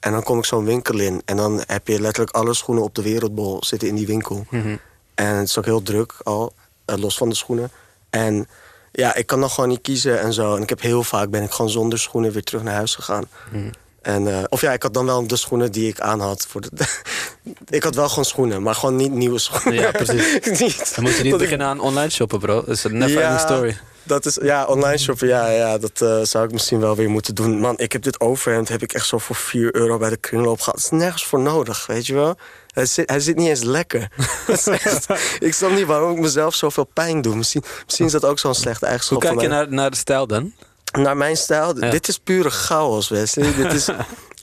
En 0.00 0.12
dan 0.12 0.22
kom 0.22 0.38
ik 0.38 0.44
zo'n 0.44 0.64
winkel 0.64 0.98
in. 0.98 1.22
En 1.24 1.36
dan 1.36 1.62
heb 1.66 1.88
je 1.88 2.00
letterlijk 2.00 2.36
alle 2.36 2.54
schoenen 2.54 2.84
op 2.84 2.94
de 2.94 3.02
wereldbol 3.02 3.64
zitten 3.64 3.88
in 3.88 3.94
die 3.94 4.06
winkel. 4.06 4.46
Mhm. 4.50 4.76
En 5.14 5.34
het 5.34 5.48
is 5.48 5.58
ook 5.58 5.64
heel 5.64 5.82
druk 5.82 6.14
al, 6.22 6.52
eh, 6.84 6.96
los 6.96 7.16
van 7.16 7.28
de 7.28 7.34
schoenen. 7.34 7.70
En 8.10 8.48
ja, 8.92 9.14
ik 9.14 9.26
kan 9.26 9.38
nog 9.38 9.54
gewoon 9.54 9.68
niet 9.68 9.80
kiezen 9.80 10.20
en 10.20 10.32
zo. 10.32 10.56
En 10.56 10.62
ik 10.62 10.68
heb 10.68 10.80
heel 10.80 11.02
vaak 11.02 11.30
ben 11.30 11.42
ik 11.42 11.50
gewoon 11.50 11.70
zonder 11.70 11.98
schoenen 11.98 12.32
weer 12.32 12.44
terug 12.44 12.62
naar 12.62 12.74
huis 12.74 12.94
gegaan. 12.94 13.24
Mhm. 13.52 13.70
En, 14.08 14.28
eh, 14.38 14.44
of 14.48 14.60
ja, 14.60 14.72
ik 14.72 14.82
had 14.82 14.94
dan 14.94 15.06
wel 15.06 15.26
de 15.26 15.36
schoenen 15.36 15.72
die 15.72 15.88
ik 15.88 16.00
aan 16.00 16.20
had. 16.20 16.46
Voor 16.48 16.60
de, 16.60 16.68
ik 17.76 17.82
had 17.82 17.94
wel 17.94 18.08
gewoon 18.08 18.24
schoenen, 18.24 18.62
maar 18.62 18.74
gewoon 18.74 18.96
niet 18.96 19.12
nieuwe 19.12 19.38
schoenen. 19.38 19.74
Ja, 19.80 19.90
precies. 19.90 20.40
niet. 20.60 20.94
Dan 20.94 21.04
moet 21.04 21.16
je 21.16 21.22
niet 21.22 21.32
Dat 21.32 21.32
ik- 21.32 21.38
beginnen 21.38 21.66
aan 21.66 21.80
online 21.80 22.10
shoppen, 22.10 22.38
bro. 22.38 22.54
Dat 22.54 22.68
is 22.76 22.84
een 22.84 22.98
never 22.98 23.20
Ja. 23.20 23.22
ending 23.22 23.40
story. 23.40 23.78
Dat 24.02 24.26
is, 24.26 24.38
ja, 24.42 24.64
online 24.64 24.98
shoppen, 24.98 25.28
ja, 25.28 25.48
ja 25.50 25.78
dat 25.78 26.00
eh, 26.00 26.20
zou 26.22 26.44
ik 26.44 26.52
misschien 26.52 26.80
wel 26.80 26.96
weer 26.96 27.10
moeten 27.10 27.34
doen. 27.34 27.60
Man, 27.60 27.78
ik 27.78 27.92
heb 27.92 28.02
dit 28.02 28.20
overhemd, 28.20 28.68
heb 28.68 28.82
ik 28.82 28.92
echt 28.92 29.06
zo 29.06 29.18
voor 29.18 29.36
4 29.36 29.74
euro 29.76 29.98
bij 29.98 30.10
de 30.10 30.16
kringloop 30.16 30.58
gehad. 30.60 30.74
Het 30.82 30.92
is 30.92 30.98
nergens 30.98 31.24
voor 31.24 31.40
nodig, 31.40 31.86
weet 31.86 32.06
je 32.06 32.14
wel. 32.14 32.36
Hij 32.74 32.86
zit, 32.86 33.10
hij 33.10 33.20
zit 33.20 33.36
niet 33.36 33.48
eens 33.48 33.62
lekker. 33.62 34.08
Echt- 34.64 35.06
ik 35.38 35.54
snap 35.54 35.70
niet 35.70 35.86
waarom 35.86 36.12
ik 36.12 36.18
mezelf 36.20 36.54
zoveel 36.54 36.84
pijn 36.92 37.22
doe. 37.22 37.36
Misschien, 37.36 37.64
misschien 37.84 38.06
is 38.06 38.12
dat 38.12 38.24
ook 38.24 38.38
zo'n 38.38 38.54
slechte 38.54 38.78
Hoe 38.78 38.88
eigenschap 38.88 39.20
kijk 39.20 39.32
van 39.34 39.42
je 39.42 39.48
naar, 39.48 39.66
naar 39.72 39.90
de 39.90 39.96
stijl 39.96 40.26
dan? 40.26 40.52
Naar 40.92 41.16
mijn 41.16 41.36
stijl, 41.36 41.78
Ja. 41.80 41.90
dit 41.90 42.08
is 42.08 42.18
pure 42.18 42.50
chaos, 42.50 43.08
Wesley. 43.08 43.54
dit 43.62 43.72
is 43.72 43.88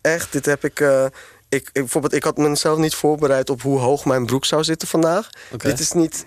echt, 0.01 0.31
dit 0.31 0.45
heb 0.45 0.63
ik... 0.63 0.79
eh, 0.79 1.05
ik, 1.49 1.62
ik, 1.67 1.73
bijvoorbeeld, 1.73 2.13
ik 2.13 2.23
had 2.23 2.38
mezelf 2.38 2.77
niet 2.77 2.95
voorbereid 2.95 3.49
op 3.49 3.62
hoe 3.62 3.79
hoog 3.79 4.05
mijn 4.05 4.25
broek 4.25 4.45
zou 4.45 4.63
zitten 4.63 4.88
vandaag. 4.88 5.29
Dit 5.58 5.79
is 5.79 5.91
niet... 5.91 6.23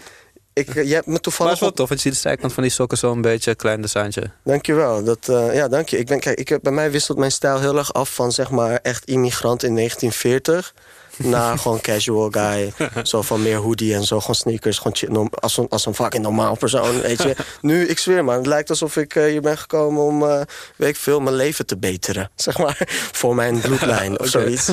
Ik, 0.53 0.75
eh, 0.75 0.85
je 0.89 0.95
hebt 0.95 1.07
me 1.07 1.13
Maar 1.13 1.21
toevallig 1.21 1.53
is 1.53 1.61
wel 1.61 1.69
op- 1.69 1.77
tof, 1.77 1.89
want 1.89 2.03
je 2.03 2.09
ziet 2.09 2.23
de 2.23 2.29
zijkant 2.29 2.53
van 2.53 2.63
die 2.63 2.73
sokken 2.73 2.99
zo 2.99 3.13
een 3.13 3.21
beetje 3.21 3.51
een 3.51 3.57
klein 3.57 3.81
designje. 3.81 4.31
Dankjewel. 4.45 5.05
Dat, 5.05 5.29
eh, 5.29 5.55
ja, 5.55 5.69
dank 5.69 5.89
je. 5.89 5.99
Ik 5.99 6.07
ben, 6.07 6.21
kijk, 6.21 6.39
ik 6.39 6.49
heb, 6.49 6.63
bij 6.63 6.73
mij 6.73 6.91
wisselt 6.91 7.19
mijn 7.19 7.33
stijl 7.33 7.61
heel 7.61 7.77
erg 7.79 7.93
af 7.93 8.15
van 8.15 8.33
zeg 8.33 8.51
maar 8.51 8.79
echt 8.83 9.05
immigrant 9.05 9.63
in 9.63 9.75
1940 9.75 10.75
naar 11.25 11.59
gewoon 11.59 11.81
casual 11.81 12.31
guy. 12.31 12.73
Zo 13.03 13.23
van 13.23 13.43
meer 13.43 13.57
hoodie 13.57 13.95
en 13.95 14.05
zo, 14.05 14.21
gewoon 14.21 14.35
sneakers. 14.35 14.79
Gewoon 14.79 14.97
chill, 14.97 15.29
als, 15.31 15.57
een, 15.57 15.69
als 15.69 15.87
een 15.87 15.95
fucking 15.95 16.23
normaal 16.23 16.57
persoon, 16.57 17.01
weet 17.01 17.23
je. 17.23 17.37
Nu, 17.61 17.87
ik 17.87 17.99
zweer 17.99 18.25
man, 18.25 18.37
het 18.37 18.47
lijkt 18.47 18.71
alsof 18.71 18.97
ik 18.97 19.15
eh, 19.15 19.25
hier 19.25 19.41
ben 19.41 19.59
gekomen 19.59 20.03
om, 20.03 20.23
eh, 20.23 20.41
weet 20.77 20.89
ik 20.89 20.97
veel, 20.97 21.21
mijn 21.21 21.37
leven 21.37 21.67
te 21.67 21.77
beteren. 21.77 22.31
Zeg 22.37 22.59
maar, 22.59 22.81
voor 23.13 23.35
mijn 23.35 23.61
bloedlijn 23.61 24.21
of 24.21 24.27
zoiets. 24.27 24.69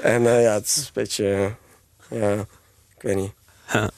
En 0.00 0.26
eh, 0.26 0.42
ja, 0.42 0.52
het 0.52 0.66
is 0.66 0.76
een 0.76 0.90
beetje, 0.92 1.54
ja, 2.08 2.32
ik 2.96 3.02
weet 3.02 3.16
niet. 3.16 3.32
Ja. 3.72 3.90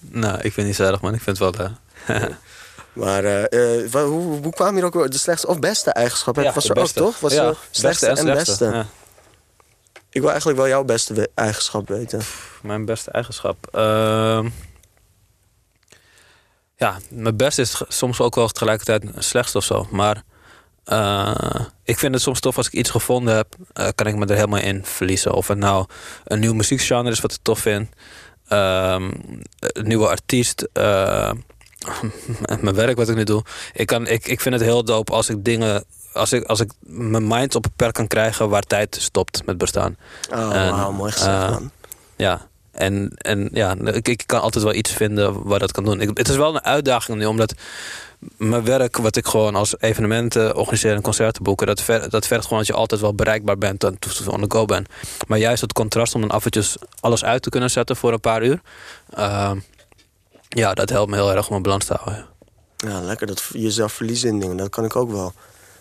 Nou, 0.00 0.34
ik 0.34 0.40
vind 0.40 0.56
het 0.56 0.66
niet 0.66 0.76
zo 0.76 0.84
erg, 0.84 1.00
man. 1.00 1.14
Ik 1.14 1.20
vind 1.20 1.38
het 1.38 1.56
wel... 1.56 1.70
Maar 2.92 3.22
hoe, 3.92 4.42
hoe 4.42 4.52
kwam 4.52 4.74
hier 4.74 4.84
ook 4.84 5.10
de 5.12 5.18
slechtste 5.18 5.48
of 5.48 5.58
beste 5.58 5.90
eigenschap? 5.90 6.36
ja, 6.36 6.52
was 6.52 6.68
er 6.68 6.74
beste. 6.74 7.00
ook 7.00 7.06
toch? 7.06 7.20
Was 7.20 7.32
ja, 7.32 7.44
er 7.44 7.56
slechtste 7.70 8.06
en 8.06 8.24
beste. 8.24 8.64
Ja. 8.64 8.86
Ik 10.16 10.22
wil 10.22 10.30
eigenlijk 10.30 10.60
wel 10.60 10.68
jouw 10.68 10.84
beste 10.84 11.30
eigenschap 11.34 11.88
weten. 11.88 12.20
Mijn 12.62 12.84
beste 12.84 13.10
eigenschap. 13.10 13.68
Ehm, 13.72 14.48
ja, 16.76 16.98
mijn 17.10 17.36
beste 17.36 17.60
is 17.62 17.82
soms 17.88 18.20
ook 18.20 18.34
wel 18.34 18.48
tegelijkertijd 18.48 19.16
een 19.16 19.22
slechtste 19.22 19.58
of 19.58 19.64
zo. 19.64 19.86
Maar 19.90 20.22
eh, 20.84 21.60
ik 21.84 21.98
vind 21.98 22.14
het 22.14 22.22
soms 22.22 22.40
tof 22.40 22.56
als 22.56 22.66
ik 22.66 22.72
iets 22.72 22.90
gevonden 22.90 23.34
heb, 23.34 23.54
eh, 23.72 23.88
kan 23.94 24.06
ik 24.06 24.16
me 24.16 24.26
er 24.26 24.34
helemaal 24.34 24.60
in 24.60 24.84
verliezen. 24.84 25.32
Of 25.32 25.48
het 25.48 25.58
nou 25.58 25.86
een 26.24 26.40
nieuw 26.40 26.54
muziekgenre 26.54 27.10
is 27.10 27.20
wat 27.20 27.32
ik 27.32 27.38
tof 27.42 27.58
vind. 27.58 27.88
ehm, 28.48 29.10
een 29.58 29.86
nieuwe 29.86 30.08
artiest. 30.08 30.68
eh, 30.72 31.32
mijn 32.60 32.74
werk 32.74 32.96
wat 32.96 33.08
ik 33.08 33.16
nu 33.16 33.24
doe. 33.24 33.44
Ik, 33.72 33.86
kan, 33.86 34.06
ik, 34.06 34.26
ik 34.26 34.40
vind 34.40 34.54
het 34.54 34.64
heel 34.64 34.84
dope 34.84 35.12
als 35.12 35.28
ik 35.28 35.44
dingen. 35.44 35.84
Als 36.16 36.32
ik, 36.32 36.44
als 36.44 36.60
ik 36.60 36.70
mijn 36.80 37.26
mind 37.26 37.54
op 37.54 37.64
een 37.64 37.72
perk 37.76 37.94
kan 37.94 38.06
krijgen 38.06 38.48
waar 38.48 38.62
tijd 38.62 38.96
stopt 39.00 39.46
met 39.46 39.58
bestaan. 39.58 39.96
Oh, 40.30 40.56
En, 40.56 40.70
wauw, 40.70 40.92
mooi 40.92 41.12
gezegd, 41.12 41.42
eh, 41.42 41.50
man. 41.50 41.70
Ja, 42.16 42.46
en, 42.70 43.12
en 43.16 43.48
ja, 43.52 43.76
ik, 43.84 44.08
ik 44.08 44.22
kan 44.26 44.40
altijd 44.40 44.64
wel 44.64 44.74
iets 44.74 44.92
vinden 44.92 45.42
waar 45.42 45.58
dat 45.58 45.72
kan 45.72 45.84
doen. 45.84 46.00
Ik, 46.00 46.10
het 46.18 46.28
is 46.28 46.36
wel 46.36 46.54
een 46.54 46.64
uitdaging 46.64 47.18
nu, 47.18 47.26
omdat 47.26 47.54
mijn 48.36 48.64
werk, 48.64 48.96
wat 48.96 49.16
ik 49.16 49.26
gewoon 49.26 49.54
als 49.54 49.74
evenementen 49.80 50.56
organiseren 50.56 50.96
en 50.96 51.02
concerten 51.02 51.42
boeken, 51.42 51.66
dat, 51.66 51.82
ver, 51.82 52.10
dat 52.10 52.26
vergt 52.26 52.42
gewoon 52.42 52.58
dat 52.58 52.66
je 52.66 52.72
altijd 52.74 53.00
wel 53.00 53.14
bereikbaar 53.14 53.58
bent 53.58 53.84
en 53.84 53.98
on 54.26 54.40
the 54.40 54.56
go 54.56 54.64
bent. 54.64 54.88
Maar 55.26 55.38
juist 55.38 55.60
het 55.60 55.72
contrast 55.72 56.14
om 56.14 56.20
dan 56.20 56.30
af 56.30 56.44
en 56.44 56.50
toe 56.50 56.64
alles 57.00 57.24
uit 57.24 57.42
te 57.42 57.50
kunnen 57.50 57.70
zetten 57.70 57.96
voor 57.96 58.12
een 58.12 58.20
paar 58.20 58.42
uur, 58.42 58.60
ehm, 59.10 59.58
ja, 60.48 60.74
dat 60.74 60.90
helpt 60.90 61.10
me 61.10 61.16
heel 61.16 61.32
erg 61.32 61.44
om 61.44 61.50
mijn 61.50 61.62
balans 61.62 61.84
te 61.84 61.94
houden. 62.00 62.26
Ja, 62.76 63.00
lekker 63.00 63.26
dat 63.26 63.44
jezelf 63.52 63.92
verliezen 63.92 64.28
in 64.28 64.40
dingen. 64.40 64.56
Dat 64.56 64.68
kan 64.68 64.84
ik 64.84 64.96
ook 64.96 65.10
wel. 65.10 65.32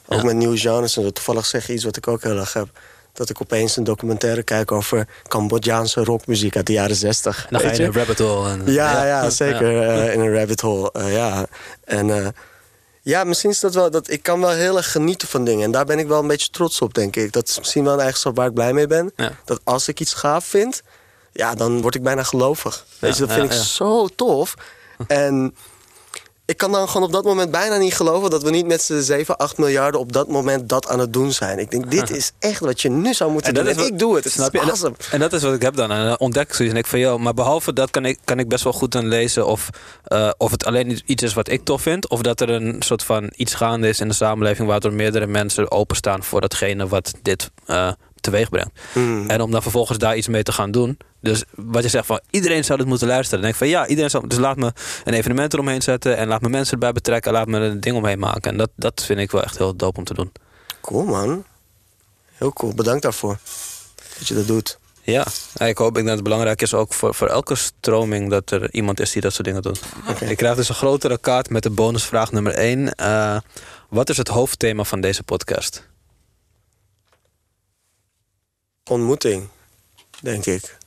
Ook 0.08 0.18
Ja. 0.20 0.26
met 0.26 0.36
nieuwe 0.36 0.58
genres 0.58 0.98
en. 0.98 1.14
Toevallig 1.14 1.46
zeg 1.46 1.68
je 1.68 1.74
iets 1.74 1.84
wat 1.84 1.98
ik 1.98 2.08
ook 2.08 2.24
heel 2.24 2.38
erg 2.38 2.54
heb. 2.54 2.68
Dat 3.14 3.30
ik 3.30 3.42
opeens 3.42 3.76
een 3.76 3.84
documentaire 3.84 4.44
kijk 4.44 4.72
over 4.72 5.08
Cambodjaanse 5.28 6.04
rockmuziek 6.04 6.56
uit 6.56 6.68
de 6.68 6.74
jaren 6.74 6.96
zestig. 6.96 7.48
Dan 7.50 7.60
ga 7.60 7.72
je 7.72 7.78
in 7.78 7.84
een 7.86 7.94
rabbit 7.94 8.20
hole. 8.20 8.50
En, 8.50 8.62
Ja, 8.72 9.06
ja, 9.06 9.30
zeker. 9.30 9.82
eh, 9.90 10.14
in 10.14 10.20
een 10.20 10.34
rabbit 10.34 10.62
hole. 10.62 10.90
eh, 10.94 11.14
ja. 11.14 11.46
En 11.84 12.10
eh, 12.24 12.28
ja, 13.02 13.24
misschien 13.24 13.50
is 13.50 13.60
dat 13.60 13.74
wel. 13.74 13.92
Dat, 13.92 14.10
ik 14.10 14.24
kan 14.24 14.40
wel 14.40 14.50
heel 14.50 14.78
erg 14.78 14.92
genieten 14.92 15.28
van 15.28 15.44
dingen. 15.46 15.64
En 15.64 15.72
daar 15.72 15.86
ben 15.86 16.00
ik 16.00 16.08
wel 16.08 16.20
een 16.22 16.28
beetje 16.28 16.50
trots 16.52 16.82
op, 16.82 16.94
denk 16.94 17.16
ik. 17.16 17.32
Dat 17.34 17.48
is 17.50 17.58
misschien 17.58 17.84
wel 17.84 17.94
een 17.94 18.00
eigenschap 18.00 18.36
waar 18.36 18.48
ik 18.48 18.54
blij 18.54 18.74
mee 18.74 18.88
ben. 18.88 19.14
Dat 19.46 19.60
als 19.64 19.88
ik 19.88 20.00
iets 20.00 20.14
gaaf 20.14 20.46
vind, 20.46 20.82
ja, 21.32 21.54
dan 21.56 21.82
word 21.82 21.96
ik 21.96 22.04
bijna 22.04 22.24
gelovig. 22.24 22.86
Weet 23.00 23.18
je, 23.18 23.26
dat 23.26 23.36
vind 23.36 23.46
ik 23.54 23.58
zo 23.60 24.08
tof. 24.08 24.54
En 25.08 25.56
ik 26.46 26.58
kan 26.58 26.72
dan 26.72 26.88
gewoon 26.88 27.08
op 27.08 27.14
dat 27.14 27.24
moment 27.24 27.52
bijna 27.52 27.78
niet 27.78 27.96
geloven 27.96 28.30
dat 28.30 28.44
we 28.44 28.50
niet 28.50 28.66
met 28.66 28.82
z'n 28.82 29.00
7, 29.02 29.38
8 29.38 29.58
miljarden 29.58 30.00
op 30.00 30.12
dat 30.12 30.28
moment 30.28 30.70
dat 30.70 30.88
aan 30.88 31.00
het 31.00 31.14
doen 31.14 31.32
zijn. 31.32 31.60
Ik 31.60 31.72
denk, 31.72 31.92
dit 31.92 32.10
is 32.20 32.32
echt 32.40 32.60
wat 32.60 32.82
je 32.82 32.90
nu 32.90 33.14
zou 33.14 33.32
moeten 33.32 33.54
doen. 33.54 33.68
En 33.68 33.76
wat- 33.76 33.88
ik 33.88 34.00
doe 34.00 34.16
het. 34.16 34.24
Het 34.24 34.34
snap 34.34 34.54
is 34.54 34.60
je? 34.60 34.60
En 34.60 34.72
awesome. 34.72 34.96
dat, 34.98 35.08
en 35.12 35.20
dat 35.20 35.34
is 35.34 35.42
wat 35.42 35.54
ik 35.54 35.62
heb 35.62 35.76
dan. 35.76 35.92
En 35.92 36.06
dan 36.06 36.20
ontdek 36.20 36.48
ik 36.48 36.54
zoiets 36.54 36.74
en 36.74 36.80
ik 36.80 36.88
van, 36.88 37.00
joh, 37.00 37.20
maar 37.20 37.34
behalve 37.34 37.74
dat 37.74 37.92
kan 37.92 38.06
ik, 38.06 38.20
kan 38.24 38.40
ik 38.40 38.48
best 38.48 38.64
wel 38.64 38.74
goed 38.74 38.96
aan 38.96 39.08
lezen 39.08 39.46
of, 39.46 39.70
eh, 40.04 40.30
of 40.38 40.52
het 40.52 40.66
alleen 40.66 41.02
iets 41.06 41.24
is 41.24 41.34
wat 41.34 41.50
ik 41.50 41.64
tof 41.64 41.82
vind, 41.82 42.10
of 42.10 42.22
dat 42.22 42.42
er 42.42 42.50
een 42.50 42.82
soort 42.82 43.04
van 43.04 43.32
iets 43.36 43.54
gaande 43.54 43.88
is 43.88 44.00
in 44.00 44.08
de 44.08 44.14
samenleving 44.14 44.68
waardoor 44.68 44.94
meerdere 44.94 45.28
mensen 45.28 45.72
openstaan 45.72 46.24
voor 46.24 46.42
datgene 46.42 46.88
wat 46.88 47.14
dit 47.22 47.52
eh 47.66 47.92
teweeg 48.22 48.50
brengt. 48.50 48.80
Hmm. 48.94 49.30
En 49.30 49.42
om 49.42 49.52
dan 49.52 49.62
vervolgens 49.62 49.98
daar 49.98 50.18
iets 50.18 50.28
mee 50.28 50.44
te 50.44 50.52
gaan 50.52 50.72
doen. 50.72 50.98
Dus 51.26 51.44
wat 51.56 51.84
je 51.84 51.90
zegt 51.90 52.06
van 52.06 52.20
iedereen 52.30 52.64
zou 52.64 52.78
dit 52.80 52.88
moeten 52.88 53.08
luisteren. 53.08 53.42
Dan 53.42 53.52
denk 53.52 53.62
ik 53.62 53.70
van 53.70 53.80
ja, 53.80 53.88
iedereen 53.88 54.10
zou. 54.10 54.28
Dus 54.28 54.38
laat 54.38 54.58
me 54.58 54.74
een 55.04 55.14
evenement 55.14 55.54
eromheen 55.54 55.82
zetten 55.82 56.18
en 56.18 56.28
laat 56.28 56.42
me 56.42 56.50
mensen 56.50 56.74
erbij 56.74 56.92
betrekken. 56.92 57.32
Laat 57.32 57.48
me 57.48 57.60
er 57.60 57.72
een 57.72 57.80
ding 57.80 57.96
omheen 57.96 58.20
maken. 58.20 58.52
En 58.52 58.58
dat, 58.58 58.70
dat 58.76 59.04
vind 59.04 59.20
ik 59.20 59.32
wel 59.32 59.44
echt 59.44 59.58
heel 59.58 59.76
dope 59.76 59.98
om 59.98 60.04
te 60.04 60.14
doen. 60.14 60.32
Cool, 60.82 61.06
man. 61.06 61.46
Heel 62.32 62.54
cool. 62.54 62.74
Bedankt 62.74 63.02
daarvoor. 63.02 63.38
Dat 64.18 64.28
je 64.28 64.34
dat 64.34 64.48
doet. 64.48 64.80
Ja, 65.02 65.26
ik 65.58 65.78
hoop 65.78 65.98
ik 65.98 66.04
dat 66.04 66.14
het 66.14 66.24
belangrijk 66.24 66.62
is 66.62 66.74
ook 66.74 66.94
voor, 66.94 67.16
voor 67.16 67.28
elke 67.28 67.56
stroming 67.56 68.30
dat 68.30 68.52
er 68.52 68.74
iemand 68.74 69.00
is 69.00 69.12
die 69.12 69.22
dat 69.22 69.34
soort 69.34 69.48
dingen 69.48 69.62
doet. 69.62 69.82
Ik 70.20 70.38
krijg 70.38 70.56
dus 70.56 70.70
een 70.70 70.76
grotere 70.76 71.18
kaart 71.18 71.50
met 71.50 71.64
de 71.64 71.70
bonusvraag 71.70 72.32
nummer 72.32 72.54
1. 72.54 72.96
wat 73.90 74.10
is 74.10 74.18
het 74.18 74.28
hoofdthema 74.28 74.84
van 74.84 75.02
deze 75.02 75.24
podcast? 75.24 75.88
Ontmoeting, 78.84 79.48
denk 80.22 80.46
ik. 80.46 80.78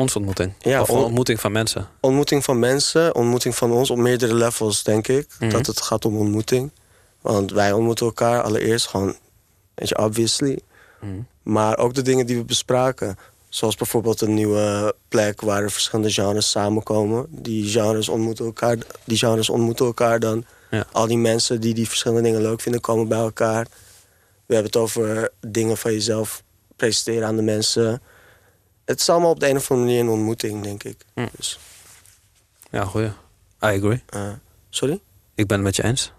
Onze 0.00 0.16
ontmoeting. 0.16 0.52
Ja, 0.58 0.80
of 0.80 0.90
on- 0.90 1.04
ontmoeting 1.04 1.40
van 1.40 1.52
mensen. 1.52 1.88
Ontmoeting 2.00 2.44
van 2.44 2.58
mensen, 2.58 3.14
ontmoeting 3.14 3.54
van 3.54 3.72
ons 3.72 3.90
op 3.90 3.96
meerdere 3.98 4.34
levels, 4.34 4.82
denk 4.82 5.08
ik. 5.08 5.28
Mhm. 5.38 5.50
Dat 5.50 5.66
het 5.66 5.80
gaat 5.80 6.04
om 6.04 6.16
ontmoeting. 6.16 6.70
Want 7.20 7.50
wij 7.52 7.72
ontmoeten 7.72 8.06
elkaar 8.06 8.42
allereerst 8.42 8.86
gewoon, 8.86 9.16
weet 9.74 9.88
je, 9.88 9.98
obviously. 9.98 10.58
Mhm. 11.00 11.10
Maar 11.42 11.78
ook 11.78 11.94
de 11.94 12.02
dingen 12.02 12.26
die 12.26 12.36
we 12.36 12.44
bespraken. 12.44 13.18
Zoals 13.48 13.74
bijvoorbeeld 13.76 14.20
een 14.20 14.34
nieuwe 14.34 14.94
plek 15.08 15.40
waar 15.40 15.62
er 15.62 15.70
verschillende 15.70 16.10
genres 16.12 16.50
samenkomen. 16.50 17.26
Die 17.28 17.68
genres 17.70 18.08
ontmoeten 18.08 18.44
elkaar, 18.44 18.76
die 19.04 19.18
genres 19.18 19.48
ontmoeten 19.50 19.86
elkaar 19.86 20.20
dan. 20.20 20.44
Ja. 20.70 20.86
Al 20.92 21.06
die 21.06 21.18
mensen 21.18 21.60
die 21.60 21.74
die 21.74 21.88
verschillende 21.88 22.22
dingen 22.22 22.42
leuk 22.42 22.60
vinden, 22.60 22.80
komen 22.80 23.08
bij 23.08 23.18
elkaar. 23.18 23.66
We 24.46 24.54
hebben 24.54 24.72
het 24.72 24.76
over 24.82 25.30
dingen 25.46 25.76
van 25.76 25.92
jezelf 25.92 26.42
presenteren 26.76 27.26
aan 27.28 27.36
de 27.36 27.42
mensen. 27.42 28.02
Het 28.84 29.00
is 29.00 29.08
allemaal 29.08 29.30
op 29.30 29.40
de 29.40 29.48
een 29.48 29.56
of 29.56 29.70
andere 29.70 29.88
manier 29.88 30.04
een 30.04 30.10
ontmoeting, 30.18 30.62
denk 30.62 30.82
ik. 30.84 30.96
Hm. 31.14 31.26
Dus, 31.36 31.58
Ja, 32.70 32.84
goeie. 32.84 33.06
I 33.06 33.12
agree. 33.60 34.02
eh, 34.08 34.28
sorry? 34.70 35.00
Ik 35.34 35.46
ben 35.46 35.56
het 35.56 35.66
met 35.66 35.76
je 35.76 35.84
eens. 35.84 36.12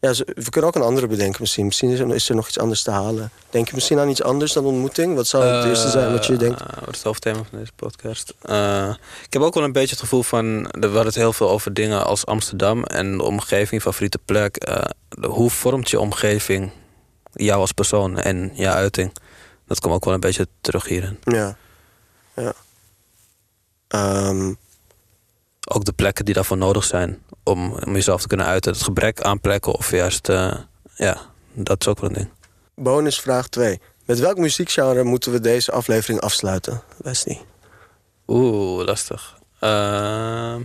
Ja, 0.00 0.12
we 0.24 0.50
kunnen 0.50 0.70
ook 0.70 0.76
een 0.76 0.82
andere 0.82 1.06
bedenken 1.06 1.40
misschien. 1.40 1.64
Misschien 1.66 1.90
is 1.90 1.98
er, 1.98 2.14
is 2.14 2.28
er 2.28 2.34
nog 2.34 2.48
iets 2.48 2.58
anders 2.58 2.82
te 2.82 2.90
halen. 2.90 3.30
Denk 3.50 3.68
je 3.68 3.74
misschien 3.74 3.98
aan 3.98 4.08
iets 4.08 4.22
anders 4.22 4.52
dan 4.52 4.64
ontmoeting? 4.64 5.14
Wat 5.14 5.26
zou 5.26 5.44
het 5.44 5.64
eerste 5.64 5.88
zijn 5.88 6.12
wat 6.12 6.26
je 6.26 6.36
denkt? 6.36 6.60
Eh, 6.60 6.66
Wat 6.66 6.88
is 6.88 6.94
het 6.94 7.02
hoofdthema 7.02 7.36
van 7.50 7.58
deze 7.58 7.72
podcast? 7.76 8.34
Eh, 8.42 8.94
ik 9.24 9.32
heb 9.32 9.42
ook 9.42 9.54
wel 9.54 9.64
een 9.64 9.72
beetje 9.72 9.90
het 9.90 9.98
gevoel 10.00 10.22
van... 10.22 10.62
We 10.62 10.80
hadden 10.80 11.04
het 11.06 11.14
heel 11.14 11.32
veel 11.32 11.50
over 11.50 11.74
dingen 11.74 12.04
als 12.04 12.26
Amsterdam 12.26 12.84
en 12.84 13.16
de 13.16 13.22
omgeving, 13.22 13.82
favoriete 13.82 14.18
plek. 14.24 14.56
Eh, 14.56 14.84
hoe 15.28 15.50
vormt 15.50 15.90
je 15.90 16.00
omgeving 16.00 16.70
jou 17.32 17.60
als 17.60 17.72
persoon 17.72 18.18
en 18.18 18.50
je 18.54 18.68
uiting? 18.68 19.12
Dat 19.66 19.80
komt 19.80 19.94
ook 19.94 20.04
wel 20.04 20.14
een 20.14 20.20
beetje 20.20 20.48
terug 20.60 20.88
hierin. 20.88 21.18
Ja. 21.22 21.56
Ja. 22.36 22.52
Ehm, 23.88 24.54
Ook 25.68 25.84
de 25.84 25.92
plekken 25.92 26.24
die 26.24 26.34
daarvoor 26.34 26.56
nodig 26.56 26.84
zijn 26.84 27.22
om, 27.44 27.72
om 27.72 27.92
jezelf 27.94 28.20
te 28.20 28.28
kunnen 28.28 28.46
uiten. 28.46 28.72
Het 28.72 28.82
gebrek 28.82 29.20
aan 29.20 29.40
plekken 29.40 29.72
of 29.74 29.90
juist... 29.90 30.28
eh, 30.28 30.54
ja, 30.94 31.20
dat 31.52 31.80
is 31.80 31.86
ook 31.88 32.00
wel 32.00 32.10
een 32.10 32.16
ding. 32.16 32.28
bonusvraag 32.74 33.48
2. 33.48 33.80
Met 34.04 34.18
welk 34.18 34.38
muziekgenre 34.38 35.02
moeten 35.04 35.32
we 35.32 35.40
deze 35.40 35.72
aflevering 35.72 36.20
afsluiten? 36.20 36.82
Wesley. 36.96 37.40
Oeh, 38.26 38.84
lastig. 38.84 39.38
Ehm, 39.60 40.62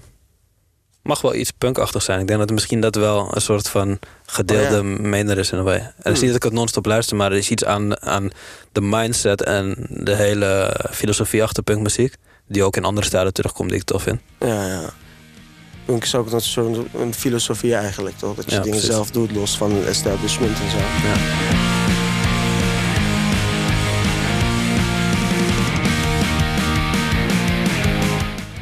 mag 1.04 1.22
wel 1.22 1.36
iets 1.36 1.52
punkachtig 1.52 2.02
zijn. 2.02 2.20
Ik 2.20 2.28
denk 2.28 2.40
dat 2.40 2.50
misschien 2.52 2.82
dat 2.82 2.96
wel 2.96 3.32
een 3.36 3.42
soort 3.42 3.70
van 3.70 4.00
gedeelde 4.26 4.78
Oh 4.80 5.00
mener 5.00 5.38
is 5.38 5.52
in 5.52 5.58
een 5.58 5.64
way. 5.64 5.78
En 5.78 5.86
het 5.98 6.06
is 6.06 6.12
Hmm. 6.12 6.14
niet 6.22 6.28
dat 6.28 6.36
ik 6.36 6.44
het 6.44 6.54
non-stop 6.54 6.86
luister, 6.86 7.16
maar 7.16 7.32
er 7.32 7.38
is 7.38 7.50
iets 7.50 7.66
aan, 7.66 8.02
aan 8.02 8.30
de 8.72 8.82
mindset 8.82 9.44
en 9.44 9.88
de 9.90 10.16
hele 10.16 10.76
filosofie 10.92 11.44
achter 11.44 11.64
punkmuziek. 11.64 12.14
Die 12.48 12.64
ook 12.64 12.76
in 12.78 12.84
andere 12.84 13.06
stijlen 13.08 13.34
terugkomt 13.34 13.70
die 13.70 13.78
ik 13.80 13.84
tof 13.86 14.04
vind. 14.04 14.20
Ja, 14.40 14.68
ja. 14.68 14.90
punk 15.86 16.04
is 16.04 16.16
ook 16.16 16.32
een 16.32 16.42
soort 16.42 16.78
een 16.96 17.14
filosofie 17.14 17.76
eigenlijk, 17.76 18.18
toch? 18.18 18.36
Dat 18.36 18.46
je 18.46 18.52
Ja, 18.52 18.58
dingen 18.62 18.72
precies. 18.78 18.90
zelf 18.96 19.12
doet, 19.12 19.32
los 19.32 19.58
van 19.58 19.72
het 19.72 19.86
establishment 19.86 20.60
en 20.60 20.70
zo. 20.72 20.78
Ja. 20.78 21.71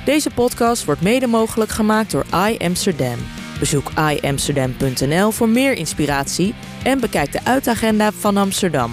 Deze 0.10 0.30
podcast 0.30 0.86
wordt 0.86 1.02
mede 1.02 1.28
mogelijk 1.28 1.72
gemaakt 1.72 2.12
door 2.12 2.26
iAmsterdam. 2.32 3.18
Bezoek 3.60 3.92
iamsterdam.nl 4.12 5.32
voor 5.32 5.50
meer 5.50 5.74
inspiratie 5.74 6.54
en 6.84 7.00
bekijk 7.00 7.32
de 7.32 7.46
uitagenda 7.46 8.12
van 8.12 8.38
Amsterdam. 8.38 8.92